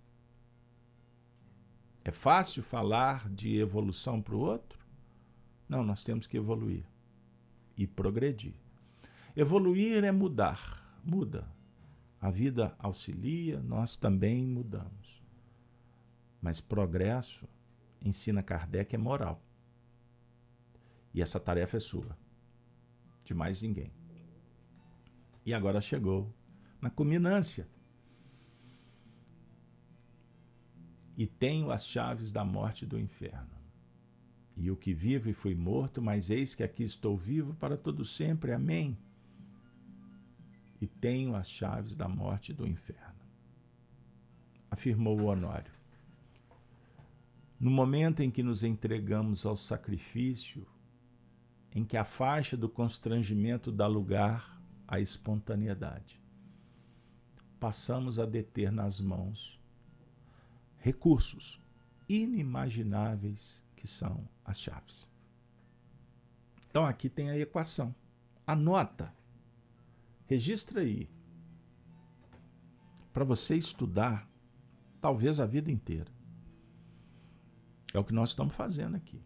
É 2.05 2.11
fácil 2.11 2.63
falar 2.63 3.29
de 3.29 3.59
evolução 3.59 4.23
para 4.23 4.35
o 4.35 4.41
outro? 4.41 4.79
Não, 5.69 5.85
nós 5.85 6.03
temos 6.03 6.27
que 6.27 6.37
evoluir 6.37 6.85
e 7.77 7.87
progredir. 7.87 8.55
Evoluir 9.37 10.05
é 10.05 10.11
mudar, 10.11 10.99
muda. 11.05 11.47
A 12.21 12.31
vida 12.31 12.75
auxilia, 12.79 13.61
nós 13.61 13.97
também 13.97 14.47
mudamos. 14.47 15.23
Mas 16.43 16.61
progresso, 16.61 17.49
ensina 18.03 18.43
Kardec, 18.43 18.95
é 18.95 18.99
moral. 18.99 19.43
E 21.15 21.23
essa 21.23 21.41
tarefa 21.41 21.77
é 21.77 21.81
sua, 21.81 22.17
de 23.25 23.35
mais 23.35 23.63
ninguém. 23.63 23.93
E 25.45 25.55
agora 25.55 25.81
chegou 25.81 26.33
na 26.81 26.91
culminância. 26.91 27.69
E 31.17 31.27
tenho 31.27 31.71
as 31.71 31.87
chaves 31.87 32.33
da 32.33 32.45
morte 32.45 32.83
e 32.83 32.87
do 32.87 32.99
inferno. 32.99 33.51
E 34.57 34.71
o 34.71 34.77
que 34.77 34.93
vivo 34.93 35.29
e 35.29 35.33
fui 35.33 35.55
morto, 35.55 36.01
mas 36.03 36.31
eis 36.31 36.55
que 36.55 36.63
aqui 36.63 36.83
estou 36.83 37.17
vivo 37.17 37.55
para 37.55 37.77
todo 37.77 38.05
sempre. 38.05 38.53
Amém 38.53 38.97
e 40.81 40.87
tenho 40.87 41.37
as 41.37 41.51
chaves 41.51 41.95
da 41.95 42.09
morte 42.09 42.53
e 42.53 42.55
do 42.55 42.67
inferno. 42.67 43.21
Afirmou 44.71 45.21
o 45.21 45.27
Honório. 45.27 45.73
No 47.59 47.71
momento 47.71 48.21
em 48.21 48.31
que 48.31 48.43
nos 48.43 48.65
entregamos 48.65 49.45
ao 49.45 49.57
sacrifício, 49.57 50.67
em 51.75 51.85
que 51.85 51.97
a 51.97 52.05
faixa 52.05 52.57
do 52.57 52.69
constrangimento 52.69 53.71
dá 53.71 53.87
lugar 53.87 54.59
à 54.89 54.99
espontaneidade, 54.99 56.19
passamos 57.59 58.19
a 58.19 58.25
deter 58.25 58.73
nas 58.73 59.01
mãos 59.01 59.60
recursos 60.81 61.61
inimagináveis 62.09 63.65
que 63.77 63.87
são 63.87 64.29
as 64.45 64.61
chaves. 64.61 65.09
Então 66.69 66.85
aqui 66.85 67.09
tem 67.09 67.31
a 67.31 67.39
equação. 67.39 67.95
Anota 68.47 69.13
Registra 70.31 70.83
aí. 70.83 71.11
Para 73.13 73.25
você 73.25 73.57
estudar, 73.57 74.31
talvez 75.01 75.41
a 75.41 75.45
vida 75.45 75.73
inteira. 75.73 76.07
É 77.93 77.99
o 77.99 78.05
que 78.05 78.15
nós 78.15 78.29
estamos 78.29 78.55
fazendo 78.55 78.95
aqui. 78.95 79.21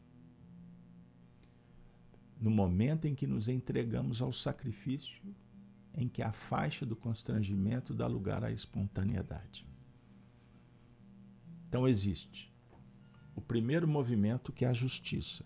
No 2.41 2.51
momento 2.51 3.05
em 3.05 3.15
que 3.15 3.27
nos 3.27 3.51
entregamos 3.51 4.23
ao 4.23 4.33
sacrifício, 4.33 5.23
em 5.93 6.09
que 6.09 6.23
a 6.23 6.33
faixa 6.33 6.87
do 6.87 6.97
constrangimento 6.97 7.93
dá 7.93 8.07
lugar 8.07 8.43
à 8.43 8.51
espontaneidade. 8.51 9.69
Então 11.75 11.89
existe 11.89 12.55
o 13.35 13.41
primeiro 13.41 13.89
movimento 13.89 14.53
que 14.53 14.65
é 14.65 14.69
a 14.69 14.73
justiça. 14.73 15.45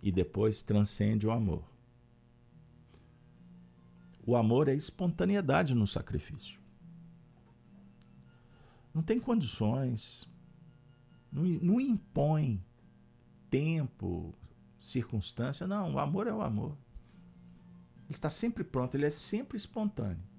E 0.00 0.12
depois 0.12 0.62
transcende 0.62 1.26
o 1.26 1.32
amor. 1.32 1.64
O 4.24 4.36
amor 4.36 4.68
é 4.68 4.76
espontaneidade 4.76 5.74
no 5.74 5.88
sacrifício. 5.88 6.60
Não 8.94 9.02
tem 9.02 9.18
condições, 9.18 10.32
não, 11.32 11.42
não 11.42 11.80
impõe 11.80 12.62
tempo, 13.50 14.32
circunstância. 14.80 15.66
Não, 15.66 15.94
o 15.94 15.98
amor 15.98 16.28
é 16.28 16.32
o 16.32 16.42
amor. 16.42 16.76
Ele 18.04 18.14
está 18.14 18.30
sempre 18.30 18.62
pronto, 18.62 18.94
ele 18.94 19.06
é 19.06 19.10
sempre 19.10 19.56
espontâneo. 19.56 20.35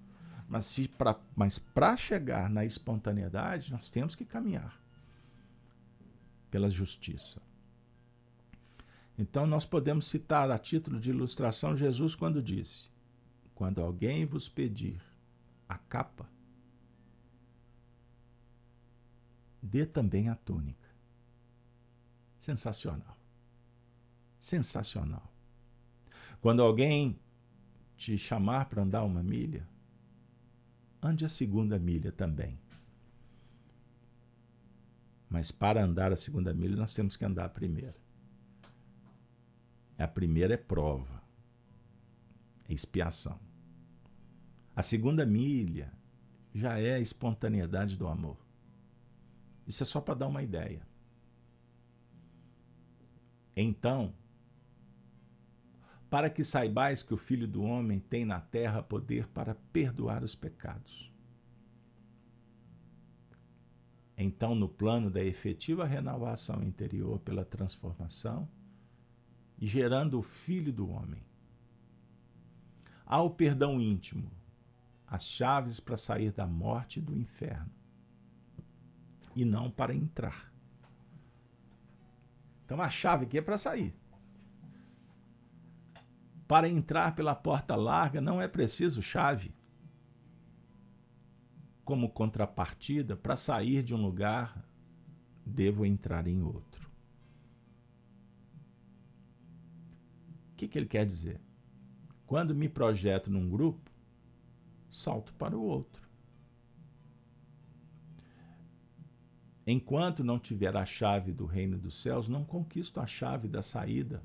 Mas, 0.47 0.65
se 0.65 0.87
pra, 0.87 1.19
mas 1.35 1.59
para 1.59 1.97
chegar 1.97 2.49
na 2.49 2.63
espontaneidade, 2.63 3.71
nós 3.71 3.89
temos 3.89 4.15
que 4.15 4.23
caminhar 4.23 4.79
pela 6.49 6.69
justiça. 6.69 7.41
Então, 9.17 9.45
nós 9.45 9.65
podemos 9.65 10.05
citar 10.05 10.49
a 10.49 10.57
título 10.57 10.99
de 10.99 11.09
ilustração 11.09 11.75
Jesus 11.75 12.15
quando 12.15 12.41
disse: 12.41 12.89
quando 13.53 13.81
alguém 13.81 14.25
vos 14.25 14.47
pedir 14.47 15.01
a 15.67 15.77
capa, 15.77 16.29
dê 19.61 19.85
também 19.85 20.29
a 20.29 20.35
túnica. 20.35 20.87
Sensacional. 22.39 23.17
Sensacional. 24.39 25.29
Quando 26.39 26.61
alguém 26.61 27.19
te 27.97 28.17
chamar 28.17 28.69
para 28.69 28.83
andar 28.83 29.03
uma 29.03 29.23
milha, 29.23 29.67
ande 31.01 31.25
a 31.25 31.29
segunda 31.29 31.77
milha 31.77 32.11
também. 32.11 32.59
Mas 35.29 35.51
para 35.51 35.83
andar 35.83 36.11
a 36.11 36.15
segunda 36.15 36.53
milha, 36.53 36.75
nós 36.75 36.93
temos 36.93 37.15
que 37.15 37.25
andar 37.25 37.45
a 37.45 37.49
primeira. 37.49 37.95
A 39.97 40.07
primeira 40.07 40.53
é 40.53 40.57
prova, 40.57 41.21
é 42.69 42.73
expiação. 42.73 43.39
A 44.75 44.81
segunda 44.81 45.25
milha 45.25 45.91
já 46.53 46.79
é 46.79 46.95
a 46.95 46.99
espontaneidade 46.99 47.97
do 47.97 48.07
amor. 48.07 48.37
Isso 49.65 49.83
é 49.83 49.85
só 49.85 49.99
para 49.99 50.13
dar 50.13 50.27
uma 50.27 50.43
ideia. 50.43 50.81
Então, 53.55 54.13
para 56.09 56.29
que 56.29 56.43
saibais 56.43 57.03
que 57.03 57.13
o 57.13 57.17
Filho 57.17 57.47
do 57.47 57.63
Homem 57.63 57.99
tem 57.99 58.23
na 58.23 58.39
terra 58.39 58.81
poder 58.81 59.27
para 59.27 59.55
perdoar 59.73 60.23
os 60.23 60.35
pecados. 60.35 61.11
Então, 64.17 64.55
no 64.55 64.67
plano 64.67 65.11
da 65.11 65.23
efetiva 65.23 65.85
renovação 65.85 66.63
interior 66.63 67.19
pela 67.19 67.45
transformação, 67.45 68.49
gerando 69.59 70.17
o 70.17 70.23
Filho 70.23 70.73
do 70.73 70.89
Homem, 70.89 71.21
há 73.05 73.21
o 73.21 73.29
perdão 73.29 73.79
íntimo, 73.79 74.31
as 75.05 75.25
chaves 75.25 75.79
para 75.79 75.97
sair 75.97 76.31
da 76.31 76.47
morte 76.47 76.97
e 76.97 77.01
do 77.01 77.15
inferno, 77.15 77.71
e 79.35 79.45
não 79.45 79.69
para 79.69 79.93
entrar. 79.93 80.51
Então 82.65 82.81
a 82.81 82.89
chave 82.89 83.25
aqui 83.25 83.37
é 83.37 83.41
para 83.41 83.57
sair. 83.57 83.93
Para 86.47 86.69
entrar 86.69 87.13
pela 87.13 87.35
porta 87.35 87.75
larga 87.75 88.21
não 88.21 88.41
é 88.41 88.47
preciso 88.47 89.01
chave. 89.01 89.53
Como 91.83 92.09
contrapartida, 92.09 93.17
para 93.17 93.35
sair 93.35 93.83
de 93.83 93.93
um 93.93 94.01
lugar, 94.01 94.65
devo 95.45 95.85
entrar 95.85 96.25
em 96.25 96.41
outro. 96.41 96.89
O 100.51 100.55
que, 100.55 100.67
que 100.67 100.77
ele 100.77 100.87
quer 100.87 101.05
dizer? 101.05 101.41
Quando 102.25 102.55
me 102.55 102.69
projeto 102.69 103.29
num 103.29 103.49
grupo, 103.49 103.91
salto 104.89 105.33
para 105.33 105.57
o 105.57 105.61
outro. 105.61 106.07
Enquanto 109.65 110.23
não 110.23 110.39
tiver 110.39 110.75
a 110.77 110.85
chave 110.85 111.33
do 111.33 111.45
reino 111.45 111.77
dos 111.77 112.01
céus, 112.01 112.29
não 112.29 112.45
conquisto 112.45 113.01
a 113.01 113.05
chave 113.05 113.49
da 113.49 113.61
saída 113.61 114.23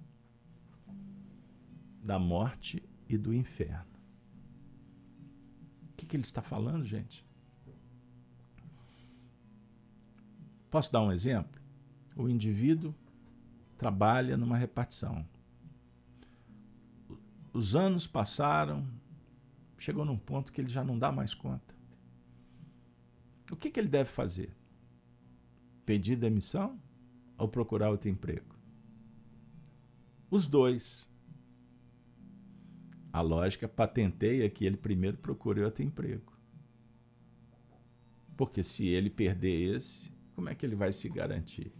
da 2.03 2.19
morte 2.19 2.83
e 3.09 3.17
do 3.17 3.33
inferno. 3.33 3.93
O 5.91 5.95
que, 5.97 6.05
que 6.05 6.17
ele 6.17 6.25
está 6.25 6.43
falando, 6.43 6.85
gente? 6.85 7.25
Posso 10.69 10.91
dar 10.91 11.03
um 11.03 11.13
exemplo? 11.13 11.61
O 12.17 12.29
indivíduo 12.29 12.95
trabalha 13.79 14.37
numa 14.37 14.57
repartição. 14.57 15.27
Os 17.53 17.77
anos 17.77 18.07
passaram, 18.07 18.87
chegou 19.79 20.05
num 20.05 20.17
ponto 20.17 20.51
que 20.51 20.61
ele 20.61 20.71
já 20.71 20.83
não 20.83 20.99
dá 20.99 21.13
mais 21.13 21.35
conta. 21.35 21.75
O 23.51 23.57
que, 23.57 23.71
que 23.71 23.79
ele 23.79 23.89
deve 23.89 24.09
fazer? 24.09 24.57
Pedir 25.85 26.17
demissão 26.17 26.81
ou 27.37 27.47
procurar 27.47 27.91
outro 27.91 28.09
emprego? 28.09 28.57
Os 30.31 30.47
dois. 30.47 31.12
A 33.13 33.21
lógica 33.21 33.69
patenteia 33.69 34.49
que 34.49 34.65
ele 34.65 34.77
primeiro 34.77 35.19
procure 35.19 35.63
outro 35.63 35.83
emprego. 35.83 36.33
Porque 38.37 38.63
se 38.63 38.87
ele 38.87 39.11
perder 39.11 39.77
esse, 39.77 40.11
como 40.35 40.49
é 40.49 40.55
que 40.55 40.65
ele 40.65 40.75
vai 40.75 40.93
se 40.93 41.09
garantir? 41.09 41.73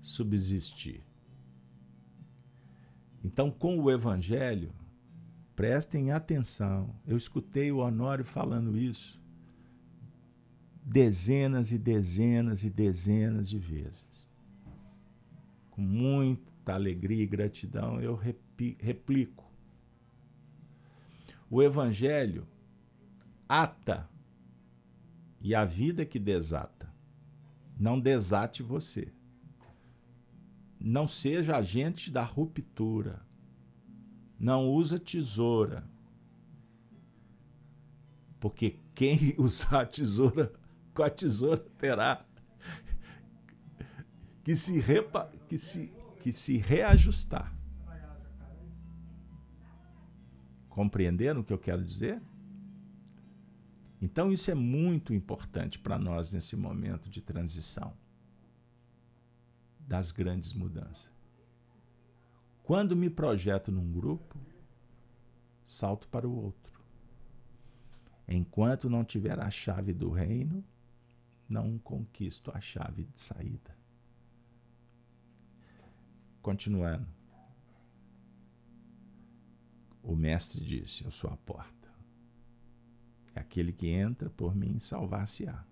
Subsistir. 0.00 1.02
Então, 3.22 3.50
com 3.50 3.78
o 3.78 3.90
Evangelho, 3.90 4.72
prestem 5.54 6.10
atenção. 6.10 6.96
Eu 7.06 7.16
escutei 7.16 7.70
o 7.70 7.78
Honório 7.78 8.24
falando 8.24 8.76
isso 8.76 9.22
dezenas 10.84 11.72
e 11.72 11.78
dezenas 11.78 12.64
e 12.64 12.70
dezenas 12.70 13.48
de 13.48 13.58
vezes. 13.58 14.28
Com 15.70 15.80
muita 15.80 16.74
alegria 16.74 17.22
e 17.22 17.26
gratidão, 17.26 18.00
eu 18.00 18.14
replico. 18.14 19.51
O 21.54 21.62
Evangelho 21.62 22.48
ata 23.46 24.08
e 25.38 25.54
a 25.54 25.66
vida 25.66 26.06
que 26.06 26.18
desata. 26.18 26.90
Não 27.78 28.00
desate 28.00 28.62
você. 28.62 29.12
Não 30.80 31.06
seja 31.06 31.58
agente 31.58 32.10
da 32.10 32.22
ruptura. 32.24 33.20
Não 34.40 34.66
usa 34.70 34.98
tesoura. 34.98 35.86
Porque 38.40 38.78
quem 38.94 39.18
usar 39.36 39.82
a 39.82 39.86
tesoura, 39.86 40.50
com 40.94 41.02
a 41.02 41.10
tesoura 41.10 41.58
terá 41.76 42.24
que 44.42 44.56
se, 44.56 44.80
repa, 44.80 45.30
que 45.46 45.58
se, 45.58 45.92
que 46.18 46.32
se 46.32 46.56
reajustar. 46.56 47.54
Compreenderam 50.72 51.42
o 51.42 51.44
que 51.44 51.52
eu 51.52 51.58
quero 51.58 51.84
dizer? 51.84 52.20
Então, 54.00 54.32
isso 54.32 54.50
é 54.50 54.54
muito 54.54 55.12
importante 55.12 55.78
para 55.78 55.98
nós 55.98 56.32
nesse 56.32 56.56
momento 56.56 57.10
de 57.10 57.20
transição 57.20 57.92
das 59.78 60.10
grandes 60.10 60.54
mudanças. 60.54 61.12
Quando 62.62 62.96
me 62.96 63.10
projeto 63.10 63.70
num 63.70 63.92
grupo, 63.92 64.34
salto 65.62 66.08
para 66.08 66.26
o 66.26 66.34
outro. 66.34 66.80
Enquanto 68.26 68.88
não 68.88 69.04
tiver 69.04 69.38
a 69.38 69.50
chave 69.50 69.92
do 69.92 70.08
reino, 70.08 70.64
não 71.46 71.78
conquisto 71.78 72.50
a 72.54 72.62
chave 72.62 73.04
de 73.04 73.20
saída. 73.20 73.76
Continuando. 76.40 77.21
O 80.02 80.16
mestre 80.16 80.64
disse: 80.64 81.04
Eu 81.04 81.10
sou 81.10 81.30
a 81.30 81.36
porta. 81.36 81.88
É 83.34 83.40
aquele 83.40 83.72
que 83.72 83.88
entra 83.88 84.28
por 84.28 84.54
mim 84.54 84.78
salvar-se-á. 84.78 85.64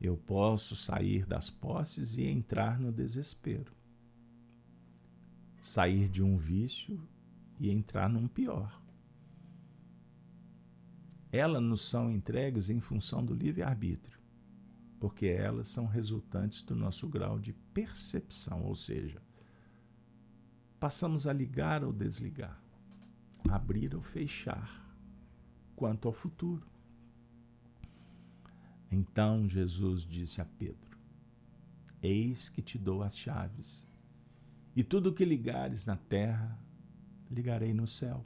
Eu 0.00 0.16
posso 0.16 0.76
sair 0.76 1.24
das 1.24 1.48
posses 1.48 2.16
e 2.16 2.24
entrar 2.24 2.78
no 2.78 2.92
desespero. 2.92 3.72
Sair 5.62 6.08
de 6.08 6.22
um 6.22 6.36
vício 6.36 7.08
e 7.58 7.70
entrar 7.70 8.08
num 8.08 8.28
pior. 8.28 8.82
Elas 11.32 11.62
nos 11.62 11.82
são 11.82 12.10
entregues 12.10 12.70
em 12.70 12.80
função 12.80 13.24
do 13.24 13.34
livre-arbítrio, 13.34 14.18
porque 15.00 15.26
elas 15.26 15.68
são 15.68 15.86
resultantes 15.86 16.62
do 16.62 16.74
nosso 16.74 17.08
grau 17.08 17.38
de 17.38 17.52
percepção, 17.52 18.62
ou 18.62 18.74
seja, 18.74 19.20
passamos 20.78 21.26
a 21.26 21.32
ligar 21.32 21.84
ou 21.84 21.92
desligar, 21.92 22.60
abrir 23.48 23.94
ou 23.94 24.02
fechar 24.02 24.84
quanto 25.74 26.08
ao 26.08 26.14
futuro. 26.14 26.66
Então 28.90 29.48
Jesus 29.48 30.02
disse 30.06 30.40
a 30.40 30.44
Pedro: 30.44 30.98
Eis 32.02 32.48
que 32.48 32.62
te 32.62 32.78
dou 32.78 33.02
as 33.02 33.18
chaves, 33.18 33.86
e 34.74 34.84
tudo 34.84 35.10
o 35.10 35.12
que 35.12 35.24
ligares 35.24 35.86
na 35.86 35.96
terra, 35.96 36.58
ligarei 37.30 37.72
no 37.74 37.86
céu. 37.86 38.24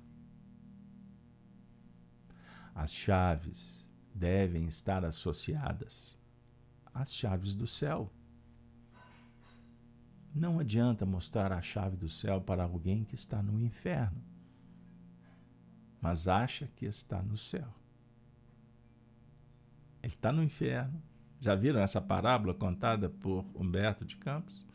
As 2.74 2.92
chaves 2.92 3.88
devem 4.14 4.66
estar 4.66 5.04
associadas 5.04 6.16
às 6.92 7.14
chaves 7.14 7.54
do 7.54 7.66
céu. 7.66 8.10
Não 10.34 10.60
adianta 10.60 11.04
mostrar 11.04 11.52
a 11.52 11.60
chave 11.60 11.96
do 11.96 12.08
céu 12.08 12.40
para 12.40 12.62
alguém 12.62 13.04
que 13.04 13.14
está 13.14 13.42
no 13.42 13.60
inferno, 13.60 14.22
mas 16.00 16.28
acha 16.28 16.68
que 16.76 16.86
está 16.86 17.20
no 17.20 17.36
céu. 17.36 17.68
Ele 20.02 20.14
está 20.14 20.32
no 20.32 20.42
inferno. 20.42 21.02
Já 21.40 21.54
viram 21.54 21.80
essa 21.80 22.00
parábola 22.00 22.54
contada 22.54 23.08
por 23.08 23.44
Humberto 23.54 24.04
de 24.04 24.16
Campos? 24.16 24.66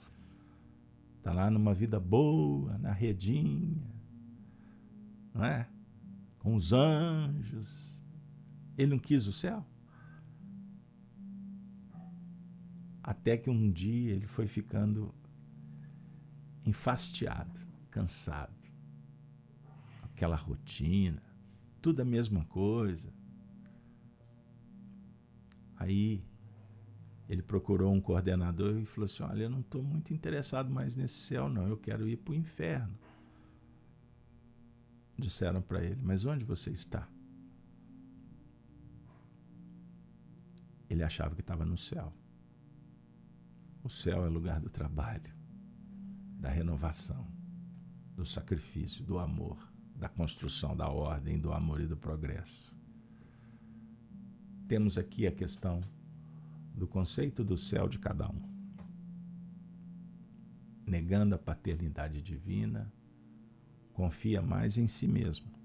Está 1.17 1.31
lá 1.33 1.49
numa 1.49 1.73
vida 1.73 1.99
boa, 1.99 2.77
na 2.77 2.91
redinha, 2.91 3.81
não 5.33 5.43
é? 5.43 5.67
Com 6.39 6.55
os 6.55 6.71
anjos. 6.73 7.99
Ele 8.77 8.91
não 8.91 8.99
quis 8.99 9.25
o 9.25 9.31
céu? 9.31 9.65
Até 13.01 13.37
que 13.37 13.49
um 13.49 13.71
dia 13.71 14.13
ele 14.13 14.27
foi 14.27 14.47
ficando 14.47 15.13
enfastiado, 16.65 17.59
cansado. 17.91 18.53
Aquela 20.03 20.35
rotina, 20.35 21.21
tudo 21.81 22.01
a 22.01 22.05
mesma 22.05 22.45
coisa. 22.45 23.13
Aí 25.75 26.25
ele 27.27 27.41
procurou 27.41 27.93
um 27.93 28.01
coordenador 28.01 28.77
e 28.79 28.85
falou 28.85 29.05
assim: 29.05 29.23
Olha, 29.23 29.43
eu 29.43 29.49
não 29.49 29.59
estou 29.59 29.83
muito 29.83 30.13
interessado 30.13 30.69
mais 30.69 30.95
nesse 30.95 31.15
céu, 31.15 31.49
não, 31.49 31.67
eu 31.67 31.77
quero 31.77 32.07
ir 32.07 32.17
para 32.17 32.31
o 32.31 32.35
inferno. 32.35 32.97
Disseram 35.17 35.61
para 35.61 35.83
ele: 35.83 36.01
Mas 36.01 36.25
onde 36.25 36.45
você 36.45 36.71
está? 36.71 37.07
Ele 40.89 41.03
achava 41.03 41.35
que 41.35 41.41
estava 41.41 41.65
no 41.65 41.77
céu. 41.77 42.13
O 43.83 43.89
céu 43.89 44.25
é 44.25 44.29
lugar 44.29 44.59
do 44.59 44.69
trabalho 44.69 45.35
da 46.39 46.49
renovação, 46.49 47.25
do 48.15 48.25
sacrifício, 48.25 49.03
do 49.03 49.19
amor, 49.19 49.57
da 49.95 50.09
construção 50.09 50.75
da 50.75 50.89
ordem, 50.89 51.39
do 51.39 51.51
amor 51.51 51.81
e 51.81 51.87
do 51.87 51.97
progresso. 51.97 52.75
Temos 54.67 54.97
aqui 54.97 55.27
a 55.27 55.31
questão 55.31 55.81
do 56.73 56.87
conceito 56.87 57.43
do 57.43 57.57
céu 57.57 57.87
de 57.87 57.99
cada 57.99 58.29
um. 58.29 58.41
Negando 60.85 61.35
a 61.35 61.37
paternidade 61.37 62.21
divina, 62.21 62.91
confia 63.93 64.41
mais 64.41 64.77
em 64.77 64.87
si 64.87 65.07
mesmo. 65.07 65.55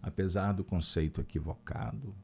apesar 0.00 0.52
do 0.52 0.64
conceito 0.64 1.20
equivocado, 1.20 2.14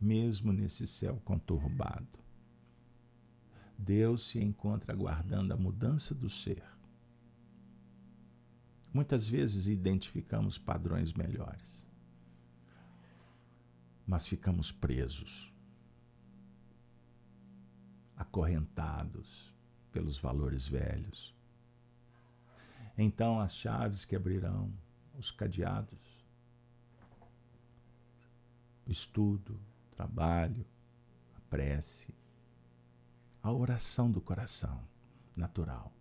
mesmo 0.00 0.52
nesse 0.52 0.86
céu 0.86 1.20
conturbado, 1.24 2.18
Deus 3.78 4.28
se 4.28 4.40
encontra 4.40 4.92
aguardando 4.92 5.52
a 5.52 5.56
mudança 5.56 6.14
do 6.14 6.28
ser. 6.28 6.62
Muitas 8.92 9.28
vezes 9.28 9.66
identificamos 9.66 10.56
padrões 10.56 11.12
melhores, 11.12 11.84
mas 14.06 14.26
ficamos 14.26 14.70
presos, 14.70 15.52
acorrentados 18.16 19.52
pelos 19.90 20.18
valores 20.18 20.66
velhos. 20.66 21.34
Então 22.96 23.40
as 23.40 23.56
chaves 23.56 24.04
que 24.04 24.14
abrirão 24.14 24.72
os 25.18 25.30
cadeados, 25.30 26.24
estudo, 28.86 29.60
trabalho, 29.96 30.64
a 31.36 31.40
prece, 31.50 32.14
a 33.44 33.52
oração 33.52 34.10
do 34.10 34.22
coração 34.22 34.80
natural. 35.36 35.92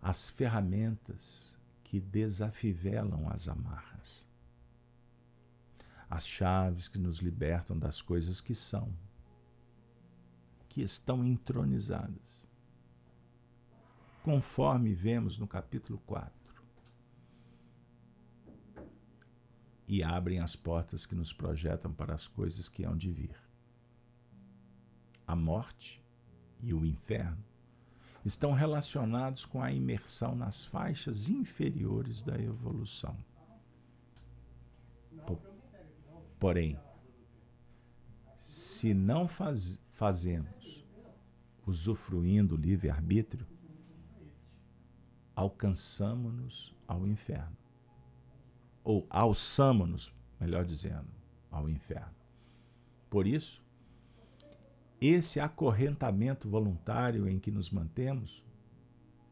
As 0.00 0.30
ferramentas 0.30 1.58
que 1.84 2.00
desafivelam 2.00 3.28
as 3.28 3.46
amarras. 3.46 4.26
As 6.08 6.26
chaves 6.26 6.88
que 6.88 6.98
nos 6.98 7.18
libertam 7.18 7.78
das 7.78 8.00
coisas 8.00 8.40
que 8.40 8.54
são, 8.54 8.96
que 10.70 10.80
estão 10.80 11.22
entronizadas. 11.22 12.48
Conforme 14.22 14.94
vemos 14.94 15.36
no 15.36 15.46
capítulo 15.46 15.98
4. 16.06 16.32
E 19.86 20.02
abrem 20.02 20.40
as 20.40 20.56
portas 20.56 21.04
que 21.04 21.14
nos 21.14 21.30
projetam 21.30 21.92
para 21.92 22.14
as 22.14 22.26
coisas 22.26 22.70
que 22.70 22.84
hão 22.84 22.96
de 22.96 23.12
vir 23.12 23.49
a 25.30 25.36
morte 25.36 26.02
e 26.60 26.74
o 26.74 26.84
inferno 26.84 27.38
estão 28.24 28.52
relacionados 28.52 29.44
com 29.44 29.62
a 29.62 29.72
imersão 29.72 30.34
nas 30.34 30.64
faixas 30.64 31.28
inferiores 31.28 32.22
da 32.22 32.36
evolução. 32.36 33.16
Porém, 36.38 36.76
se 38.36 38.92
não 38.92 39.28
faz, 39.28 39.80
fazemos 39.92 40.84
usufruindo 41.64 42.56
o 42.56 42.58
livre-arbítrio, 42.58 43.46
alcançamos-nos 45.36 46.74
ao 46.88 47.06
inferno. 47.06 47.56
Ou 48.82 49.06
alçamos-nos, 49.08 50.12
melhor 50.40 50.64
dizendo, 50.64 51.08
ao 51.50 51.68
inferno. 51.68 52.16
Por 53.08 53.26
isso, 53.26 53.62
esse 55.00 55.40
acorrentamento 55.40 56.48
voluntário 56.48 57.26
em 57.26 57.38
que 57.38 57.50
nos 57.50 57.70
mantemos 57.70 58.44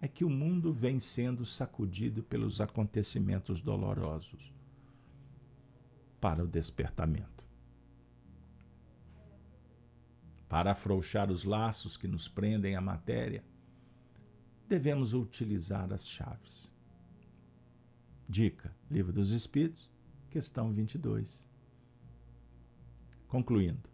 é 0.00 0.08
que 0.08 0.24
o 0.24 0.30
mundo 0.30 0.72
vem 0.72 0.98
sendo 0.98 1.44
sacudido 1.44 2.22
pelos 2.22 2.60
acontecimentos 2.60 3.60
dolorosos 3.60 4.52
para 6.20 6.42
o 6.42 6.46
despertamento. 6.46 7.44
Para 10.48 10.72
afrouxar 10.72 11.30
os 11.30 11.44
laços 11.44 11.96
que 11.96 12.08
nos 12.08 12.28
prendem 12.28 12.74
à 12.74 12.80
matéria, 12.80 13.44
devemos 14.66 15.12
utilizar 15.12 15.92
as 15.92 16.08
chaves. 16.08 16.74
Dica: 18.26 18.74
Livro 18.90 19.12
dos 19.12 19.30
Espíritos, 19.30 19.90
questão 20.30 20.72
22. 20.72 21.46
Concluindo, 23.26 23.90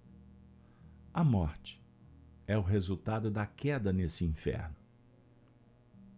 a 1.14 1.22
morte 1.22 1.80
é 2.44 2.58
o 2.58 2.60
resultado 2.60 3.30
da 3.30 3.46
queda 3.46 3.92
nesse 3.92 4.24
inferno, 4.24 4.74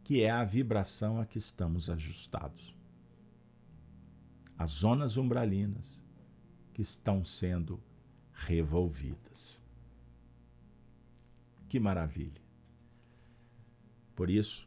que 0.02 0.22
é 0.22 0.30
a 0.30 0.42
vibração 0.42 1.20
a 1.20 1.26
que 1.26 1.36
estamos 1.36 1.90
ajustados. 1.90 2.74
As 4.56 4.70
zonas 4.70 5.18
umbralinas 5.18 6.02
que 6.72 6.80
estão 6.80 7.22
sendo 7.22 7.78
revolvidas. 8.32 9.62
Que 11.68 11.78
maravilha! 11.78 12.40
Por 14.14 14.30
isso, 14.30 14.66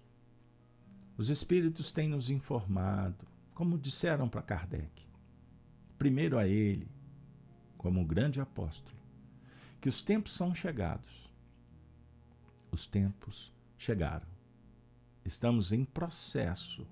os 1.17 1.29
espíritos 1.29 1.91
têm 1.91 2.07
nos 2.07 2.29
informado, 2.29 3.25
como 3.55 3.79
disseram 3.79 4.29
para 4.29 4.43
Kardec, 4.43 5.07
primeiro 5.97 6.37
a 6.37 6.47
ele, 6.47 6.87
como 7.79 7.99
um 7.99 8.05
grande 8.05 8.39
apóstolo, 8.39 8.98
que 9.79 9.89
os 9.89 10.01
tempos 10.01 10.33
são 10.33 10.53
chegados. 10.53 11.29
Os 12.71 12.85
tempos 12.85 13.53
chegaram. 13.77 14.27
Estamos 15.23 15.71
em 15.71 15.83
processo 15.83 16.87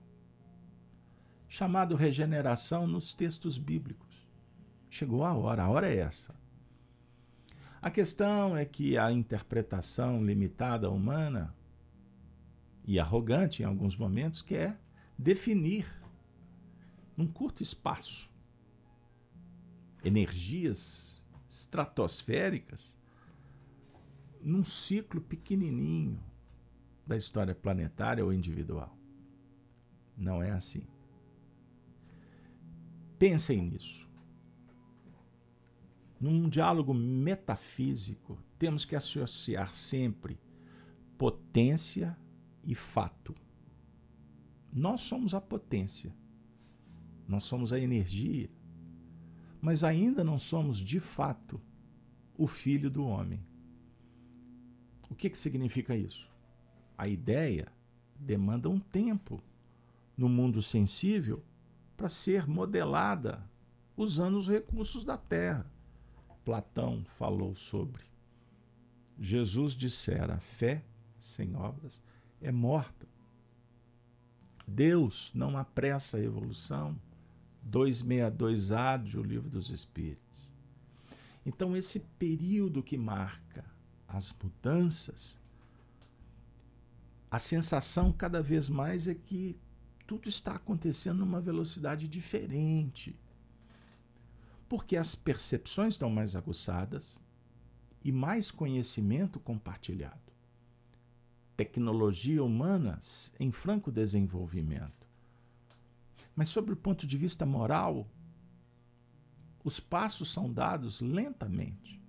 chamado 1.47 1.95
regeneração 1.95 2.85
nos 2.85 3.13
textos 3.13 3.57
bíblicos. 3.57 4.27
Chegou 4.89 5.23
a 5.23 5.33
hora, 5.33 5.63
a 5.63 5.69
hora 5.69 5.87
é 5.87 5.97
essa. 5.97 6.35
A 7.81 7.89
questão 7.89 8.55
é 8.55 8.65
que 8.65 8.97
a 8.97 9.11
interpretação 9.11 10.23
limitada 10.23 10.89
humana 10.89 11.53
e 12.85 12.99
arrogante 12.99 13.61
em 13.61 13.65
alguns 13.65 13.95
momentos 13.95 14.41
quer 14.41 14.79
definir 15.17 15.87
num 17.15 17.27
curto 17.27 17.63
espaço 17.63 18.29
energias 20.03 21.25
estratosféricas 21.49 22.97
num 24.41 24.63
ciclo 24.63 25.21
pequenininho 25.21 26.19
da 27.05 27.15
história 27.15 27.55
planetária 27.55 28.23
ou 28.23 28.33
individual. 28.33 28.97
Não 30.15 30.41
é 30.41 30.51
assim. 30.51 30.83
Pensem 33.17 33.61
nisso. 33.61 34.07
Num 36.19 36.49
diálogo 36.49 36.93
metafísico, 36.93 38.37
temos 38.57 38.83
que 38.83 38.95
associar 38.95 39.73
sempre 39.73 40.39
potência 41.17 42.17
e 42.63 42.75
fato. 42.75 43.35
Nós 44.71 45.01
somos 45.01 45.33
a 45.33 45.41
potência, 45.41 46.13
nós 47.27 47.43
somos 47.43 47.71
a 47.71 47.79
energia, 47.79 48.49
mas 49.67 49.83
ainda 49.83 50.23
não 50.23 50.39
somos 50.39 50.77
de 50.77 50.97
fato 50.97 51.59
o 52.37 52.47
filho 52.47 52.89
do 52.89 53.05
homem. 53.05 53.45
O 55.09 55.13
que, 55.13 55.29
que 55.29 55.37
significa 55.37 55.93
isso? 55.93 56.31
A 56.97 57.05
ideia 57.05 57.67
demanda 58.17 58.69
um 58.69 58.79
tempo 58.79 59.43
no 60.15 60.29
mundo 60.29 60.61
sensível 60.61 61.43
para 61.97 62.07
ser 62.07 62.47
modelada 62.47 63.43
usando 63.97 64.37
os 64.37 64.47
recursos 64.47 65.03
da 65.03 65.17
terra. 65.17 65.69
Platão 66.45 67.03
falou 67.03 67.53
sobre. 67.53 68.05
Jesus 69.19 69.73
dissera: 69.73 70.35
a 70.35 70.39
fé 70.39 70.81
sem 71.19 71.57
obras 71.57 72.01
é 72.39 72.53
morta. 72.53 73.05
Deus 74.65 75.33
não 75.33 75.57
apressa 75.57 76.15
a 76.15 76.23
evolução 76.23 76.97
262A 77.71 78.97
do 78.97 79.23
Livro 79.23 79.49
dos 79.49 79.69
Espíritos. 79.69 80.51
Então, 81.45 81.75
esse 81.75 82.01
período 82.19 82.83
que 82.83 82.97
marca 82.97 83.63
as 84.07 84.35
mudanças, 84.41 85.39
a 87.29 87.39
sensação 87.39 88.11
cada 88.11 88.41
vez 88.41 88.69
mais 88.69 89.07
é 89.07 89.13
que 89.13 89.57
tudo 90.05 90.29
está 90.29 90.55
acontecendo 90.55 91.19
numa 91.19 91.41
velocidade 91.41 92.07
diferente. 92.07 93.15
Porque 94.69 94.95
as 94.95 95.13
percepções 95.13 95.93
estão 95.93 96.09
mais 96.09 96.35
aguçadas 96.35 97.19
e 98.03 98.11
mais 98.11 98.49
conhecimento 98.49 99.39
compartilhado. 99.39 100.19
Tecnologia 101.57 102.43
humana 102.43 102.97
em 103.39 103.51
franco 103.51 103.91
desenvolvimento. 103.91 104.96
Mas, 106.37 106.49
sob 106.49 106.71
o 106.71 106.75
ponto 106.75 107.07
de 107.07 107.17
vista 107.17 107.47
moral, 107.47 108.07
os 109.63 109.79
passos 109.79 110.31
são 110.31 110.53
dados 110.53 111.01
lentamente. 111.01 111.99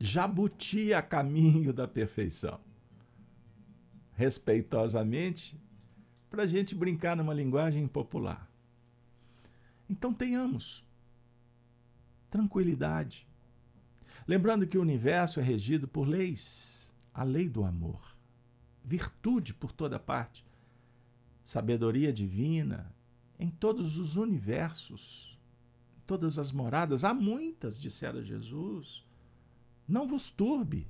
Jabuti 0.00 0.92
a 0.92 1.02
caminho 1.02 1.72
da 1.72 1.86
perfeição. 1.86 2.58
Respeitosamente, 4.14 5.56
para 6.28 6.42
a 6.42 6.46
gente 6.48 6.74
brincar 6.74 7.16
numa 7.16 7.32
linguagem 7.32 7.86
popular. 7.86 8.50
Então 9.88 10.12
tenhamos 10.12 10.84
tranquilidade. 12.28 13.24
Lembrando 14.26 14.66
que 14.66 14.76
o 14.76 14.82
universo 14.82 15.38
é 15.38 15.44
regido 15.44 15.86
por 15.86 16.08
leis, 16.08 16.92
a 17.14 17.22
lei 17.22 17.48
do 17.48 17.62
amor, 17.62 18.02
virtude 18.84 19.54
por 19.54 19.70
toda 19.70 19.96
parte 19.96 20.49
sabedoria 21.50 22.12
divina 22.12 22.94
em 23.36 23.50
todos 23.50 23.98
os 23.98 24.14
universos, 24.14 25.36
todas 26.06 26.38
as 26.38 26.52
moradas, 26.52 27.02
há 27.02 27.12
muitas, 27.12 27.80
dissera 27.80 28.22
Jesus. 28.22 29.04
Não 29.86 30.06
vos 30.06 30.30
turbe, 30.30 30.86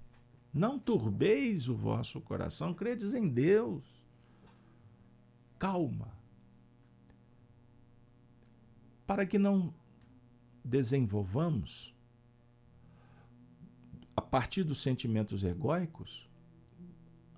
não 0.52 0.78
turbeis 0.78 1.66
o 1.66 1.74
vosso 1.74 2.20
coração, 2.20 2.74
credes 2.74 3.14
em 3.14 3.26
Deus. 3.26 4.04
Calma. 5.58 6.12
Para 9.06 9.24
que 9.24 9.38
não 9.38 9.72
desenvolvamos, 10.62 11.94
a 14.14 14.20
partir 14.20 14.62
dos 14.62 14.82
sentimentos 14.82 15.42
egóicos, 15.42 16.28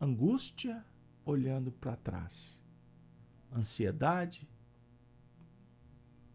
angústia 0.01 0.85
olhando 1.24 1.70
para 1.70 1.94
trás, 1.94 2.61
ansiedade 3.53 4.49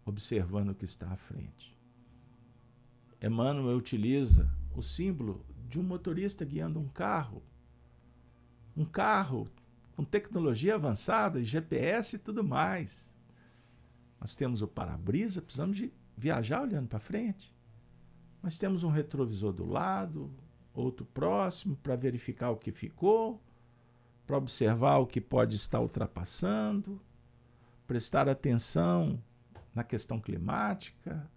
observando 0.06 0.70
o 0.70 0.76
que 0.76 0.86
está 0.86 1.12
à 1.12 1.18
frente. 1.18 1.76
Emmanuel 3.22 3.76
utiliza 3.76 4.50
o 4.74 4.82
símbolo 4.82 5.46
de 5.68 5.80
um 5.80 5.84
motorista 5.84 6.46
guiando 6.46 6.80
um 6.80 6.88
carro. 6.88 7.44
Um 8.76 8.86
carro 8.86 9.50
com 9.96 10.04
tecnologia 10.04 10.76
avançada, 10.76 11.44
GPS 11.44 12.16
e 12.16 12.20
tudo 12.20 12.44
mais. 12.44 13.16
Nós 14.20 14.36
temos 14.36 14.62
o 14.62 14.68
para-brisa, 14.68 15.42
precisamos 15.42 15.76
de 15.76 15.92
viajar 16.16 16.62
olhando 16.62 16.88
para 16.88 17.00
frente. 17.00 17.54
Nós 18.42 18.58
temos 18.58 18.84
um 18.84 18.90
retrovisor 18.90 19.52
do 19.52 19.66
lado, 19.66 20.32
outro 20.74 21.06
próximo 21.06 21.76
para 21.76 21.96
verificar 21.96 22.52
o 22.52 22.58
que 22.58 22.72
ficou, 22.72 23.44
para 24.28 24.38
observar 24.38 24.98
o 24.98 25.08
que 25.08 25.22
pode 25.22 25.56
estar 25.56 25.80
ultrapassando, 25.80 27.02
prestar 27.88 28.28
atenção 28.28 29.24
na 29.74 29.86
questão 29.86 30.20
climática, 30.20 31.32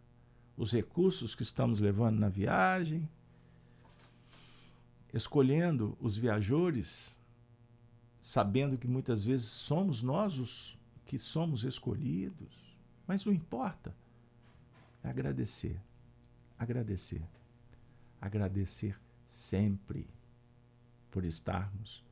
os 0.56 0.72
recursos 0.72 1.36
que 1.36 1.44
estamos 1.44 1.78
levando 1.78 2.18
na 2.18 2.28
viagem, 2.28 3.08
escolhendo 5.14 5.96
os 6.00 6.16
viajores, 6.16 7.16
sabendo 8.20 8.76
que 8.76 8.88
muitas 8.88 9.24
vezes 9.24 9.46
somos 9.46 10.02
nós 10.02 10.38
os 10.38 10.78
que 11.06 11.18
somos 11.18 11.62
escolhidos, 11.62 12.76
mas 13.06 13.24
não 13.24 13.32
importa. 13.32 13.94
É 15.02 15.08
agradecer, 15.08 15.80
agradecer, 16.58 17.22
agradecer 18.20 18.98
sempre 19.28 20.08
por 21.10 21.24
estarmos 21.24 22.04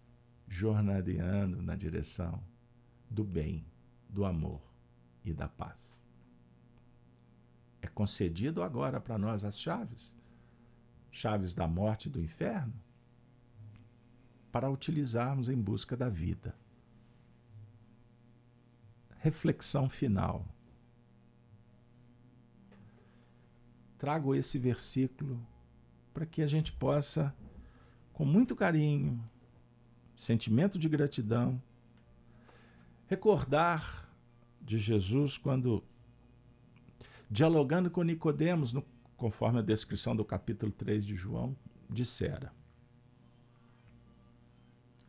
jornadeando 0.48 1.62
na 1.62 1.76
direção 1.76 2.42
do 3.08 3.22
bem, 3.22 3.66
do 4.08 4.24
amor 4.24 4.62
e 5.24 5.32
da 5.32 5.48
paz. 5.48 6.02
É 7.80 7.86
concedido 7.86 8.62
agora 8.62 9.00
para 9.00 9.18
nós 9.18 9.44
as 9.44 9.60
chaves 9.60 10.18
chaves 11.10 11.54
da 11.54 11.66
morte 11.66 12.06
e 12.06 12.10
do 12.10 12.20
inferno 12.20 12.72
para 14.52 14.70
utilizarmos 14.70 15.48
em 15.48 15.56
busca 15.56 15.96
da 15.96 16.08
vida. 16.08 16.54
Reflexão 19.18 19.88
final. 19.88 20.46
Trago 23.98 24.34
esse 24.34 24.58
versículo 24.58 25.44
para 26.14 26.24
que 26.24 26.40
a 26.40 26.46
gente 26.46 26.72
possa, 26.72 27.34
com 28.12 28.24
muito 28.24 28.54
carinho, 28.54 29.22
sentimento 30.18 30.78
de 30.78 30.88
gratidão, 30.88 31.62
recordar 33.06 34.10
de 34.60 34.76
Jesus 34.76 35.38
quando 35.38 35.82
dialogando 37.30 37.88
com 37.88 38.02
Nicodemos, 38.02 38.74
conforme 39.16 39.60
a 39.60 39.62
descrição 39.62 40.16
do 40.16 40.24
capítulo 40.24 40.72
3 40.72 41.06
de 41.06 41.14
João, 41.14 41.56
dissera. 41.88 42.52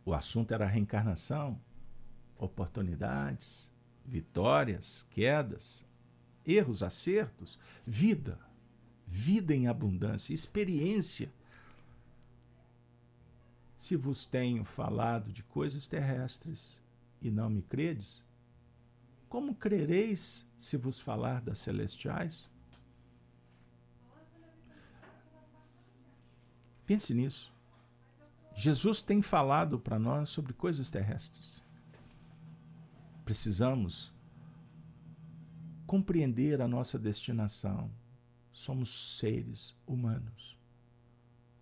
O 0.05 0.13
assunto 0.13 0.53
era 0.53 0.65
reencarnação, 0.65 1.59
oportunidades, 2.37 3.71
vitórias, 4.05 5.05
quedas, 5.09 5.87
erros, 6.45 6.83
acertos, 6.83 7.57
vida, 7.85 8.39
vida 9.07 9.55
em 9.55 9.67
abundância, 9.67 10.33
experiência. 10.33 11.31
Se 13.79 13.95
vos 13.95 14.25
tenho 14.25 14.65
falado 14.65 15.31
de 15.31 15.41
coisas 15.41 15.87
terrestres 15.87 16.83
e 17.21 17.31
não 17.31 17.49
me 17.49 17.61
credes, 17.61 18.25
como 19.29 19.55
crereis 19.55 20.45
se 20.59 20.75
vos 20.75 20.99
falar 20.99 21.39
das 21.39 21.59
celestiais? 21.59 22.51
Pense 26.85 27.13
nisso. 27.13 27.53
Jesus 28.53 28.99
tem 29.01 29.21
falado 29.21 29.79
para 29.79 29.97
nós 29.97 30.27
sobre 30.27 30.51
coisas 30.51 30.89
terrestres. 30.89 31.63
Precisamos 33.23 34.11
compreender 35.87 36.61
a 36.61 36.67
nossa 36.67 36.99
destinação. 36.99 37.89
Somos 38.51 39.17
seres 39.17 39.79
humanos. 39.87 40.59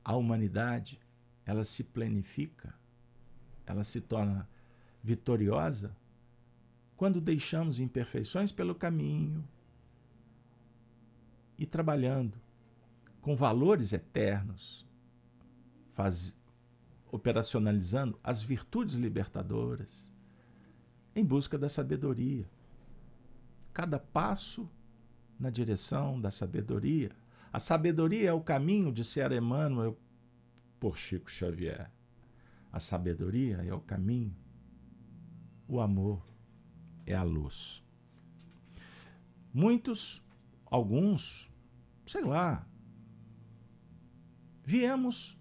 A 0.04 0.16
humanidade, 0.16 1.00
ela 1.48 1.64
se 1.64 1.86
planifica, 1.86 2.76
ela 3.66 3.84
se 3.84 4.02
torna 4.02 4.48
vitoriosa 5.02 5.96
quando 6.98 7.22
deixamos 7.22 7.80
imperfeições 7.80 8.52
pelo 8.52 8.76
caminho 8.76 9.48
e 11.58 11.66
trabalhando 11.66 12.34
com 13.22 13.34
valores 13.34 13.94
eternos, 13.94 14.86
faz, 15.94 16.38
operacionalizando 17.10 18.20
as 18.22 18.44
virtudes 18.44 18.96
libertadoras 18.96 20.12
em 21.16 21.24
busca 21.24 21.58
da 21.58 21.70
sabedoria. 21.70 22.46
Cada 23.74 23.98
passo 23.98 24.70
na 25.40 25.50
direção 25.50 26.20
da 26.20 26.30
sabedoria. 26.30 27.12
A 27.54 27.60
sabedoria 27.60 28.30
é 28.30 28.34
o 28.34 28.42
caminho, 28.42 28.92
dissera 28.92 29.36
Emmanuel 29.36 29.98
por 30.80 30.98
Chico 30.98 31.30
Xavier. 31.30 31.92
A 32.72 32.80
sabedoria 32.80 33.58
é 33.58 33.74
o 33.74 33.80
caminho, 33.80 34.36
o 35.68 35.80
amor 35.80 36.26
é 37.06 37.16
a 37.16 37.24
luz. 37.24 37.84
Muitos, 39.54 40.24
alguns, 40.66 41.52
sei 42.06 42.24
lá, 42.24 42.68
viemos 44.64 45.40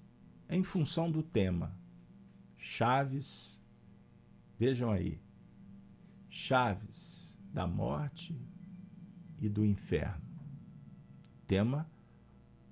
em 0.49 0.63
função 0.63 1.11
do 1.11 1.23
tema. 1.23 1.77
Chaves, 2.57 3.63
vejam 4.59 4.91
aí, 4.91 5.21
chaves 6.31 7.39
da 7.53 7.67
morte 7.67 8.41
e 9.39 9.49
do 9.49 9.65
inferno. 9.65 10.25
Tema 11.47 11.91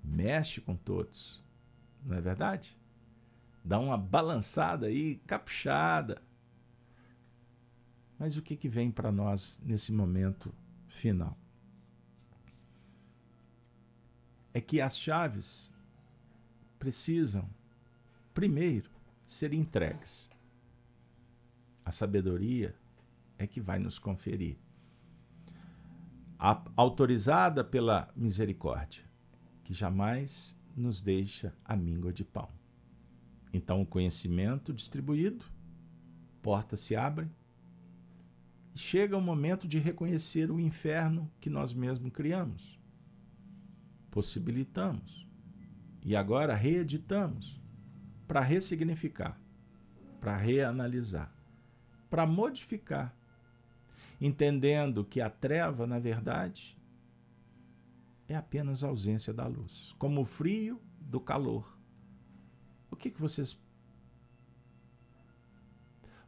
mexe 0.02 0.60
com 0.60 0.76
todos, 0.76 1.43
não 2.04 2.16
é 2.16 2.20
verdade? 2.20 2.76
Dá 3.64 3.78
uma 3.78 3.96
balançada 3.96 4.86
aí, 4.86 5.16
caprichada 5.26 6.22
mas 8.18 8.36
o 8.36 8.42
que, 8.42 8.56
que 8.56 8.68
vem 8.68 8.90
para 8.90 9.10
nós 9.10 9.60
nesse 9.64 9.92
momento 9.92 10.54
final? 10.88 11.36
É 14.52 14.60
que 14.60 14.80
as 14.80 14.96
chaves 14.96 15.72
precisam, 16.78 17.48
primeiro, 18.32 18.90
ser 19.24 19.52
entregues. 19.52 20.30
A 21.84 21.90
sabedoria 21.90 22.74
é 23.36 23.46
que 23.46 23.60
vai 23.60 23.78
nos 23.78 23.98
conferir. 23.98 24.56
A, 26.38 26.62
autorizada 26.76 27.64
pela 27.64 28.12
misericórdia, 28.14 29.04
que 29.64 29.74
jamais 29.74 30.58
nos 30.76 31.00
deixa 31.00 31.54
a 31.64 31.76
míngua 31.76 32.12
de 32.12 32.24
pão. 32.24 32.48
Então, 33.52 33.80
o 33.80 33.86
conhecimento 33.86 34.72
distribuído, 34.72 35.44
portas 36.42 36.80
se 36.80 36.96
abrem, 36.96 37.30
chega 38.74 39.16
o 39.16 39.20
momento 39.20 39.68
de 39.68 39.78
reconhecer 39.78 40.50
o 40.50 40.58
inferno 40.58 41.30
que 41.40 41.48
nós 41.48 41.72
mesmos 41.72 42.12
criamos, 42.12 42.78
possibilitamos 44.10 45.26
e 46.02 46.16
agora 46.16 46.54
reeditamos 46.54 47.60
para 48.26 48.40
ressignificar, 48.40 49.40
para 50.20 50.36
reanalisar, 50.36 51.32
para 52.10 52.26
modificar, 52.26 53.14
entendendo 54.20 55.04
que 55.04 55.20
a 55.20 55.30
treva, 55.30 55.86
na 55.86 55.98
verdade, 55.98 56.76
é 58.28 58.34
apenas 58.34 58.82
a 58.82 58.88
ausência 58.88 59.32
da 59.32 59.46
luz, 59.46 59.94
como 59.98 60.22
o 60.22 60.24
frio 60.24 60.80
do 61.00 61.20
calor. 61.20 61.78
O 62.90 62.96
que, 62.96 63.10
que 63.10 63.20
vocês. 63.20 63.60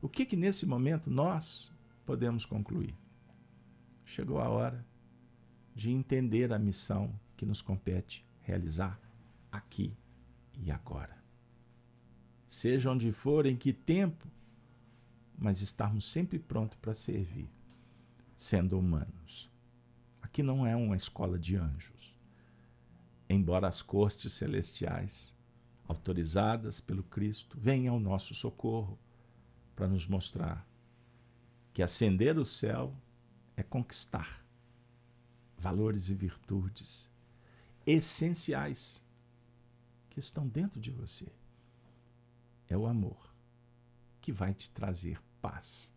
O 0.00 0.08
que, 0.08 0.26
que 0.26 0.36
nesse 0.36 0.66
momento 0.66 1.10
nós 1.10 1.72
podemos 2.04 2.44
concluir. 2.44 2.94
chegou 4.04 4.38
a 4.38 4.48
hora 4.48 4.86
de 5.74 5.90
entender 5.90 6.52
a 6.52 6.58
missão 6.58 7.12
que 7.36 7.44
nos 7.44 7.60
compete 7.60 8.24
realizar 8.40 9.00
aqui 9.50 9.96
e 10.54 10.70
agora. 10.70 11.16
Seja 12.46 12.90
onde 12.90 13.10
for, 13.10 13.44
em 13.44 13.56
que 13.56 13.72
tempo, 13.72 14.26
mas 15.36 15.60
estarmos 15.60 16.06
sempre 16.06 16.38
prontos 16.38 16.78
para 16.78 16.94
servir, 16.94 17.50
sendo 18.36 18.78
humanos. 18.78 19.50
Aqui 20.36 20.42
não 20.42 20.66
é 20.66 20.76
uma 20.76 20.94
escola 20.94 21.38
de 21.38 21.56
anjos. 21.56 22.14
Embora 23.26 23.66
as 23.66 23.80
cortes 23.80 24.34
celestiais, 24.34 25.34
autorizadas 25.88 26.78
pelo 26.78 27.02
Cristo, 27.04 27.56
venham 27.58 27.94
ao 27.94 28.00
nosso 28.00 28.34
socorro 28.34 28.98
para 29.74 29.88
nos 29.88 30.06
mostrar 30.06 30.68
que 31.72 31.82
ascender 31.82 32.38
o 32.38 32.44
céu 32.44 32.94
é 33.56 33.62
conquistar 33.62 34.44
valores 35.56 36.10
e 36.10 36.14
virtudes 36.14 37.08
essenciais 37.86 39.02
que 40.10 40.20
estão 40.20 40.46
dentro 40.46 40.78
de 40.78 40.90
você. 40.90 41.32
É 42.68 42.76
o 42.76 42.86
amor 42.86 43.34
que 44.20 44.32
vai 44.32 44.52
te 44.52 44.68
trazer 44.68 45.18
paz. 45.40 45.90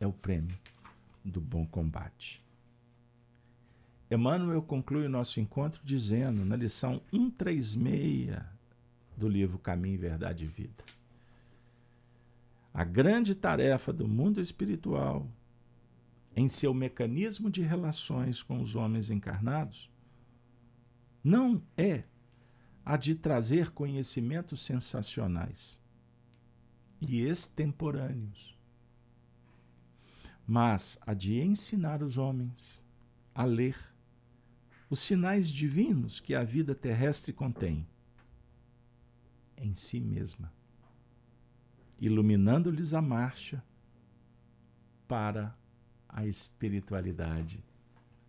É 0.00 0.08
o 0.08 0.12
prêmio 0.12 0.58
do 1.24 1.40
bom 1.40 1.66
combate. 1.66 2.42
Emmanuel 4.10 4.62
conclui 4.62 5.06
o 5.06 5.10
nosso 5.10 5.40
encontro 5.40 5.80
dizendo, 5.84 6.44
na 6.44 6.56
lição 6.56 7.00
136 7.10 8.36
do 9.16 9.28
livro 9.28 9.58
Caminho, 9.58 10.00
Verdade 10.00 10.44
e 10.44 10.48
Vida: 10.48 10.84
A 12.74 12.84
grande 12.84 13.34
tarefa 13.34 13.92
do 13.92 14.08
mundo 14.08 14.40
espiritual 14.40 15.28
em 16.34 16.48
seu 16.48 16.72
mecanismo 16.72 17.50
de 17.50 17.62
relações 17.62 18.42
com 18.42 18.60
os 18.60 18.74
homens 18.74 19.10
encarnados, 19.10 19.90
não 21.22 21.62
é 21.76 22.04
a 22.84 22.96
de 22.96 23.14
trazer 23.14 23.70
conhecimentos 23.70 24.60
sensacionais 24.60 25.80
e 27.00 27.20
extemporâneos, 27.20 28.56
mas 30.46 30.98
a 31.06 31.14
de 31.14 31.38
ensinar 31.40 32.02
os 32.02 32.18
homens 32.18 32.84
a 33.34 33.44
ler 33.44 33.76
os 34.90 34.98
sinais 34.98 35.48
divinos 35.48 36.18
que 36.18 36.34
a 36.34 36.42
vida 36.42 36.74
terrestre 36.74 37.32
contém 37.32 37.86
em 39.56 39.74
si 39.74 40.00
mesma, 40.00 40.52
iluminando-lhes 42.00 42.92
a 42.92 43.00
marcha 43.00 43.62
para 45.06 45.56
a 46.08 46.26
espiritualidade 46.26 47.62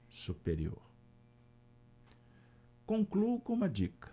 superior. 0.07 0.81
Concluo 2.85 3.39
com 3.39 3.53
uma 3.53 3.69
dica. 3.69 4.11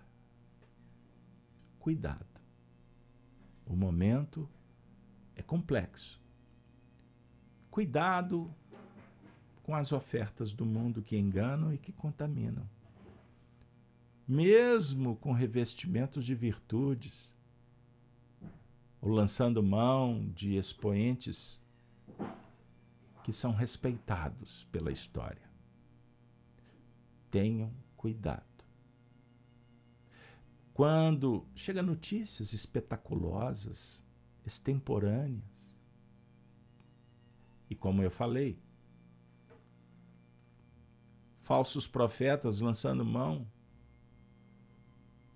Cuidado. 1.78 2.40
O 3.66 3.74
momento 3.74 4.48
é 5.34 5.42
complexo. 5.42 6.20
Cuidado 7.70 8.52
com 9.62 9.74
as 9.74 9.92
ofertas 9.92 10.52
do 10.52 10.64
mundo 10.64 11.02
que 11.02 11.16
enganam 11.16 11.72
e 11.72 11.78
que 11.78 11.92
contaminam. 11.92 12.68
Mesmo 14.26 15.16
com 15.16 15.32
revestimentos 15.32 16.24
de 16.24 16.34
virtudes, 16.34 17.36
ou 19.00 19.10
lançando 19.10 19.62
mão 19.62 20.30
de 20.34 20.56
expoentes 20.56 21.62
que 23.22 23.32
são 23.32 23.52
respeitados 23.52 24.66
pela 24.72 24.90
história. 24.90 25.48
Tenham 27.30 27.70
cuidado. 27.96 28.42
Quando 30.72 31.44
chega 31.54 31.82
notícias 31.82 32.52
espetaculosas, 32.52 34.04
extemporâneas, 34.46 35.57
e 37.68 37.74
como 37.74 38.02
eu 38.02 38.10
falei, 38.10 38.58
falsos 41.40 41.86
profetas 41.86 42.60
lançando 42.60 43.04
mão 43.04 43.46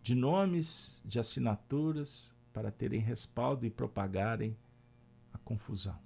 de 0.02 0.14
nomes, 0.14 1.00
de 1.04 1.18
assinaturas 1.18 2.34
para 2.52 2.70
terem 2.70 3.00
respaldo 3.00 3.64
e 3.64 3.70
propagarem 3.70 4.56
a 5.32 5.38
confusão 5.38 5.98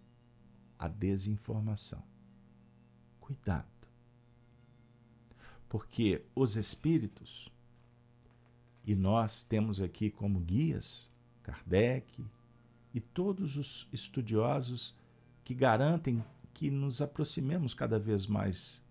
a 0.79 0.89
desinformação. 0.89 2.03
Cuidado. 3.21 3.67
Porque 5.69 6.25
os 6.35 6.57
espíritos, 6.57 7.51
e 8.85 8.95
nós 8.95 9.43
temos 9.43 9.81
aqui 9.81 10.11
como 10.11 10.41
guias 10.41 11.11
Kardec 11.43 12.25
e 12.95 13.01
todos 13.01 13.57
os 13.57 13.89
estudiosos 13.93 14.95
que 15.47 15.55
garantem 15.55 16.25
que 16.53 16.73
nos 16.73 17.01
aproximemos 17.01 17.73
cada 17.73 18.01
vez 18.01 18.27
mais 18.27 18.83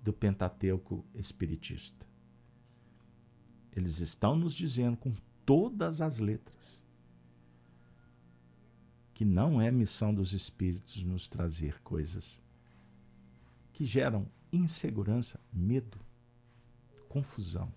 do 0.00 0.12
Pentateuco 0.12 1.04
espiritista. 1.16 2.06
Eles 3.72 3.98
estão 3.98 4.36
nos 4.36 4.54
dizendo 4.54 4.96
com 4.96 5.12
todas 5.44 6.00
as 6.00 6.20
letras 6.20 6.86
que 9.12 9.24
não 9.24 9.60
é 9.60 9.68
missão 9.68 10.14
dos 10.14 10.32
espíritos 10.32 11.02
nos 11.02 11.26
trazer 11.26 11.80
coisas 11.82 12.40
que 13.72 13.84
geram 13.84 14.28
insegurança, 14.52 15.40
medo, 15.52 15.98
confusão. 17.08 17.74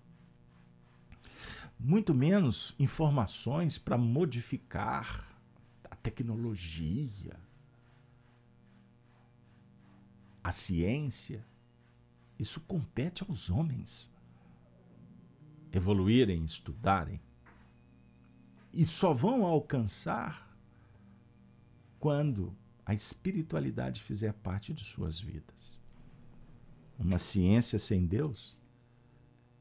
Muito 1.76 2.14
menos 2.14 2.76
informações 2.78 3.76
para 3.76 3.98
modificar 3.98 5.29
tecnologia, 6.02 7.38
a 10.42 10.52
ciência. 10.52 11.46
Isso 12.38 12.60
compete 12.62 13.22
aos 13.22 13.50
homens 13.50 14.12
evoluírem, 15.72 16.44
estudarem. 16.44 17.20
E 18.72 18.84
só 18.86 19.12
vão 19.12 19.44
alcançar 19.44 20.48
quando 21.98 22.56
a 22.86 22.94
espiritualidade 22.94 24.02
fizer 24.02 24.32
parte 24.32 24.72
de 24.72 24.82
suas 24.82 25.20
vidas. 25.20 25.80
Uma 26.98 27.18
ciência 27.18 27.78
sem 27.78 28.06
Deus 28.06 28.56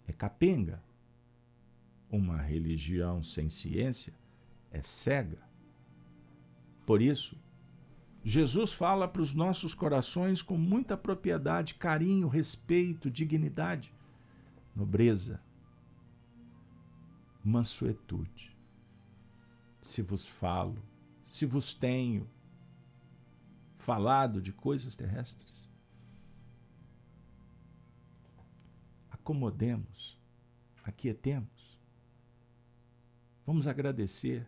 é 0.07 0.14
capenga. 0.14 0.82
Uma 2.10 2.41
religião 2.41 3.22
sem 3.22 3.49
ciência 3.49 4.14
é 4.72 4.82
cega. 4.82 5.48
Por 6.90 7.03
isso, 7.03 7.38
Jesus 8.24 8.74
fala 8.74 9.07
para 9.07 9.22
os 9.22 9.32
nossos 9.32 9.76
corações 9.76 10.41
com 10.41 10.57
muita 10.57 10.98
propriedade, 10.98 11.76
carinho, 11.76 12.28
respeito, 12.28 13.11
dignidade, 13.11 13.94
nobreza, 14.76 15.40
mansuetude. 17.44 18.57
Se 19.80 20.02
vos 20.02 20.28
falo, 20.28 20.82
se 21.28 21.45
vos 21.45 21.76
tenho 21.76 22.28
falado 23.78 24.41
de 24.41 24.52
coisas 24.52 24.95
terrestres? 24.95 25.70
Acomodemos, 29.11 30.20
aquietemos. 30.84 31.80
Vamos 33.45 33.68
agradecer 33.68 34.48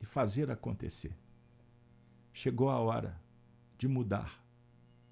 e 0.00 0.06
fazer 0.06 0.50
acontecer. 0.50 1.14
Chegou 2.36 2.68
a 2.68 2.80
hora 2.80 3.16
de 3.78 3.86
mudar, 3.86 4.44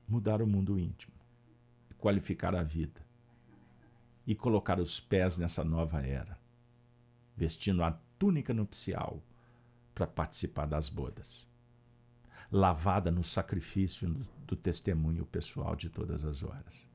mudar 0.09 0.43
o 0.43 0.47
mundo 0.47 0.77
íntimo, 0.77 1.15
qualificar 1.97 2.53
a 2.53 2.65
vida 2.65 3.01
e 4.27 4.35
colocar 4.35 4.81
os 4.81 4.99
pés 4.99 5.39
nessa 5.39 5.63
nova 5.63 6.05
era, 6.05 6.37
vestindo 7.37 7.85
a 7.85 7.93
túnica 8.19 8.53
nupcial 8.53 9.23
para 9.95 10.05
participar 10.05 10.67
das 10.67 10.89
bodas. 10.89 11.49
Lavada 12.51 13.09
no 13.09 13.23
sacrifício 13.23 14.09
do 14.45 14.57
testemunho 14.57 15.25
pessoal 15.25 15.77
de 15.77 15.89
todas 15.89 16.25
as 16.25 16.43
horas. 16.43 16.91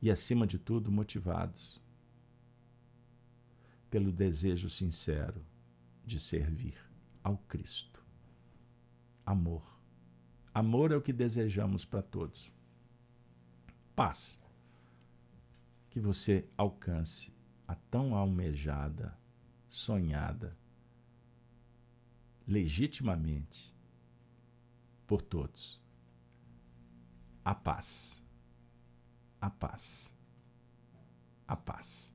E, 0.00 0.08
acima 0.08 0.46
de 0.46 0.56
tudo, 0.56 0.88
motivados 0.88 1.82
pelo 3.90 4.12
desejo 4.12 4.68
sincero 4.68 5.44
de 6.06 6.20
servir 6.20 6.78
ao 7.24 7.36
Cristo. 7.38 7.91
Amor. 9.24 9.62
Amor 10.54 10.92
é 10.92 10.96
o 10.96 11.02
que 11.02 11.12
desejamos 11.12 11.84
para 11.84 12.02
todos. 12.02 12.52
Paz. 13.94 14.42
Que 15.90 16.00
você 16.00 16.48
alcance 16.56 17.32
a 17.66 17.74
tão 17.74 18.14
almejada, 18.14 19.16
sonhada 19.68 20.56
legitimamente 22.46 23.72
por 25.06 25.22
todos. 25.22 25.80
A 27.44 27.54
paz. 27.54 28.22
A 29.40 29.50
paz. 29.50 30.16
A 31.46 31.56
paz. 31.56 32.14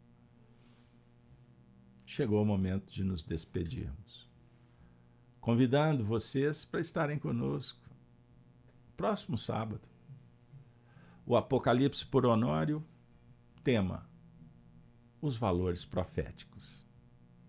Chegou 2.05 2.41
o 2.41 2.45
momento 2.45 2.91
de 2.91 3.03
nos 3.03 3.23
despedirmos. 3.23 4.26
Convidando 5.47 6.03
vocês 6.03 6.65
para 6.65 6.81
estarem 6.81 7.17
conosco 7.17 7.79
próximo 8.97 9.37
sábado. 9.37 9.87
O 11.25 11.37
Apocalipse 11.37 12.05
por 12.05 12.25
Honório, 12.25 12.83
tema: 13.63 14.05
os 15.21 15.37
valores 15.37 15.85
proféticos. 15.85 16.85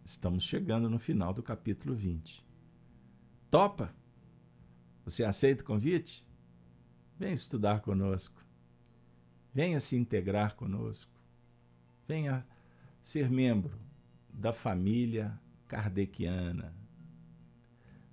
Estamos 0.04 0.44
chegando 0.44 0.88
no 0.88 0.96
final 0.96 1.34
do 1.34 1.42
capítulo 1.42 1.92
20. 1.92 2.46
Topa? 3.50 3.92
Você 5.04 5.24
aceita 5.24 5.64
o 5.64 5.66
convite? 5.66 6.24
Venha 7.18 7.34
estudar 7.34 7.80
conosco. 7.80 8.40
Venha 9.52 9.80
se 9.80 9.96
integrar 9.96 10.54
conosco. 10.54 11.20
Venha 12.06 12.46
ser 13.02 13.28
membro 13.28 13.76
da 14.32 14.52
família 14.52 15.36
kardeciana, 15.66 16.77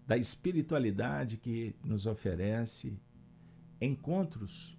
da 0.07 0.18
espiritualidade 0.18 1.38
que 1.38 1.76
nos 1.84 2.06
oferece 2.06 2.99
encontros 3.82 4.77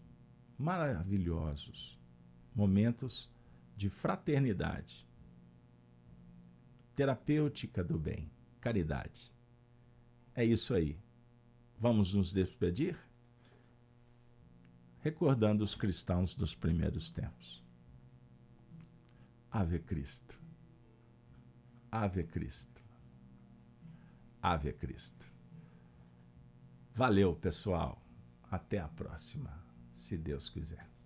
maravilhosos, 0.58 1.98
momentos 2.54 3.30
de 3.76 3.90
fraternidade, 3.90 5.06
terapêutica 6.94 7.84
do 7.84 7.98
bem, 7.98 8.30
caridade. 8.60 9.32
É 10.34 10.44
isso 10.44 10.74
aí. 10.74 10.98
Vamos 11.78 12.14
nos 12.14 12.32
despedir? 12.32 12.96
Recordando 15.00 15.62
os 15.62 15.74
cristãos 15.74 16.34
dos 16.34 16.54
primeiros 16.54 17.10
tempos. 17.10 17.62
Ave 19.50 19.78
Cristo. 19.78 20.40
Ave 21.90 22.24
Cristo. 22.24 22.85
Ave 24.48 24.72
Cristo. 24.74 25.26
Valeu, 26.94 27.34
pessoal. 27.34 28.00
Até 28.48 28.78
a 28.78 28.86
próxima, 28.86 29.60
se 29.92 30.16
Deus 30.16 30.48
quiser. 30.48 30.88